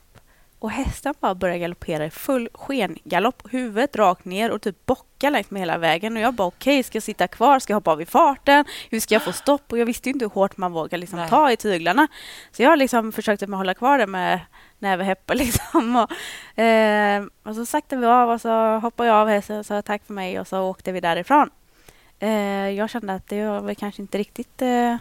och 0.64 0.72
hästen 0.72 1.14
bara 1.20 1.36
började 1.36 1.59
galoppera 1.59 2.05
i 2.05 2.09
full 2.09 2.49
skengalopp, 2.53 3.43
huvudet 3.51 3.95
rakt 3.95 4.26
ner 4.26 4.51
och 4.51 4.61
typ 4.61 4.86
bocka 4.86 5.30
längs 5.30 5.51
med 5.51 5.61
hela 5.61 5.78
vägen. 5.78 6.16
Och 6.18 6.22
jag 6.22 6.34
bara 6.34 6.47
okej, 6.47 6.74
okay, 6.74 6.84
ska 6.84 6.95
jag 6.95 7.03
sitta 7.03 7.28
kvar? 7.28 7.59
Ska 7.59 7.72
jag 7.74 7.78
hoppa 7.78 7.91
av 7.91 8.01
i 8.01 8.05
farten? 8.05 8.66
Hur 8.89 8.99
ska 8.99 9.16
jag 9.16 9.24
få 9.24 9.32
stopp? 9.32 9.72
Och 9.72 9.78
jag 9.78 9.86
visste 9.86 10.09
inte 10.09 10.26
hur 10.26 10.30
hårt 10.30 10.57
man 10.57 10.72
vågar 10.72 10.97
liksom 10.97 11.28
ta 11.30 11.51
i 11.51 11.57
tyglarna. 11.57 12.07
Så 12.51 12.64
jag 12.64 12.80
liksom 12.80 13.11
försökte 13.11 13.45
hålla 13.45 13.74
kvar 13.74 13.97
det 13.97 14.07
med 14.07 14.39
näve 14.80 15.16
liksom. 15.34 15.95
Och, 15.95 16.59
eh, 16.59 17.24
och 17.43 17.55
så 17.55 17.66
sakta 17.66 17.95
vi 17.95 18.05
av 18.05 18.30
och 18.30 18.41
så 18.41 18.78
hoppade 18.78 19.09
jag 19.09 19.18
av 19.18 19.28
hästen 19.28 19.59
och 19.59 19.66
sa 19.66 19.82
tack 19.82 20.05
för 20.05 20.14
mig 20.14 20.39
och 20.39 20.47
så 20.47 20.61
åkte 20.61 20.91
vi 20.91 20.99
därifrån. 20.99 21.49
Eh, 22.20 22.70
jag 22.70 22.89
kände 22.89 23.14
att 23.14 23.28
det 23.28 23.45
var 23.45 23.74
kanske 23.74 24.01
inte 24.01 24.18
riktigt 24.18 24.61
eh, 24.61 24.95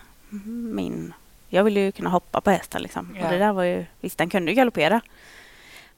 min... 0.74 1.14
Jag 1.48 1.64
ville 1.64 1.80
ju 1.80 1.92
kunna 1.92 2.10
hoppa 2.10 2.40
på 2.40 2.50
hästen 2.50 2.82
liksom. 2.82 3.16
Ja. 3.18 3.24
Och 3.24 3.32
det 3.32 3.38
där 3.38 3.52
var 3.52 3.62
ju... 3.62 3.84
Visst, 4.00 4.18
den 4.18 4.30
kunde 4.30 4.50
ju 4.50 4.56
galoppera. 4.56 5.00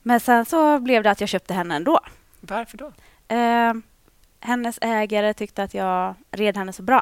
Men 0.07 0.19
sen 0.19 0.45
så 0.45 0.79
blev 0.79 1.03
det 1.03 1.11
att 1.11 1.19
jag 1.19 1.29
köpte 1.29 1.53
henne 1.53 1.75
ändå. 1.75 1.99
Varför 2.41 2.77
då? 2.77 2.91
Eh, 3.35 3.73
hennes 4.39 4.79
ägare 4.81 5.33
tyckte 5.33 5.63
att 5.63 5.73
jag 5.73 6.15
red 6.31 6.57
henne 6.57 6.73
så 6.73 6.83
bra. 6.83 6.99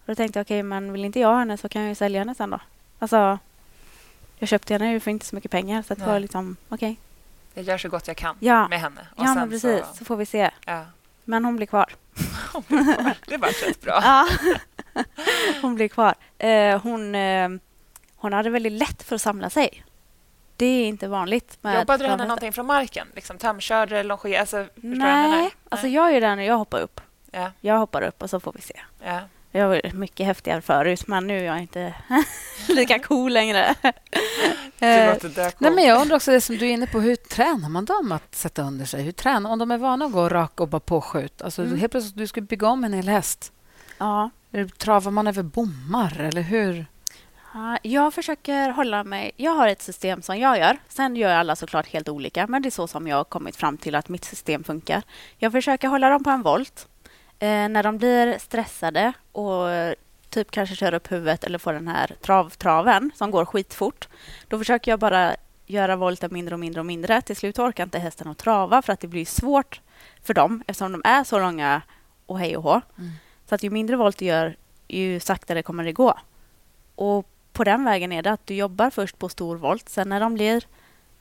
Och 0.00 0.06
då 0.06 0.14
tänkte 0.14 0.38
jag, 0.38 0.44
okej, 0.44 0.58
okay, 0.58 0.62
men 0.62 0.92
vill 0.92 1.04
inte 1.04 1.20
jag 1.20 1.38
henne 1.38 1.56
så 1.56 1.68
kan 1.68 1.82
jag 1.82 1.88
ju 1.88 1.94
sälja 1.94 2.20
henne 2.20 2.34
sen 2.34 2.50
då. 2.50 2.60
Alltså, 2.98 3.38
jag 4.38 4.48
köpte 4.48 4.74
henne 4.74 4.92
ju 4.92 5.00
för 5.00 5.10
inte 5.10 5.26
så 5.26 5.34
mycket 5.34 5.50
pengar. 5.50 5.82
Så 5.82 5.94
det 5.94 6.06
var 6.06 6.20
liksom, 6.20 6.56
okej. 6.68 6.90
Okay. 6.90 6.96
Jag 7.54 7.64
gör 7.64 7.78
så 7.78 7.88
gott 7.88 8.08
jag 8.08 8.16
kan 8.16 8.36
ja. 8.40 8.68
med 8.68 8.80
henne. 8.80 9.00
Och 9.16 9.24
ja, 9.24 9.34
men 9.34 9.50
precis. 9.50 9.86
Så... 9.86 9.94
så... 9.94 10.04
får 10.04 10.16
vi 10.16 10.26
se. 10.26 10.50
Ja. 10.66 10.84
Men 11.24 11.44
hon 11.44 11.56
blir 11.56 11.66
kvar. 11.66 11.94
hon 12.52 12.62
blir 12.68 12.94
kvar. 12.94 13.16
Det 13.26 13.36
var 13.36 13.68
rätt 13.68 13.80
bra. 13.80 14.00
ja. 14.02 14.28
hon 15.62 15.74
blir 15.74 15.88
kvar. 15.88 16.14
Eh, 16.38 16.80
hon, 16.82 17.14
eh, 17.14 17.48
hon 18.16 18.32
hade 18.32 18.50
väldigt 18.50 18.72
lätt 18.72 19.02
för 19.02 19.14
att 19.14 19.22
samla 19.22 19.50
sig. 19.50 19.84
Det 20.58 20.66
är 20.66 20.88
inte 20.88 21.08
vanligt. 21.08 21.58
Jobbade 21.62 22.04
du 22.04 22.10
henne 22.10 22.24
någonting 22.24 22.52
från 22.52 22.66
marken? 22.66 23.08
Liksom 23.14 23.38
tömkörde 23.38 23.98
eller 23.98 24.08
longerade? 24.08 24.40
Alltså, 24.40 24.66
Nej, 24.74 25.30
Nej, 25.30 25.50
alltså 25.68 25.86
jag 25.86 26.12
gör 26.12 26.20
det 26.20 26.34
när 26.34 26.42
jag 26.42 26.58
hoppar 26.58 26.80
upp. 26.80 27.00
Ja. 27.30 27.52
Jag 27.60 27.78
hoppar 27.78 28.02
upp 28.02 28.22
och 28.22 28.30
så 28.30 28.40
får 28.40 28.52
vi 28.52 28.60
se. 28.60 28.80
Ja. 29.04 29.20
Jag 29.50 29.68
var 29.68 29.92
mycket 29.92 30.26
häftigare 30.26 30.60
förut, 30.60 31.06
men 31.06 31.26
nu 31.26 31.38
är 31.38 31.44
jag 31.44 31.58
inte 31.58 31.94
lika 32.68 32.98
cool 32.98 33.32
längre. 33.32 33.74
Eh, 34.80 35.16
Nej, 35.58 35.70
men 35.70 35.84
jag 35.84 36.00
undrar 36.00 36.16
också 36.16 36.30
det 36.30 36.40
som 36.40 36.56
du 36.56 36.66
är 36.66 36.70
inne 36.72 36.86
på. 36.86 37.00
Hur 37.00 37.16
tränar 37.16 37.68
man 37.68 37.84
dem 37.84 38.12
att 38.12 38.34
sätta 38.34 38.62
under 38.62 38.84
sig? 38.84 39.02
Hur 39.02 39.12
tränar, 39.12 39.50
om 39.50 39.58
de 39.58 39.70
är 39.70 39.78
vana 39.78 40.04
att 40.04 40.12
gå 40.12 40.28
rak 40.28 40.60
och 40.60 40.68
bara 40.68 40.80
påskjut. 40.80 41.42
Alltså, 41.42 41.62
mm. 41.62 41.78
Helt 41.78 41.92
plötsligt 41.92 42.16
du 42.16 42.26
ska 42.26 42.40
bygga 42.40 42.68
om 42.68 42.84
en 42.84 42.92
hel 42.92 43.08
häst. 43.08 43.52
Ja. 43.98 44.30
Travar 44.78 45.10
man 45.10 45.26
över 45.26 45.42
bommar, 45.42 46.20
eller 46.20 46.42
hur? 46.42 46.86
Jag 47.82 48.14
försöker 48.14 48.70
hålla 48.70 49.04
mig... 49.04 49.32
Jag 49.36 49.52
har 49.52 49.68
ett 49.68 49.82
system 49.82 50.22
som 50.22 50.38
jag 50.38 50.58
gör. 50.58 50.78
Sen 50.88 51.16
gör 51.16 51.34
alla 51.34 51.56
såklart 51.56 51.86
helt 51.86 52.08
olika, 52.08 52.46
men 52.46 52.62
det 52.62 52.68
är 52.68 52.70
så 52.70 52.86
som 52.86 53.06
jag 53.06 53.16
har 53.16 53.24
kommit 53.24 53.56
fram 53.56 53.78
till 53.78 53.94
att 53.94 54.08
mitt 54.08 54.24
system 54.24 54.64
funkar. 54.64 55.02
Jag 55.36 55.52
försöker 55.52 55.88
hålla 55.88 56.08
dem 56.08 56.24
på 56.24 56.30
en 56.30 56.42
volt. 56.42 56.88
Eh, 57.38 57.68
när 57.68 57.82
de 57.82 57.98
blir 57.98 58.38
stressade 58.38 59.12
och 59.32 59.66
typ 60.30 60.50
kanske 60.50 60.76
kör 60.76 60.94
upp 60.94 61.12
huvudet 61.12 61.44
eller 61.44 61.58
får 61.58 61.72
den 61.72 61.88
här 61.88 62.14
travtraven 62.20 63.10
som 63.14 63.30
går 63.30 63.44
skitfort, 63.44 64.08
då 64.48 64.58
försöker 64.58 64.92
jag 64.92 65.00
bara 65.00 65.36
göra 65.66 65.96
volten 65.96 66.30
mindre 66.32 66.54
och 66.54 66.60
mindre 66.60 66.80
och 66.80 66.86
mindre. 66.86 67.20
Till 67.20 67.36
slut 67.36 67.58
orkar 67.58 67.84
inte 67.84 67.98
hästen 67.98 68.28
att 68.28 68.38
trava 68.38 68.82
för 68.82 68.92
att 68.92 69.00
det 69.00 69.08
blir 69.08 69.24
svårt 69.24 69.80
för 70.22 70.34
dem 70.34 70.62
eftersom 70.66 70.92
de 70.92 71.02
är 71.04 71.24
så 71.24 71.38
långa 71.38 71.82
och 72.26 72.38
hej 72.38 72.56
och 72.56 72.62
hå. 72.62 72.80
Mm. 72.98 73.10
Så 73.48 73.54
att 73.54 73.62
ju 73.62 73.70
mindre 73.70 73.96
volt 73.96 74.18
du 74.18 74.24
gör, 74.24 74.56
ju 74.88 75.20
saktare 75.20 75.62
kommer 75.62 75.84
det 75.84 75.92
gå. 75.92 76.18
Och 76.94 77.26
på 77.58 77.64
den 77.64 77.84
vägen 77.84 78.12
är 78.12 78.22
det 78.22 78.30
att 78.30 78.46
du 78.46 78.54
jobbar 78.54 78.90
först 78.90 79.18
på 79.18 79.28
stor 79.28 79.56
volt. 79.56 79.88
Sen 79.88 80.08
när 80.08 80.20
de 80.20 80.34
blir 80.34 80.64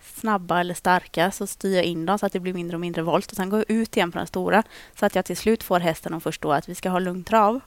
snabba 0.01 0.59
eller 0.59 0.73
starka 0.73 1.31
så 1.31 1.47
styr 1.47 1.75
jag 1.75 1.83
in 1.83 2.05
dem 2.05 2.19
så 2.19 2.25
att 2.25 2.33
det 2.33 2.39
blir 2.39 2.53
mindre 2.53 2.77
och 2.77 2.81
mindre 2.81 3.01
volt. 3.01 3.31
Och 3.31 3.35
sen 3.35 3.49
går 3.49 3.59
jag 3.59 3.71
ut 3.71 3.97
igen 3.97 4.11
på 4.11 4.17
den 4.17 4.27
stora 4.27 4.63
så 4.95 5.05
att 5.05 5.15
jag 5.15 5.25
till 5.25 5.37
slut 5.37 5.63
får 5.63 5.79
hästen 5.79 6.13
att 6.13 6.23
förstå 6.23 6.51
att 6.51 6.69
vi 6.69 6.75
ska 6.75 6.89
ha 6.89 6.99
lugn 6.99 7.23
trav 7.23 7.59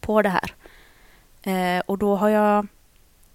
på 0.00 0.22
det 0.22 0.28
här. 0.28 0.54
Eh, 1.42 1.82
och 1.86 1.98
då 1.98 2.16
har 2.16 2.28
jag 2.28 2.66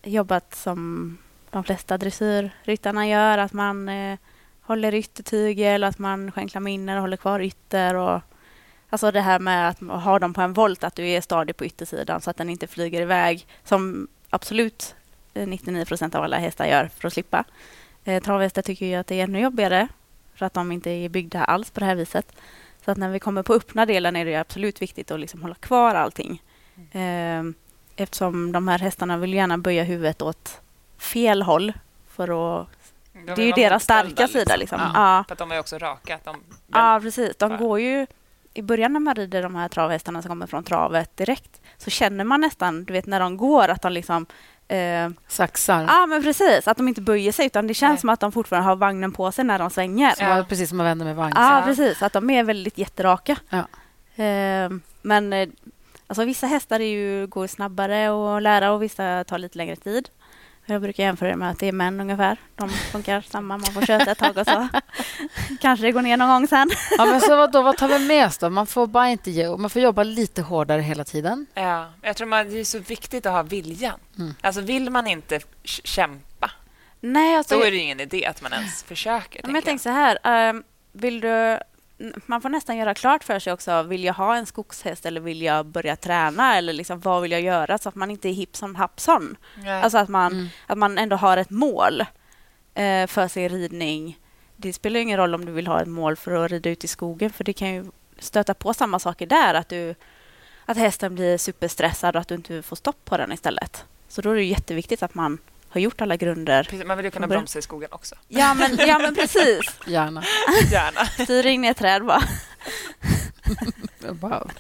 jobbat 0.04 0.56
som 0.56 1.18
de 1.50 1.64
flesta 1.64 1.98
dressyrryttarna 1.98 3.08
gör. 3.08 3.38
Att 3.38 3.54
man 3.54 3.90
eh, 3.90 4.20
håller 4.62 4.94
yttertygel, 4.94 5.84
att 5.84 6.00
man 6.00 6.32
skänklar 6.32 6.62
minner 6.62 6.96
och 6.96 7.02
håller 7.02 7.18
kvar 7.18 7.40
ytter. 7.40 7.96
Och, 7.96 8.22
alltså 8.90 9.12
det 9.12 9.22
här 9.22 9.40
med 9.40 9.70
att 9.70 10.04
ha 10.04 10.20
dem 10.20 10.34
på 10.34 10.42
en 10.42 10.54
volt, 10.54 10.84
att 10.84 10.96
du 10.96 11.08
är 11.08 11.22
stadig 11.22 11.58
på 11.58 11.66
yttersidan 11.66 12.22
så 12.22 12.30
att 12.30 12.38
den 12.38 12.50
inte 12.50 12.68
flyger 12.68 13.02
iväg. 13.02 13.48
Som 13.64 14.08
absolut 14.32 14.96
99 15.34 15.86
procent 15.86 16.16
av 16.16 16.24
alla 16.24 16.38
hästar 16.38 16.66
gör 16.66 16.88
för 16.88 17.08
att 17.08 17.14
slippa. 17.14 17.44
Eh, 18.04 18.24
travhästar 18.24 18.62
tycker 18.62 18.86
ju 18.86 18.96
att 18.96 19.08
det 19.08 19.20
är 19.20 19.24
ännu 19.24 19.40
jobbigare 19.40 19.88
för 20.36 20.46
att 20.46 20.54
de 20.54 20.72
inte 20.72 20.90
är 20.90 21.10
byggda 21.10 21.44
alls 21.44 21.72
på 21.72 21.80
det 21.80 21.86
här 21.86 21.96
viset. 21.96 22.36
Så 22.86 22.92
att 22.92 22.98
när 22.98 23.10
vi 23.10 23.20
kommer 23.20 23.44
på 23.44 23.54
öppna 23.54 23.86
delen 23.86 24.16
är 24.16 24.26
det 24.26 24.36
absolut 24.36 24.82
viktigt 24.82 25.12
att 25.12 25.20
liksom 25.20 25.42
hålla 25.42 25.56
kvar 25.56 25.96
allting. 25.96 26.42
Eh, 26.92 27.44
eftersom 27.96 28.52
de 28.52 28.68
här 28.68 28.80
hästarna 28.80 29.18
vill 29.18 29.34
gärna 29.34 29.58
böja 29.58 29.84
huvudet 29.84 30.22
åt 30.22 30.62
fel 30.98 31.42
håll 31.42 31.74
för 32.08 32.24
att 32.24 32.68
de 33.14 33.36
det 33.36 33.42
är 33.42 33.46
ju 33.46 33.52
deras 33.52 33.84
starka 33.84 34.08
liksom. 34.08 34.28
sida. 34.28 34.56
Liksom. 34.56 34.80
Ja, 34.80 34.92
ja. 34.94 35.24
För 35.28 35.34
att 35.34 35.40
de 35.40 35.52
är 35.52 35.60
också 35.60 35.78
raka. 35.78 36.20
De 36.24 36.36
ja, 36.68 37.00
precis. 37.02 37.36
De 37.36 37.58
går 37.58 37.80
ju... 37.80 38.08
I 38.54 38.62
början 38.62 38.94
när 38.94 39.00
man 39.00 39.16
rider 39.16 39.44
de 39.44 39.56
här 39.56 39.68
travhästarna 39.68 40.22
som 40.22 40.30
kommer 40.30 40.48
från 40.48 40.64
travet 40.64 41.18
direkt 41.18 41.62
så 41.78 41.90
känner 41.90 42.24
man 42.24 42.42
nästan, 42.42 42.84
du 42.84 42.94
vet 42.94 43.06
när 43.06 43.20
de 43.20 43.38
går, 43.38 43.68
att 43.68 43.82
de 43.82 43.94
liksom 43.94 44.26
Eh, 44.72 45.10
Saxar. 45.28 45.86
Ja, 45.88 46.06
men 46.06 46.24
precis. 46.24 46.68
Att 46.68 46.78
de 46.78 46.88
inte 46.88 47.02
böjer 47.02 47.32
sig, 47.32 47.46
utan 47.46 47.68
det 47.68 47.74
känns 47.74 47.92
Nej. 47.92 48.00
som 48.00 48.10
att 48.10 48.20
de 48.20 48.32
fortfarande 48.32 48.70
har 48.70 48.76
vagnen 48.76 49.12
på 49.12 49.32
sig 49.32 49.46
när 49.46 49.60
de 49.60 49.70
svänger. 49.70 50.14
Ja, 50.20 50.46
precis 50.50 50.70
som 50.70 50.78
man 50.78 50.86
vänder 50.86 51.06
med 51.06 51.16
vagn. 51.16 51.34
Ja, 51.36 51.62
precis. 51.66 52.02
Att 52.04 52.14
de 52.14 52.30
är 52.30 52.44
väldigt 52.44 52.78
jätteraka. 52.78 53.38
Ja. 53.50 53.60
Eh, 54.24 54.70
men 55.02 55.34
eh, 55.34 55.50
alltså, 56.08 56.26
vissa 56.26 56.48
hästar 56.48 56.80
är 56.80 56.86
ju, 56.86 57.28
går 57.28 57.48
snabbare 57.48 58.36
att 58.38 58.44
lära 58.44 58.72
och 58.72 58.84
vissa 58.84 59.24
tar 59.24 59.38
lite 59.38 59.58
längre 59.58 59.76
tid. 59.76 60.10
Jag 60.66 60.82
brukar 60.82 61.04
jämföra 61.04 61.30
det 61.30 61.36
med 61.36 61.52
att 61.52 61.60
det 61.60 61.68
är 61.68 61.72
män 61.72 62.00
ungefär. 62.00 62.38
De 62.56 62.70
funkar 62.70 63.22
samma. 63.22 63.58
Man 63.58 63.74
får 63.74 63.82
köta 63.82 64.12
ett 64.12 64.18
tag 64.18 64.38
och 64.38 64.46
så 64.46 64.68
kanske 65.62 65.86
det 65.86 65.92
går 65.92 66.02
ner 66.02 66.18
någon 66.18 66.30
gång 66.30 66.48
sen. 66.48 66.70
Ja, 66.98 67.06
men 67.06 67.22
så 67.22 67.36
vad, 67.36 67.52
då, 67.52 67.62
vad 67.62 67.78
tar 67.78 67.88
vi 67.88 68.00
med 68.00 68.28
oss 68.28 68.38
då? 68.38 68.50
Man 68.50 68.68
får 68.68 68.88
bara 68.88 69.10
inte 69.10 69.32
ge, 69.32 69.58
man 69.58 69.70
får 69.70 69.82
jobba 69.82 70.04
lite 70.04 70.42
hårdare 70.42 70.82
hela 70.82 71.04
tiden. 71.04 71.46
Ja, 71.54 71.94
jag 72.02 72.16
tror 72.18 72.28
man, 72.28 72.50
det 72.50 72.60
är 72.60 72.64
så 72.64 72.80
viktigt 72.80 73.26
att 73.26 73.34
ha 73.34 73.44
viljan. 73.44 74.00
Mm. 74.18 74.34
Alltså 74.42 74.62
vill 74.62 74.90
man 74.90 75.08
inte 75.08 75.40
kämpa, 75.64 76.52
Nej, 77.02 77.36
alltså, 77.36 77.58
då 77.58 77.64
är 77.64 77.72
det 77.72 77.78
ingen 77.78 78.00
idé 78.00 78.26
att 78.26 78.42
man 78.42 78.54
ens 78.54 78.84
försöker. 78.84 79.42
Men 79.44 79.56
jag 79.56 79.64
tänker 79.64 79.84
så 79.84 79.90
här. 79.90 80.50
Um, 80.50 80.64
vill 80.92 81.20
du 81.20 81.60
man 82.26 82.42
får 82.42 82.50
nästan 82.50 82.78
göra 82.78 82.94
klart 82.94 83.24
för 83.24 83.40
sig 83.40 83.54
också. 83.54 83.84
Vill 83.84 84.04
jag 84.04 84.14
ha 84.14 84.36
en 84.36 84.46
skogshäst 84.46 85.06
eller 85.06 85.22
vill 85.22 85.42
jag 85.42 85.66
börja 85.66 85.96
träna? 85.96 86.58
Eller 86.58 86.74
liksom, 86.74 87.00
vad 87.00 87.22
vill 87.22 87.32
jag 87.32 87.42
göra? 87.42 87.78
Så 87.78 87.90
att 87.90 87.96
man 87.96 88.12
inte 88.12 88.30
är 88.30 88.34
hipp 88.34 88.56
som 88.56 88.76
happson. 88.76 89.38
Nej. 89.56 89.82
Alltså 89.82 89.98
att 89.98 90.10
man, 90.10 90.32
mm. 90.32 90.48
att 90.68 90.78
man 90.78 90.98
ändå 90.98 91.16
har 91.16 91.38
ett 91.38 91.50
mål 91.50 92.02
eh, 92.74 93.08
för 93.08 93.28
sin 93.28 93.50
ridning. 93.50 94.20
Det 94.56 94.74
spelar 94.74 95.00
ingen 95.00 95.18
roll 95.18 95.36
om 95.36 95.46
du 95.46 95.52
vill 95.52 95.68
ha 95.68 95.82
ett 95.82 95.88
mål 95.88 96.16
för 96.16 96.46
att 96.46 96.52
rida 96.52 96.70
ut 96.70 96.84
i 96.84 96.88
skogen 96.88 97.30
för 97.30 97.44
det 97.44 97.54
kan 97.54 97.74
ju 97.74 97.86
stöta 98.20 98.54
på 98.54 98.74
samma 98.74 99.00
saker 99.00 99.26
där. 99.26 99.54
Att, 99.54 99.70
du, 99.70 99.96
att 100.66 100.78
hästen 100.78 101.16
blir 101.16 101.38
superstressad 101.38 102.16
och 102.16 102.22
att 102.22 102.28
du 102.28 102.36
inte 102.36 102.62
får 102.62 102.76
stopp 102.76 103.06
på 103.06 103.18
den 103.18 103.32
istället. 103.32 103.86
Så 104.08 104.22
då 104.22 104.32
är 104.32 104.36
det 104.36 104.44
jätteviktigt 104.44 105.04
att 105.04 105.14
man 105.14 105.38
har 105.72 105.82
gjort 105.82 106.02
alla 106.02 106.16
grunder. 106.16 106.64
Precis, 106.64 106.86
man 106.86 106.98
vill 106.98 107.06
ju 107.06 107.12
kunna 107.12 107.28
bromsa 107.28 107.60
i 107.60 107.62
skogen 107.62 107.90
också. 107.92 108.16
Ja, 108.28 108.54
men, 108.54 108.78
ja, 108.88 109.00
men 109.00 109.16
precis. 109.22 109.80
Gärna. 109.86 110.24
Gärna. 110.72 111.06
Styr 111.06 111.46
in 111.46 111.66
i 111.66 111.68
ett 111.68 111.78
träd 111.78 112.06
bara. 112.06 112.22
wow. 114.00 114.52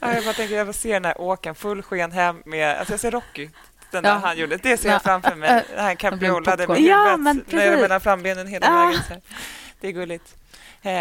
jag 0.00 0.24
bara 0.24 0.34
tänker, 0.34 0.56
jag 0.56 0.74
ser 0.74 0.92
den 0.92 1.04
här 1.04 1.20
åken 1.20 1.54
full 1.54 1.82
sken 1.82 2.12
hem 2.12 2.42
med... 2.44 2.78
Alltså 2.78 2.92
jag 2.92 3.00
ser 3.00 3.10
Rocky, 3.10 3.50
den 3.90 4.02
där 4.02 4.10
ja. 4.10 4.16
han 4.16 4.38
gjorde. 4.38 4.56
Det 4.56 4.76
ser 4.76 4.88
jag 4.88 5.02
framför 5.02 5.34
mig. 5.34 5.64
Han 5.76 5.96
capriolade 5.96 6.66
med 6.66 6.80
ja, 6.80 7.16
huvudet 7.16 7.80
mellan 7.80 8.00
frambenen 8.00 8.46
hela 8.46 8.66
ja. 8.66 8.86
vägen. 8.86 9.00
Så 9.08 9.14
det 9.80 9.88
är 9.88 9.92
gulligt. 9.92 10.36
Uh, 10.86 10.92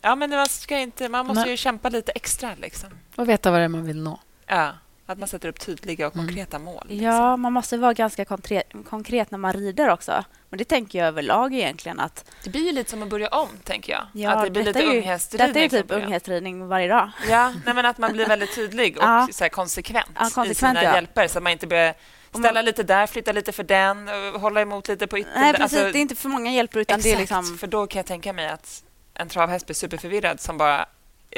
ja, 0.00 0.14
men 0.16 0.30
man, 0.30 0.48
ska 0.48 0.78
inte, 0.78 1.08
man 1.08 1.26
måste 1.26 1.50
ju 1.50 1.56
kämpa 1.56 1.88
lite 1.88 2.12
extra. 2.12 2.54
Liksom. 2.54 2.90
Och 3.16 3.28
veta 3.28 3.50
vad 3.50 3.60
det 3.60 3.64
är 3.64 3.68
man 3.68 3.84
vill 3.84 4.02
nå. 4.02 4.20
Ja. 4.46 4.72
Att 5.12 5.18
man 5.18 5.28
sätter 5.28 5.48
upp 5.48 5.60
tydliga 5.60 6.06
och 6.06 6.14
Mm. 6.14 6.26
konkreta 6.26 6.58
mål. 6.58 6.82
liksom. 6.88 7.06
Ja, 7.06 7.36
man 7.36 7.52
måste 7.52 7.76
vara 7.76 7.92
ganska 7.94 8.24
konkret, 8.24 8.72
konkret 8.90 9.30
när 9.30 9.38
man 9.38 9.52
rider 9.52 9.88
också. 9.90 10.24
Men 10.48 10.58
det 10.58 10.64
tänker 10.64 10.98
jag 10.98 11.08
överlag 11.08 11.54
egentligen 11.54 12.00
att... 12.00 12.30
Det 12.44 12.50
blir 12.50 12.66
ju 12.66 12.72
lite 12.72 12.90
som 12.90 13.02
att 13.02 13.08
börja 13.08 13.28
om, 13.28 13.48
tänker 13.64 13.92
jag. 13.92 14.02
Ja, 14.12 14.30
att 14.30 14.44
det 14.44 14.50
blir 14.50 14.64
lite 14.64 14.82
unghästridning 14.84 15.48
Detta 15.52 15.64
är 15.64 15.68
från 15.68 15.82
typ 15.82 16.04
unghästridning 16.04 16.68
varje 16.68 16.88
dag. 16.88 17.10
Ja, 17.30 17.52
nej, 17.64 17.74
men 17.74 17.86
att 17.86 17.98
man 17.98 18.12
blir 18.12 18.26
väldigt 18.26 18.54
tydlig 18.54 18.96
och 18.98 19.02
Ja. 19.06 19.28
så 19.32 19.48
konsekvent, 19.48 20.06
Ja, 20.18 20.26
i 20.28 20.30
konsekvent, 20.30 20.78
sina 20.78 20.84
ja. 20.84 20.94
hjälper 20.94 21.28
så 21.28 21.38
att 21.38 21.42
man 21.42 21.52
inte 21.52 21.66
börjar 21.66 21.94
ställa 22.38 22.62
lite 22.62 22.82
där, 22.82 23.06
flytta 23.06 23.32
lite 23.32 23.52
för 23.52 23.62
den, 23.64 24.08
hålla 24.40 24.60
emot 24.60 24.88
lite 24.88 25.06
på 25.06 25.18
ytter. 25.18 25.30
Nej, 25.40 25.52
precis. 25.54 25.78
Alltså, 25.78 25.92
det 25.92 25.98
är 25.98 26.00
inte 26.00 26.14
för 26.14 26.28
många 26.28 26.50
hjälper 26.52 26.80
utan 26.80 26.98
exakt, 26.98 27.04
det 27.04 27.16
är 27.16 27.20
liksom... 27.20 27.58
för 27.58 27.66
då 27.66 27.86
kan 27.86 27.98
jag 27.98 28.06
tänka 28.06 28.32
mig 28.32 28.48
att 28.48 28.82
en 29.14 29.28
travhäst 29.28 29.66
blir 29.66 29.74
superförvirrad 29.74 30.40
som 30.40 30.58
bara 30.58 30.86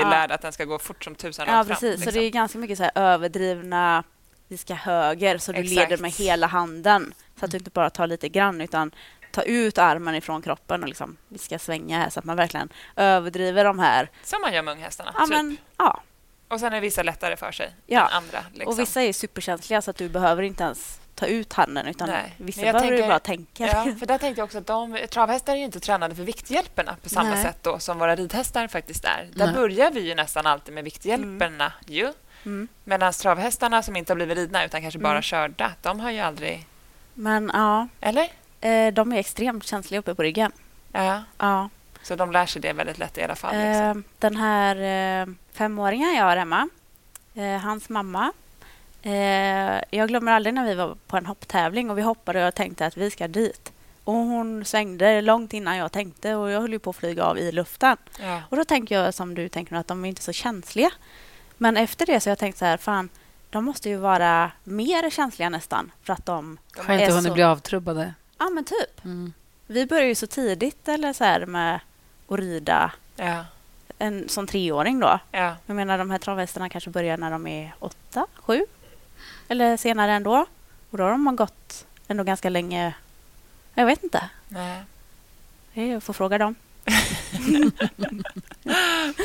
är 0.01 0.11
lärd 0.11 0.33
att 0.33 0.43
den 0.43 0.53
ska 0.53 0.65
gå 0.65 0.79
fort 0.79 1.05
som 1.05 1.15
tusan 1.15 1.47
Ja, 1.49 1.65
precis. 1.69 1.81
fram. 1.81 1.91
Så 1.99 2.05
liksom. 2.05 2.21
det 2.21 2.27
är 2.27 2.31
ganska 2.31 2.59
mycket 2.59 2.79
så 2.79 2.85
här 2.85 2.93
överdrivna... 2.95 4.05
Vi 4.49 4.57
ska 4.57 4.75
höger, 4.75 5.39
så 5.39 5.53
du 5.53 5.59
Exakt. 5.59 5.77
leder 5.91 6.03
med 6.03 6.11
hela 6.13 6.47
handen. 6.47 7.15
Så 7.39 7.45
att 7.45 7.51
du 7.51 7.57
inte 7.57 7.71
bara 7.71 7.91
tar 7.91 8.07
lite 8.07 8.29
grann, 8.29 8.61
utan 8.61 8.91
ta 9.33 9.43
ut 9.43 9.79
armen 9.79 10.15
ifrån 10.15 10.43
kroppen 10.43 10.83
och 10.83 10.89
liksom, 10.89 11.17
vi 11.29 11.39
ska 11.39 11.59
svänga 11.59 11.99
här 11.99 12.11
så 12.11 12.19
att 12.19 12.25
man 12.25 12.37
verkligen 12.37 12.69
överdriver 12.97 13.65
de 13.65 13.79
här... 13.79 14.11
Som 14.23 14.41
man 14.41 14.55
gör 14.55 14.63
med 14.63 14.73
unghästarna. 14.73 15.15
Ja, 15.19 15.21
typ. 15.27 15.31
men, 15.37 15.57
ja. 15.77 16.03
Och 16.49 16.61
sen 16.61 16.73
är 16.73 16.81
vissa 16.81 17.03
lättare 17.03 17.37
för 17.37 17.53
sig 17.53 17.75
Ja. 17.87 18.01
än 18.09 18.17
andra. 18.17 18.45
Liksom. 18.53 18.73
Och 18.73 18.79
vissa 18.79 19.03
är 19.03 19.13
superkänsliga 19.13 19.83
så 19.83 19.91
att 19.91 19.97
du 19.97 20.09
behöver 20.09 20.43
inte 20.43 20.65
ens 20.65 21.01
ta 21.15 21.27
ut 21.27 21.53
handen 21.53 21.87
utan 21.87 22.09
Nej. 22.09 22.35
vissa 22.39 22.61
Men 22.61 22.67
jag 22.67 22.75
behöver 22.75 22.91
du 22.91 22.97
tänker- 22.97 23.09
bara 23.09 23.19
tänka. 23.19 23.67
Ja, 23.67 23.95
för 23.99 24.07
där 24.07 24.19
tänkte 24.19 24.41
jag 24.41 24.45
också 24.45 24.59
att 24.59 24.67
de, 24.67 24.99
travhästar 25.11 25.53
är 25.53 25.57
ju 25.57 25.65
inte 25.65 25.81
tränade 25.81 26.15
för 26.15 26.23
vikthjälperna 26.23 26.97
på 27.03 27.09
samma 27.09 27.31
Nej. 27.31 27.43
sätt 27.43 27.59
då, 27.63 27.79
som 27.79 27.99
våra 27.99 28.17
ridhästar 28.17 28.69
faktiskt 28.69 29.05
är. 29.05 29.29
Där 29.35 29.47
Nej. 29.47 29.55
börjar 29.55 29.91
vi 29.91 30.01
ju 30.09 30.15
nästan 30.15 30.47
alltid 30.47 30.75
med 30.75 30.85
vikthjälperna. 30.85 31.73
Ju. 31.87 32.13
Mm. 32.45 32.69
Medan 32.85 33.13
travhästarna 33.13 33.83
som 33.83 33.97
inte 33.97 34.13
har 34.13 34.17
blivit 34.17 34.37
ridna 34.39 34.65
utan 34.65 34.83
kanske 34.83 34.99
bara 35.01 35.11
Mm. 35.13 35.23
körda, 35.23 35.73
de 35.83 36.01
har 36.01 36.11
ju 36.11 36.21
aldrig... 36.21 36.67
Men 37.15 37.51
ja, 37.55 37.89
Eller? 38.01 38.29
eh, 38.61 38.93
de 38.93 39.13
är 39.13 39.17
extremt 39.17 39.65
känsliga 39.65 39.99
uppe 40.01 40.15
på 40.15 40.23
ryggen. 40.23 40.53
Ja, 40.93 41.23
Ja. 41.39 41.69
så 42.03 42.17
de 42.17 42.33
lär 42.33 42.47
sig 42.47 42.63
det 42.63 42.73
väldigt 42.73 42.99
lätt 42.99 43.19
i 43.19 43.23
alla 43.23 43.35
fall. 43.35 43.55
Liksom. 43.57 43.99
Eh, 43.99 44.05
Den 44.19 44.37
här 44.37 44.77
eh, 45.23 45.27
femåringen 45.53 46.15
jag 46.15 46.25
har 46.25 46.37
hemma, 46.37 46.69
hans 47.63 47.89
mamma. 47.89 48.33
Eh, 49.07 49.81
jag 49.91 50.09
glömmer 50.09 50.33
aldrig 50.33 50.55
när 50.55 50.65
vi 50.67 50.75
var 50.75 50.97
på 51.07 51.17
en 51.17 51.27
hopptävling 51.27 51.91
och 51.91 51.99
vi 51.99 52.03
hoppade 52.03 52.39
och 52.39 52.47
jag 52.47 52.55
tänkte 52.55 52.87
att 52.87 52.97
vi 52.97 53.11
ska 53.11 53.29
dit. 53.29 53.73
Och 54.05 54.15
hon 54.15 54.65
svängde 54.65 55.21
långt 55.21 55.53
innan 55.53 55.77
jag 55.77 55.93
tänkte 55.93 56.35
och 56.35 56.51
jag 56.51 56.61
höll 56.61 56.73
ju 56.73 56.79
på 56.79 56.91
att 56.91 56.97
flyga 56.97 57.25
av 57.25 57.39
i 57.39 57.53
luften. 57.53 57.97
Ja. 58.21 58.43
Och 58.51 58.57
då 58.57 58.65
tänker 58.65 59.01
jag 59.03 59.15
som 59.15 59.35
du 59.35 59.49
tänker 59.49 59.77
att 59.77 59.89
de 59.89 60.05
är 60.05 60.09
inte 60.09 60.23
så 60.23 60.33
känsliga. 60.33 60.91
Men 61.59 61.77
efter 61.77 62.07
det 62.07 62.21
så 62.21 62.29
har 62.29 62.31
jag 62.31 62.39
tänkt 62.39 62.59
så 62.59 62.65
här, 62.65 62.77
fan, 62.77 63.09
de 63.51 63.65
måste 63.65 63.89
ju 63.89 63.97
vara 63.97 64.51
mer 64.65 65.11
känsliga 65.11 65.49
nästan 65.49 65.93
för 66.03 66.13
att 66.13 66.27
de... 66.27 66.59
De 66.77 66.81
är 66.93 67.05
att 67.07 67.11
hunnit 67.13 67.27
så- 67.29 67.35
bli 67.35 67.43
avtrubbade. 67.43 68.15
Ja, 68.39 68.51
men 68.51 68.65
typ. 68.65 69.05
Mm. 69.05 69.33
Vi 69.67 69.87
börjar 69.87 70.07
ju 70.07 70.15
så 70.15 70.27
tidigt 70.27 70.89
eller 70.89 71.13
så 71.13 71.25
här 71.25 71.47
med 71.47 71.81
att 72.29 72.39
rida 72.39 72.93
Ja, 73.17 73.45
en, 73.99 74.29
som 74.29 74.47
treåring 74.47 75.01
då. 75.01 75.19
ja. 75.33 75.57
Jag 75.67 75.77
menar, 75.77 75.99
de 75.99 76.11
här 76.11 76.19
travhästarna 76.19 76.69
kanske 76.69 76.91
börjar 76.91 77.17
när 77.17 77.31
de 77.31 77.47
är 77.47 77.75
åtta, 77.79 78.27
sju 78.37 78.67
eller 79.49 79.77
senare 79.77 80.13
ändå. 80.13 80.47
Och 80.91 80.99
då 80.99 81.05
har 81.05 81.11
de 81.11 81.37
gått 81.37 81.87
ändå 82.09 82.25
ganska 82.25 82.49
länge. 82.49 82.95
Jag 83.75 83.87
vet 83.87 84.05
inte. 84.05 84.29
Nej. 84.49 84.83
Det 85.75 85.93
är 85.93 85.97
att 85.97 86.05
få 86.05 86.13
fråga 86.13 86.39
dem. 86.39 86.55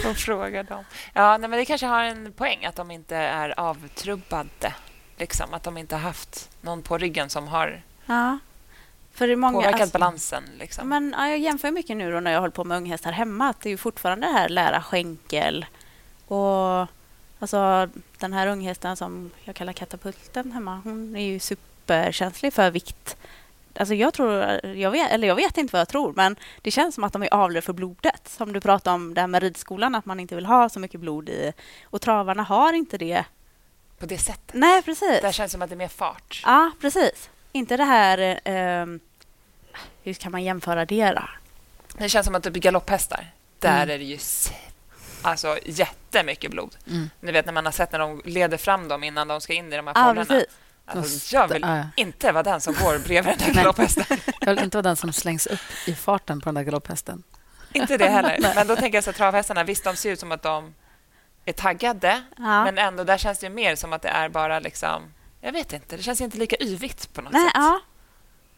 Får 0.04 0.14
fråga 0.14 0.64
dem. 0.64 0.84
Ja, 1.14 1.38
nej, 1.38 1.50
men 1.50 1.60
det 1.60 1.66
kanske 1.66 1.88
har 1.88 2.04
en 2.04 2.34
poäng 2.34 2.66
att 2.66 2.76
de 2.76 2.92
inte 2.92 3.16
är 3.16 3.60
avtrubbade. 3.60 4.74
Liksom, 5.18 5.54
att 5.54 5.64
de 5.64 5.78
inte 5.78 5.96
har 5.96 6.02
haft 6.02 6.50
någon 6.62 6.82
på 6.82 6.98
ryggen 6.98 7.30
som 7.30 7.48
har 7.48 7.82
Ja. 8.06 8.40
För 9.14 9.28
det 9.28 9.34
är 9.34 9.38
många... 9.38 9.54
påverkat 9.54 9.82
alltså- 9.82 9.98
balansen. 9.98 10.44
Liksom. 10.60 10.90
Men 10.90 11.16
ja, 11.18 11.30
jag 11.30 11.40
jämför 11.40 11.72
mycket 11.72 11.98
nu 11.98 12.20
när 12.20 12.32
jag 12.32 12.40
håller 12.40 12.52
på 12.52 12.64
med 12.64 12.78
unghästar 12.78 13.12
hemma. 13.12 13.50
Att 13.50 13.62
det 13.62 13.70
är 13.70 13.72
ju 13.72 13.78
fortfarande 13.78 14.28
det 14.28 14.34
här 14.34 14.50
lära 14.50 14.82
skänkel. 14.82 15.66
Och 16.28 16.88
alltså, 17.40 17.90
den 18.18 18.34
här 18.34 18.48
unghästen 18.48 18.96
som 18.96 19.32
jag 19.44 19.56
kallar 19.56 19.74
katapulten 19.74 20.52
hemma, 20.52 20.82
hon 20.84 21.16
är 21.16 21.26
ju 21.26 21.40
superkänslig 21.40 22.54
för 22.54 22.72
vikt. 22.72 23.18
Alltså 23.76 23.94
jag 23.96 24.14
tror, 24.14 24.60
jag 24.66 24.92
vet, 24.92 25.12
eller 25.12 25.28
jag 25.28 25.36
vet 25.36 25.58
inte 25.58 25.72
vad 25.74 25.80
jag 25.80 25.88
tror, 25.90 26.14
men 26.16 26.36
det 26.62 26.72
känns 26.72 26.96
som 26.96 27.04
att 27.04 27.14
de 27.14 27.24
är 27.24 27.34
avlade 27.34 27.62
för 27.62 27.74
blodet. 27.74 28.28
Som 28.28 28.54
du 28.54 28.62
pratade 28.62 28.96
om 28.96 29.14
det 29.14 29.22
här 29.22 29.28
med 29.28 29.44
ridskolan, 29.44 29.96
att 29.96 30.06
man 30.06 30.20
inte 30.20 30.36
vill 30.36 30.46
ha 30.46 30.70
så 30.70 30.80
mycket 30.80 31.00
blod 31.00 31.30
i. 31.30 31.54
Och 31.84 32.02
travarna 32.02 32.44
har 32.44 32.74
inte 32.74 32.98
det. 32.98 33.26
På 34.00 34.06
det 34.06 34.18
sättet. 34.18 34.54
Nej, 34.54 34.82
precis. 34.82 35.22
Där 35.22 35.32
känns 35.32 35.52
det 35.52 35.54
som 35.54 35.62
att 35.62 35.70
det 35.70 35.76
är 35.76 35.78
mer 35.78 35.88
fart. 35.88 36.42
Ja, 36.46 36.72
precis. 36.82 37.30
Inte 37.52 37.78
det 37.78 37.84
här... 37.84 38.40
Eh, 38.44 38.86
hur 40.04 40.14
kan 40.14 40.32
man 40.32 40.44
jämföra 40.44 40.86
det 40.86 41.12
då? 41.12 41.30
Det 41.98 42.10
känns 42.10 42.26
som 42.26 42.36
att 42.36 42.44
typ 42.44 42.54
galopphästar, 42.54 43.28
där 43.60 43.70
Mm. 43.84 43.90
är 43.90 43.98
det 43.98 44.04
ju 44.04 44.18
alltså, 45.22 45.60
jättemycket 45.66 46.52
blod. 46.52 46.76
Mm. 46.88 47.10
Ni 47.20 47.32
vet 47.32 47.46
när 47.46 47.54
man 47.54 47.66
har 47.66 47.72
sett 47.72 47.92
när 47.92 48.00
de 48.00 48.22
leder 48.26 48.58
fram 48.58 48.88
dem 48.88 49.04
innan 49.04 49.28
de 49.28 49.42
ska 49.42 49.54
in 49.54 49.74
i 49.74 49.76
de 49.78 49.88
här 49.88 49.94
fållorna. 49.94 50.26
precis. 50.26 50.46
Alltså, 50.86 51.36
jag 51.36 51.48
vill 51.48 51.66
inte 51.96 52.32
vara 52.32 52.44
den 52.44 52.62
som 52.62 52.74
går 52.74 53.00
bredvid 53.00 53.38
den 53.40 53.48
där 53.48 53.54
galopphästen. 53.64 54.06
Jag 54.40 54.56
vill 54.56 54.64
inte 54.64 54.78
vara 54.78 54.82
den 54.84 54.96
som 54.96 55.14
slängs 55.14 55.48
upp 55.48 55.60
i 55.86 55.96
farten 55.96 56.40
på 56.42 56.46
den 56.46 56.56
där 56.56 56.64
galopphästen. 56.64 57.24
inte 57.74 57.98
det 57.98 58.08
heller. 58.10 58.52
Men 58.56 58.68
då 58.68 58.76
tänker 58.76 58.98
jag 58.98 59.04
så 59.04 59.10
att 59.10 59.16
travhästarna, 59.16 59.64
visst 59.64 59.84
de 59.84 59.96
ser 59.96 60.12
ut 60.12 60.20
som 60.20 60.32
att 60.32 60.42
de 60.42 60.74
är 61.46 61.54
taggade, 61.54 62.22
Ja. 62.38 62.64
men 62.66 62.78
ändå 62.78 63.04
där 63.04 63.18
känns 63.18 63.40
det 63.40 63.50
mer 63.50 63.76
som 63.76 63.94
att 63.94 64.02
det 64.02 64.10
är 64.10 64.30
bara 64.30 64.60
liksom... 64.60 65.14
Jag 65.42 65.52
vet 65.52 65.74
inte, 65.74 65.98
det 65.98 66.04
känns 66.04 66.22
inte 66.22 66.38
lika 66.38 66.56
yvigt 66.60 67.14
på 67.14 67.22
något 67.22 67.34
Nej, 67.34 67.44
sätt. 67.44 67.52
ja. 67.56 67.80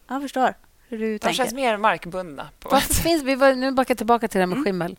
Jag 0.08 0.22
förstår 0.22 0.54
De 0.98 1.18
tänker. 1.18 1.36
känns 1.36 1.54
mer 1.54 1.76
markbundna. 1.76 2.48
På 2.60 2.68
Varför 2.68 2.94
finns, 2.94 3.22
vi 3.22 3.34
var, 3.34 3.52
nu 3.54 3.72
backar 3.72 3.94
tillbaka 3.94 4.28
till 4.28 4.38
det 4.38 4.46
här 4.46 4.54
med 4.54 4.64
skimmel. 4.64 4.98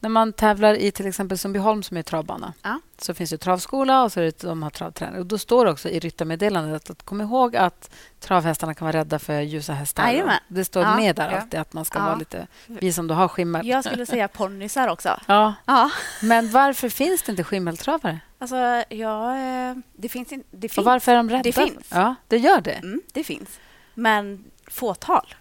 När 0.00 0.08
man 0.10 0.32
tävlar 0.32 0.74
i 0.74 0.90
till 0.92 1.06
exempel 1.06 1.38
Sundbyholm 1.38 1.82
som 1.82 1.96
är 1.96 2.02
travbana 2.02 2.52
Ja. 2.62 2.80
så 2.98 3.14
finns 3.14 3.30
det 3.30 3.38
travskola 3.38 4.02
och 4.02 4.12
så 4.12 4.20
är 4.20 4.24
det, 4.24 4.40
de 4.42 4.62
har 4.62 4.70
travtränare. 4.70 5.20
Och 5.20 5.26
då 5.26 5.38
står 5.38 5.64
det 5.64 5.70
också 5.70 5.88
i 5.88 5.98
ryttarmeddelandet 5.98 6.90
att 6.90 7.02
kom 7.02 7.20
ihåg 7.20 7.56
att 7.56 7.90
travhästarna 8.20 8.74
kan 8.74 8.86
vara 8.86 8.96
rädda 8.96 9.18
för 9.18 9.40
ljusa 9.40 9.72
hästar. 9.72 10.40
Det 10.48 10.64
står 10.64 10.82
Ja. 10.82 10.96
med 10.96 11.16
där 11.16 11.28
alltid 11.28 11.60
att 11.60 11.72
man 11.72 11.84
ska 11.84 11.98
Ja. 11.98 12.04
vara 12.04 12.14
lite 12.16 12.46
vis 12.66 12.98
om 12.98 13.06
du 13.06 13.14
har 13.14 13.28
skimmel. 13.28 13.66
Jag 13.66 13.84
skulle 13.84 14.06
säga 14.06 14.28
ponnysar 14.28 14.88
också. 14.88 15.20
Ja, 15.26 15.54
Ja. 15.66 15.90
men 16.22 16.50
varför 16.50 16.88
finns 16.88 17.22
det 17.22 17.30
inte 17.32 17.44
skimmeltravare? 17.44 18.20
Alltså, 18.38 18.56
ja, 18.88 19.36
eh, 19.36 19.74
det 19.96 20.08
finns 20.08 20.32
inte... 20.32 20.46
Det 20.50 20.66
Och 20.66 20.72
finns. 20.72 20.84
varför 20.84 21.12
är 21.12 21.16
de 21.16 21.30
rädda? 21.30 21.42
Det 21.42 21.52
finns. 21.52 21.86
Ja, 21.90 22.14
det 22.28 22.38
gör 22.38 22.60
det. 22.60 22.72
Mm, 22.72 23.00
det 23.12 23.24
finns. 23.24 23.58
Men 23.94 24.44
fåtal. 24.70 25.34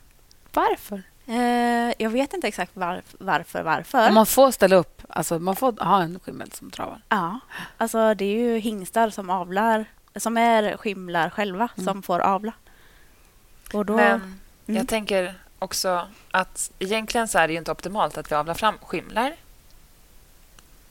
Varför? 0.54 1.04
Eh, 1.28 1.94
jag 1.98 2.10
vet 2.10 2.34
inte 2.34 2.48
exakt 2.48 2.76
var, 2.76 3.02
varför. 3.20 3.64
varför. 3.64 4.12
Man 4.12 4.26
får 4.26 4.52
ställa 4.52 4.76
upp, 4.76 5.02
alltså 5.10 5.40
man 5.40 5.56
får 5.56 5.84
ha 5.86 6.02
en 6.02 6.20
skimmel 6.20 6.52
som 6.52 6.72
travar. 6.72 7.02
Ja, 7.10 7.40
alltså 7.78 8.14
det 8.14 8.26
är 8.26 8.36
ju 8.38 8.58
hingstar 8.60 9.10
som 9.10 9.30
avlar, 9.30 9.86
som 10.16 10.38
är 10.38 10.78
skimlar 10.78 11.30
själva, 11.30 11.70
Mm. 11.78 11.86
som 11.86 12.04
får 12.04 12.20
avla. 12.20 12.54
Och 13.74 13.86
då... 13.86 13.96
Men 13.96 14.36
Mm. 14.68 14.78
jag 14.78 14.88
tänker 14.88 15.36
också 15.60 16.08
att 16.32 16.72
egentligen 16.80 17.28
så 17.28 17.40
är 17.40 17.48
det 17.48 17.54
ju 17.54 17.60
inte 17.60 17.72
optimalt 17.72 18.18
att 18.18 18.32
vi 18.32 18.36
avlar 18.36 18.54
fram 18.54 18.78
skimlar. 18.82 19.36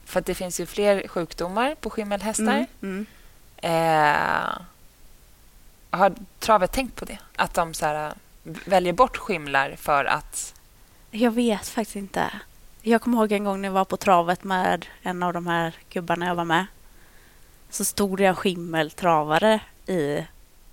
För 0.05 0.19
att 0.19 0.25
det 0.25 0.35
finns 0.35 0.59
ju 0.59 0.65
fler 0.65 1.07
sjukdomar 1.07 1.75
på 1.75 1.89
skimmelhästar. 1.89 2.43
Mm, 2.43 2.65
mm. 2.81 3.05
Eh, 3.57 4.57
har 5.89 6.13
travet 6.39 6.71
tänkt 6.71 6.95
på 6.95 7.05
det? 7.05 7.17
Att 7.35 7.53
de 7.53 7.73
så 7.73 7.85
här, 7.85 8.13
väljer 8.43 8.93
bort 8.93 9.17
skimlar 9.17 9.75
för 9.75 10.05
att... 10.05 10.53
Jag 11.11 11.31
vet 11.31 11.67
faktiskt 11.67 11.95
inte. 11.95 12.31
Jag 12.81 13.01
kommer 13.01 13.17
ihåg 13.17 13.31
en 13.31 13.43
gång 13.43 13.61
när 13.61 13.67
jag 13.67 13.73
var 13.73 13.85
på 13.85 13.97
travet 13.97 14.43
med 14.43 14.85
en 15.01 15.23
av 15.23 15.33
de 15.33 15.47
här 15.47 15.75
gubbarna 15.89 16.25
jag 16.25 16.35
var 16.35 16.45
med. 16.45 16.65
Så 17.69 17.85
stod 17.85 18.17
det 18.17 18.25
en 18.25 18.35
skimmeltravare 18.35 19.59
i 19.87 20.25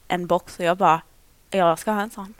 en 0.08 0.26
box 0.26 0.58
och 0.58 0.64
jag 0.64 0.76
bara, 0.76 1.02
jag 1.50 1.78
ska 1.78 1.92
ha 1.92 2.00
en 2.00 2.10
sån. 2.10 2.34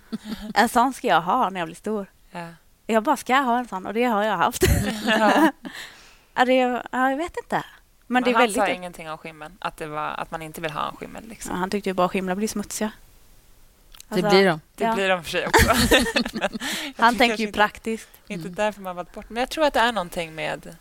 En 0.54 0.68
sån 0.68 0.92
ska 0.92 1.06
jag 1.06 1.20
ha 1.20 1.50
när 1.50 1.60
jag 1.60 1.66
blir 1.66 1.76
stor. 1.76 2.06
Ja. 2.30 2.48
Jag 2.86 3.02
bara, 3.02 3.16
ska 3.16 3.32
jag 3.32 3.42
ha 3.42 3.58
en 3.58 3.68
sån? 3.68 3.86
Och 3.86 3.94
det 3.94 4.04
har 4.04 4.22
jag 4.22 4.36
haft. 4.36 4.62
Ja. 5.06 5.52
ja, 6.34 6.44
det, 6.44 6.54
ja, 6.54 7.10
jag 7.10 7.16
vet 7.16 7.36
inte. 7.36 7.64
Men, 8.06 8.22
det 8.22 8.30
är 8.30 8.34
han 8.34 8.42
väldigt... 8.42 8.62
sa 8.62 8.68
ingenting 8.68 9.10
om 9.10 9.18
skimmel, 9.18 9.52
att, 9.58 9.76
det 9.76 9.86
var, 9.86 10.08
att 10.08 10.30
man 10.30 10.42
inte 10.42 10.60
vill 10.60 10.70
ha 10.70 10.88
en 10.88 10.96
skimmel. 10.96 11.28
Liksom. 11.28 11.56
han 11.56 11.70
tyckte 11.70 11.90
ju 11.90 11.94
bara 11.94 12.08
skimlar 12.08 12.34
blir 12.34 12.48
smutsiga. 12.48 12.92
Det 14.08 14.14
Alltså, 14.14 14.30
blir 14.30 14.46
de. 14.46 14.60
Det 14.74 14.84
ja. 14.84 14.94
blir 14.94 15.08
de 15.08 15.22
för 15.24 15.30
sig 15.30 15.46
också. 15.46 15.66
Han 16.96 17.16
tänker 17.16 17.36
ju 17.38 17.46
inte, 17.46 17.56
praktiskt. 17.56 18.08
inte 18.28 18.48
därför 18.48 18.80
man 18.80 18.96
valt 18.96 19.12
bort. 19.12 19.30
Men 19.30 19.40
jag 19.40 19.48
tror 19.50 19.64
att 19.64 19.74
det 19.74 19.80
är 19.80 19.92
någonting 19.92 20.34
med 20.34 20.76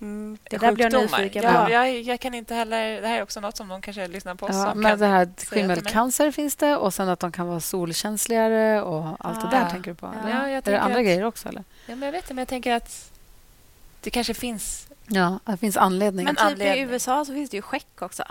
Mm, 0.00 0.38
det 0.50 0.56
där 0.56 0.72
blir 0.72 0.92
jag 0.94 1.10
sjukdomar. 1.10 1.70
Ja, 1.70 1.86
jag, 1.88 2.00
jag 2.02 2.20
kan 2.20 2.34
inte 2.34 2.54
heller... 2.54 3.00
Det 3.00 3.08
här 3.08 3.18
är 3.18 3.22
också 3.22 3.40
något 3.40 3.56
som 3.56 3.68
de 3.68 3.82
kanske 3.82 4.08
lyssnar 4.08 4.34
på. 4.34 4.48
Ja, 4.52 4.74
men 4.74 4.98
det 4.98 5.06
här 5.06 5.28
skimmelcancer 5.50 6.30
finns 6.30 6.56
det 6.56 6.76
och 6.76 6.94
sen 6.94 7.08
att 7.08 7.20
de 7.20 7.32
kan 7.32 7.46
vara 7.46 7.60
solkänsligare 7.60 8.82
och 8.82 9.16
allt 9.18 9.40
det 9.40 9.48
där 9.50 9.60
Ja. 9.64 9.70
tänker 9.70 9.90
du 9.90 9.94
på? 9.94 10.06
Ja, 10.22 10.28
eller? 10.28 10.48
jag 10.48 10.50
är 10.52 10.62
det 10.62 10.80
andra 10.80 10.98
att- 10.98 11.04
grejer 11.04 11.24
också? 11.24 11.48
Eller? 11.48 11.64
Ja, 11.86 11.94
men 11.96 12.02
jag 12.02 12.12
vet 12.12 12.24
inte, 12.24 12.34
men 12.34 12.42
jag 12.42 12.48
tänker 12.48 12.74
att 12.74 13.10
det 14.00 14.10
kanske 14.10 14.34
finns... 14.34 14.86
Ja, 15.06 15.38
det 15.44 15.56
finns 15.56 15.76
anledning. 15.76 16.24
Men 16.24 16.30
En 16.36 16.36
typ 16.36 16.44
anledning. 16.52 16.84
i 16.88 16.92
USA 16.92 17.24
så 17.24 17.32
finns 17.32 17.50
det 17.50 17.56
ju 17.56 17.62
skäck 17.62 18.02
också. 18.02 18.24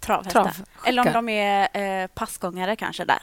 travhästar. 0.00 0.42
Trav. 0.42 0.54
Eller 0.86 1.06
om 1.06 1.12
de 1.12 1.28
är 1.28 2.02
eh, 2.02 2.06
passgångare 2.06 2.76
kanske 2.76 3.04
där. 3.04 3.22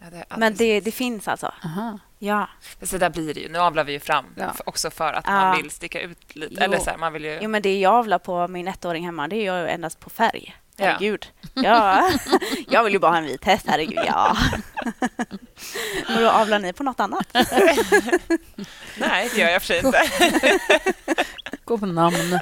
Ja, 0.00 0.06
det 0.10 0.24
Men 0.36 0.54
det, 0.54 0.80
det 0.80 0.92
finns 0.92 1.28
alltså. 1.28 1.52
Aha. 1.64 1.98
Ja. 2.18 2.48
Men 2.78 2.88
Så 2.88 2.98
där 2.98 3.10
blir 3.10 3.34
det 3.34 3.40
ju. 3.40 3.48
Nu 3.48 3.58
avlar 3.58 3.84
vi 3.84 3.92
ju 3.92 4.00
fram 4.00 4.24
Ja. 4.36 4.54
också 4.66 4.90
för 4.90 5.12
att 5.12 5.24
Ja. 5.26 5.32
man 5.32 5.56
vill 5.56 5.70
sticka 5.70 6.00
ut 6.00 6.36
lite. 6.36 6.54
Jo. 6.58 6.62
Eller 6.64 6.78
så 6.78 6.90
här, 6.90 6.96
man 6.96 7.12
vill 7.12 7.24
ju... 7.24 7.38
Jo, 7.42 7.48
men 7.48 7.62
det 7.62 7.80
jag 7.80 7.94
avlar 7.94 8.18
på 8.18 8.48
min 8.48 8.68
ettåring 8.68 9.04
hemma, 9.04 9.28
det 9.28 9.36
är 9.36 9.46
jag 9.46 9.72
endast 9.72 10.00
på 10.00 10.10
färg. 10.10 10.56
Herregud. 10.78 11.26
Ja. 11.54 12.10
jag 12.68 12.84
vill 12.84 12.92
ju 12.92 12.98
bara 12.98 13.10
ha 13.12 13.18
en 13.18 13.24
vit 13.24 13.44
häst, 13.44 13.64
herregud. 13.68 14.04
Ja. 14.06 14.36
Och 16.16 16.20
då 16.22 16.30
avlar 16.30 16.58
ni 16.58 16.72
på 16.72 16.82
något 16.82 17.00
annat? 17.00 17.26
Nej, 18.98 19.30
det 19.34 19.40
gör 19.40 19.48
jag 19.50 19.62
för 19.62 19.66
sig 19.66 19.78
inte. 19.86 20.02
Gå 21.64 21.78
på 21.78 21.86
namn. 21.86 22.38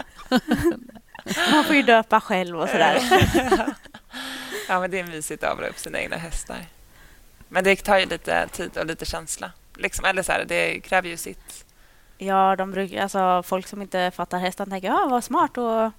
Man 1.53 1.65
får 1.65 1.77
ju 1.77 1.83
döpa 1.83 2.21
själv 2.21 2.61
och 2.61 2.69
sådär. 2.69 3.03
Ja, 4.69 4.81
men 4.81 4.91
det 4.91 4.99
är 4.99 5.05
mysigt 5.05 5.45
att 5.45 5.53
avla 5.53 5.67
upp 5.67 5.79
sina 5.79 5.99
egna 6.01 6.17
hästar. 6.17 6.57
Men 7.57 7.65
det 7.65 7.77
tar 7.77 7.99
ju 7.99 8.07
lite 8.07 8.49
tid 8.49 8.79
och 8.79 8.87
lite 8.87 9.05
känsla. 9.05 9.53
Liksom, 9.77 10.05
eller 10.05 10.23
så 10.23 10.33
här, 10.33 10.45
det 10.45 10.81
kräver 10.81 11.09
ju 11.09 11.17
sitt. 11.17 11.65
Ja, 12.19 12.57
de 12.57 12.71
brukar, 12.71 13.03
alltså, 13.03 13.43
folk 13.43 13.67
som 13.67 13.83
inte 13.83 14.11
fattar 14.11 14.39
hästar 14.39 14.67
tänker 14.67 14.89
ja, 14.89 15.07
vad 15.11 15.25
smart 15.25 15.59
att 15.59 15.93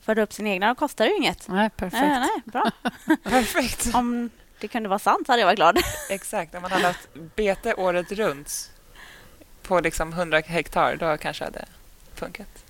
föda 0.00 0.22
upp 0.22 0.32
sin 0.32 0.46
egna. 0.46 0.68
Det 0.68 0.74
kostar 0.74 1.04
ju 1.04 1.16
inget. 1.16 1.48
Nej, 1.48 1.70
perfekt. 1.70 2.02
Nej, 2.02 2.20
nej, 2.20 2.42
bra. 2.44 2.70
Perfekt. 3.30 3.94
Om 3.94 4.30
det 4.60 4.68
kunde 4.68 4.88
vara 4.88 4.98
sant 4.98 5.28
hade 5.28 5.40
jag 5.40 5.46
varit 5.46 5.56
glad. 5.56 5.78
Exakt. 6.10 6.54
Om 6.54 6.62
man 6.62 6.72
hade 6.72 6.86
haft 6.86 7.08
bete 7.36 7.74
året 7.74 8.12
runt 8.12 8.70
på 9.62 9.80
liksom 9.80 10.12
100 10.12 10.40
hektar, 10.40 10.96
då 10.96 11.16
kanske 11.16 11.44
det 11.44 11.50
hade 11.50 11.66
funkat. 12.14 12.64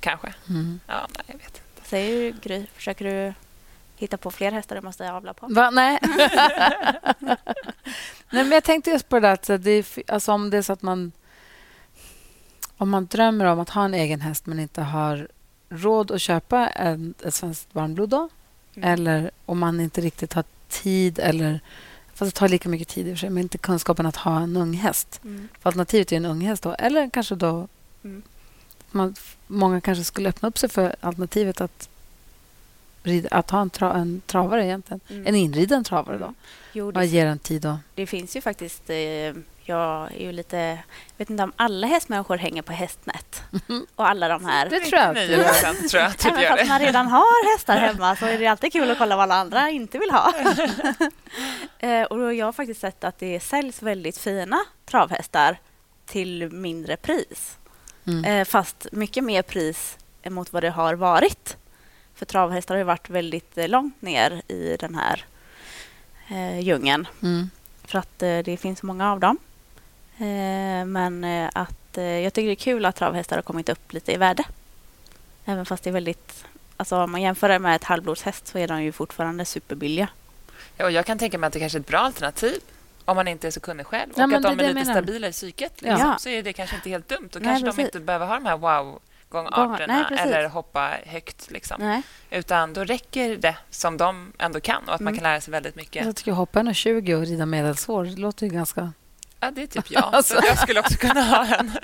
Kanske. 0.00 0.34
Mm. 0.48 0.80
Ja, 0.86 1.06
nej, 1.16 1.24
jag 1.26 1.34
vet 1.34 1.46
inte. 1.46 1.88
Säger 1.88 2.32
du 2.32 2.38
Gry, 2.40 2.66
försöker 2.74 3.04
du 3.04 3.34
hitta 3.96 4.16
på 4.16 4.30
fler 4.30 4.52
hästar 4.52 4.76
du 4.76 4.82
måste 4.82 5.12
avla 5.12 5.34
på? 5.34 5.46
Va? 5.46 5.70
Nej. 5.70 5.98
Nej, 8.30 8.44
men 8.44 8.50
jag 8.50 8.64
tänkte 8.64 8.90
just 8.90 9.08
på 9.08 9.16
det 9.20 9.20
där 9.28 9.32
att 9.54 9.62
det 9.64 9.98
alltså 10.08 10.32
om 10.32 10.50
det 10.50 10.56
är 10.58 10.62
så 10.62 10.72
att 10.72 10.82
man 10.82 11.12
om 12.76 12.90
man 12.90 13.06
drömmer 13.06 13.44
om 13.44 13.60
att 13.60 13.70
ha 13.70 13.84
en 13.84 13.94
egen 13.94 14.20
häst 14.20 14.46
men 14.46 14.58
inte 14.60 14.82
har 14.82 15.28
råd 15.68 16.10
att 16.10 16.20
köpa 16.20 16.68
en, 16.68 17.14
ett 17.24 17.34
svenskt 17.34 17.68
varmblod 17.74 18.08
då, 18.08 18.28
Mm. 18.76 18.92
eller 18.92 19.30
om 19.46 19.58
man 19.58 19.80
inte 19.80 20.00
riktigt 20.00 20.32
har 20.32 20.44
tid 20.68 21.18
eller 21.18 21.60
fast 22.14 22.34
det 22.34 22.38
tar 22.38 22.48
lika 22.48 22.68
mycket 22.68 22.88
tid 22.88 23.08
i 23.08 23.10
och 23.12 23.14
för 23.16 23.20
sig, 23.20 23.30
men 23.30 23.42
inte 23.42 23.58
kunskapen 23.58 24.06
att 24.06 24.16
ha 24.16 24.40
en 24.40 24.56
ung 24.56 24.72
häst. 24.74 25.20
Mm. 25.24 25.48
Alternativet 25.62 26.12
är 26.12 26.16
en 26.16 26.24
ung 26.24 26.40
häst 26.40 26.62
då, 26.62 26.72
eller 26.78 27.10
kanske 27.10 27.34
då 27.34 27.68
Mm. 28.04 28.22
man, 28.90 29.14
många 29.46 29.80
kanske 29.80 30.04
skulle 30.04 30.28
öppna 30.28 30.48
upp 30.48 30.58
sig 30.58 30.68
för 30.68 30.96
alternativet 31.00 31.60
att, 31.60 31.88
rida, 33.04 33.28
att 33.30 33.50
ha 33.50 33.60
en, 33.60 33.70
tra, 33.70 33.92
en 33.92 34.22
travare 34.26 34.64
egentligen. 34.64 35.00
Mm. 35.10 35.26
En 35.26 35.34
inriden 35.34 35.84
travare 35.84 36.18
då. 36.18 36.34
Jo, 36.72 36.84
Vad 36.84 36.94
det, 36.94 37.06
ger 37.06 37.26
en 37.26 37.38
tid 37.38 37.62
då? 37.62 37.78
det 37.94 38.06
finns 38.06 38.36
ju 38.36 38.40
faktiskt... 38.40 38.90
Eh, 38.90 39.32
jag 39.66 40.12
är 40.12 40.20
ju 40.20 40.32
lite... 40.32 40.56
Jag 40.56 41.18
vet 41.18 41.30
inte 41.30 41.42
om 41.42 41.52
alla 41.56 41.86
hästmänniskor 41.86 42.36
hänger 42.36 42.62
på 42.62 42.72
hästnät. 42.72 43.42
Och 43.94 44.08
alla 44.08 44.28
de 44.28 44.44
här... 44.44 44.70
Det 44.70 44.80
tror 44.80 45.00
jag 45.00 45.08
att 45.08 45.14
du 45.14 45.20
99 45.20 45.38
gör. 45.38 45.48
procent 45.48 45.88
tror 45.90 46.02
jag 46.02 46.10
att 46.10 46.18
du 46.18 46.28
Även 46.28 46.42
gör 46.42 46.56
fast 46.56 46.68
man 46.68 46.80
redan 46.80 47.06
har 47.06 47.52
hästar 47.54 47.76
hemma 47.76 48.16
så 48.16 48.26
är 48.26 48.38
det 48.38 48.46
alltid 48.46 48.72
kul 48.72 48.90
att 48.90 48.98
kolla 48.98 49.16
vad 49.16 49.22
alla 49.22 49.34
andra 49.34 49.70
inte 49.70 49.98
vill 49.98 50.10
ha. 50.10 50.32
Eh, 51.78 52.02
och 52.02 52.34
jag 52.34 52.46
har 52.46 52.52
faktiskt 52.52 52.80
sett 52.80 53.04
att 53.04 53.18
det 53.18 53.40
säljs 53.40 53.82
väldigt 53.82 54.18
fina 54.18 54.58
travhästar 54.86 55.56
till 56.06 56.52
mindre 56.52 56.96
pris. 56.96 57.58
Mm. 58.06 58.24
Eh, 58.24 58.44
Fast 58.44 58.86
mycket 58.92 59.24
mer 59.24 59.42
pris 59.42 59.98
mot 60.30 60.52
vad 60.52 60.62
det 60.62 60.70
har 60.70 60.94
varit. 60.94 61.56
För 62.14 62.26
travhästar 62.26 62.74
har 62.74 62.78
ju 62.78 62.84
varit 62.84 63.10
väldigt 63.10 63.58
eh, 63.58 63.68
långt 63.68 64.02
ner 64.02 64.42
i 64.48 64.76
den 64.80 64.94
här 64.94 65.24
eh, 66.28 66.60
djungeln. 66.60 67.08
Mm. 67.22 67.50
För 67.84 67.98
att 67.98 68.22
eh, 68.22 68.38
det 68.38 68.56
finns 68.56 68.78
så 68.78 68.86
många 68.86 69.12
av 69.12 69.20
dem. 69.20 69.38
Eh, 70.18 70.84
men 70.86 71.24
eh, 71.24 71.50
att 71.54 71.98
eh, 71.98 72.04
jag 72.04 72.32
tycker 72.32 72.46
det 72.46 72.52
är 72.52 72.54
kul 72.54 72.84
att 72.84 72.96
travhästar 72.96 73.36
har 73.36 73.42
kommit 73.42 73.68
upp 73.68 73.92
lite 73.92 74.12
i 74.12 74.16
värde. 74.16 74.44
Även 75.44 75.66
fast 75.66 75.84
det 75.84 75.90
är 75.90 75.94
väldigt... 75.94 76.44
Alltså 76.76 76.96
om 76.96 77.12
man 77.12 77.22
jämför 77.22 77.48
det 77.48 77.58
med 77.58 77.76
ett 77.76 77.84
halvblodshäst 77.84 78.46
så 78.46 78.58
är 78.58 78.68
de 78.68 78.82
ju 78.82 78.92
fortfarande 78.92 79.44
superbilliga. 79.44 80.08
Ja, 80.76 80.84
och 80.84 80.90
jag 80.90 81.06
kan 81.06 81.18
tänka 81.18 81.38
mig 81.38 81.46
att 81.46 81.52
det 81.52 81.60
kanske 81.60 81.78
är 81.78 81.80
ett 81.80 81.86
bra 81.86 81.98
alternativ 81.98 82.60
om 83.04 83.16
man 83.16 83.28
inte 83.28 83.46
är 83.46 83.50
så 83.50 83.60
kunnig 83.60 83.86
själv. 83.86 84.12
Ja, 84.16 84.26
och 84.26 84.32
att 84.32 84.42
de 84.42 84.48
är 84.48 84.56
lite 84.56 84.74
menar. 84.74 84.92
stabila 84.92 85.28
i 85.28 85.32
psyket. 85.32 85.72
Ja. 85.78 85.92
Liksom, 85.92 86.14
Så 86.18 86.28
är 86.28 86.42
det 86.42 86.52
kanske 86.52 86.76
inte 86.76 86.90
helt 86.90 87.08
dumt. 87.08 87.28
Då 87.32 87.38
Nej, 87.38 87.48
kanske 87.48 87.66
de 87.66 87.70
precis. 87.70 87.84
inte 87.84 88.00
behöver 88.00 88.26
ha 88.26 88.34
de 88.34 88.46
här 88.46 88.56
wow 88.56 89.00
gångarterna 89.42 90.06
nej, 90.10 90.18
eller 90.20 90.48
hoppa 90.48 90.90
högt. 91.06 91.50
Liksom. 91.50 91.76
Nej. 91.80 92.02
Utan 92.30 92.72
då 92.72 92.84
räcker 92.84 93.36
det 93.36 93.56
som 93.70 93.96
de 93.96 94.32
ändå 94.38 94.60
kan 94.60 94.88
och 94.88 94.94
att 94.94 95.00
man 95.00 95.08
Mm. 95.12 95.18
kan 95.18 95.30
lära 95.30 95.40
sig 95.40 95.52
väldigt 95.52 95.76
mycket. 95.76 96.04
Jag 96.06 96.16
tycker 96.16 96.32
hoppa 96.32 96.60
1,20 96.60 97.14
och 97.14 97.26
rida 97.26 97.46
medelsvår, 97.46 98.04
det 98.04 98.16
låter 98.16 98.46
ju 98.46 98.52
ganska... 98.52 98.92
Ja, 99.40 99.50
det 99.50 99.62
är 99.62 99.66
typ 99.66 99.90
jag. 99.90 100.04
Alltså. 100.12 100.34
Så 100.40 100.46
jag 100.46 100.58
skulle 100.58 100.80
också 100.80 100.98
kunna 100.98 101.22
ha 101.22 101.46
en. 101.56 101.72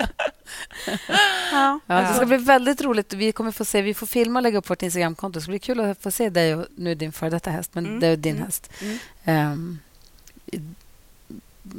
Ja. 1.51 1.79
Ja, 1.85 2.01
det 2.01 2.13
ska 2.13 2.25
bli 2.25 2.37
väldigt 2.37 2.81
roligt. 2.81 3.13
Vi 3.13 3.31
kommer 3.31 3.51
få 3.51 3.65
se, 3.65 3.81
vi 3.81 3.93
får 3.93 4.07
filma 4.07 4.39
och 4.39 4.43
lägga 4.43 4.57
upp 4.57 4.65
på 4.65 4.71
vårt 4.71 4.81
Instagramkonto. 4.83 5.39
Det 5.39 5.41
ska 5.43 5.49
bli 5.49 5.59
kul 5.59 5.79
att 5.79 6.01
få 6.03 6.11
se 6.11 6.29
dig 6.29 6.55
och 6.55 6.65
nu 6.75 6.95
din 6.95 7.11
före 7.11 7.29
detta 7.29 7.49
häst, 7.49 7.71
men 7.73 7.85
Mm. 7.85 7.99
det 7.99 8.07
är 8.07 8.17
din 8.17 8.35
Mm. 8.35 8.45
häst. 8.45 8.71
Mm. 9.23 9.79
I, 10.45 10.59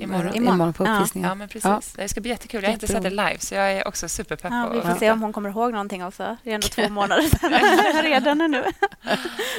Imorgon. 0.01 0.35
imorgon 0.35 0.73
på 0.73 0.87
Ja. 0.87 0.95
uppvisningen. 0.95 1.29
Ja, 1.29 1.35
men 1.35 1.49
precis. 1.49 1.93
Det 1.97 2.09
ska 2.09 2.21
bli 2.21 2.31
jättekul. 2.31 2.63
Jag 2.63 2.69
har 2.69 2.75
inte 2.75 2.87
sett 2.87 3.03
det 3.03 3.11
live, 3.11 3.39
så 3.39 3.55
jag 3.55 3.73
är 3.73 3.89
också 3.89 4.09
superpepp 4.09 4.53
Ja, 4.53 4.69
vi 4.73 4.81
får 4.81 4.95
se 4.99 5.11
om 5.11 5.23
hon 5.23 5.33
kommer 5.33 5.51
ihåg 5.51 5.73
någonting 5.73 6.05
också. 6.05 6.37
Det 6.43 6.51
är 6.51 6.55
ändå 6.55 6.69
två 6.69 6.89
månader 6.89 7.23
sedan 7.23 8.03
redan 8.03 8.39
nu. 8.39 8.65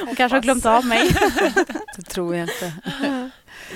Hon 0.06 0.16
kanske 0.16 0.36
har 0.36 0.42
glömt 0.42 0.66
av 0.66 0.84
mig. 0.86 1.08
Det 1.96 2.02
tror 2.02 2.36
jag 2.36 2.44
inte. 2.48 2.72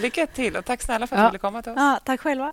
Lycka 0.03 0.27
till 0.27 0.57
och 0.57 0.65
tack 0.65 0.83
snälla 0.83 1.07
för 1.07 1.17
att 1.17 1.21
Ja. 1.23 1.27
du 1.27 1.31
ville 1.31 1.39
komma 1.39 1.63
till 1.63 1.73
oss. 1.73 1.77
Ja, 1.79 2.01
tack 2.05 2.21
själva. 2.21 2.53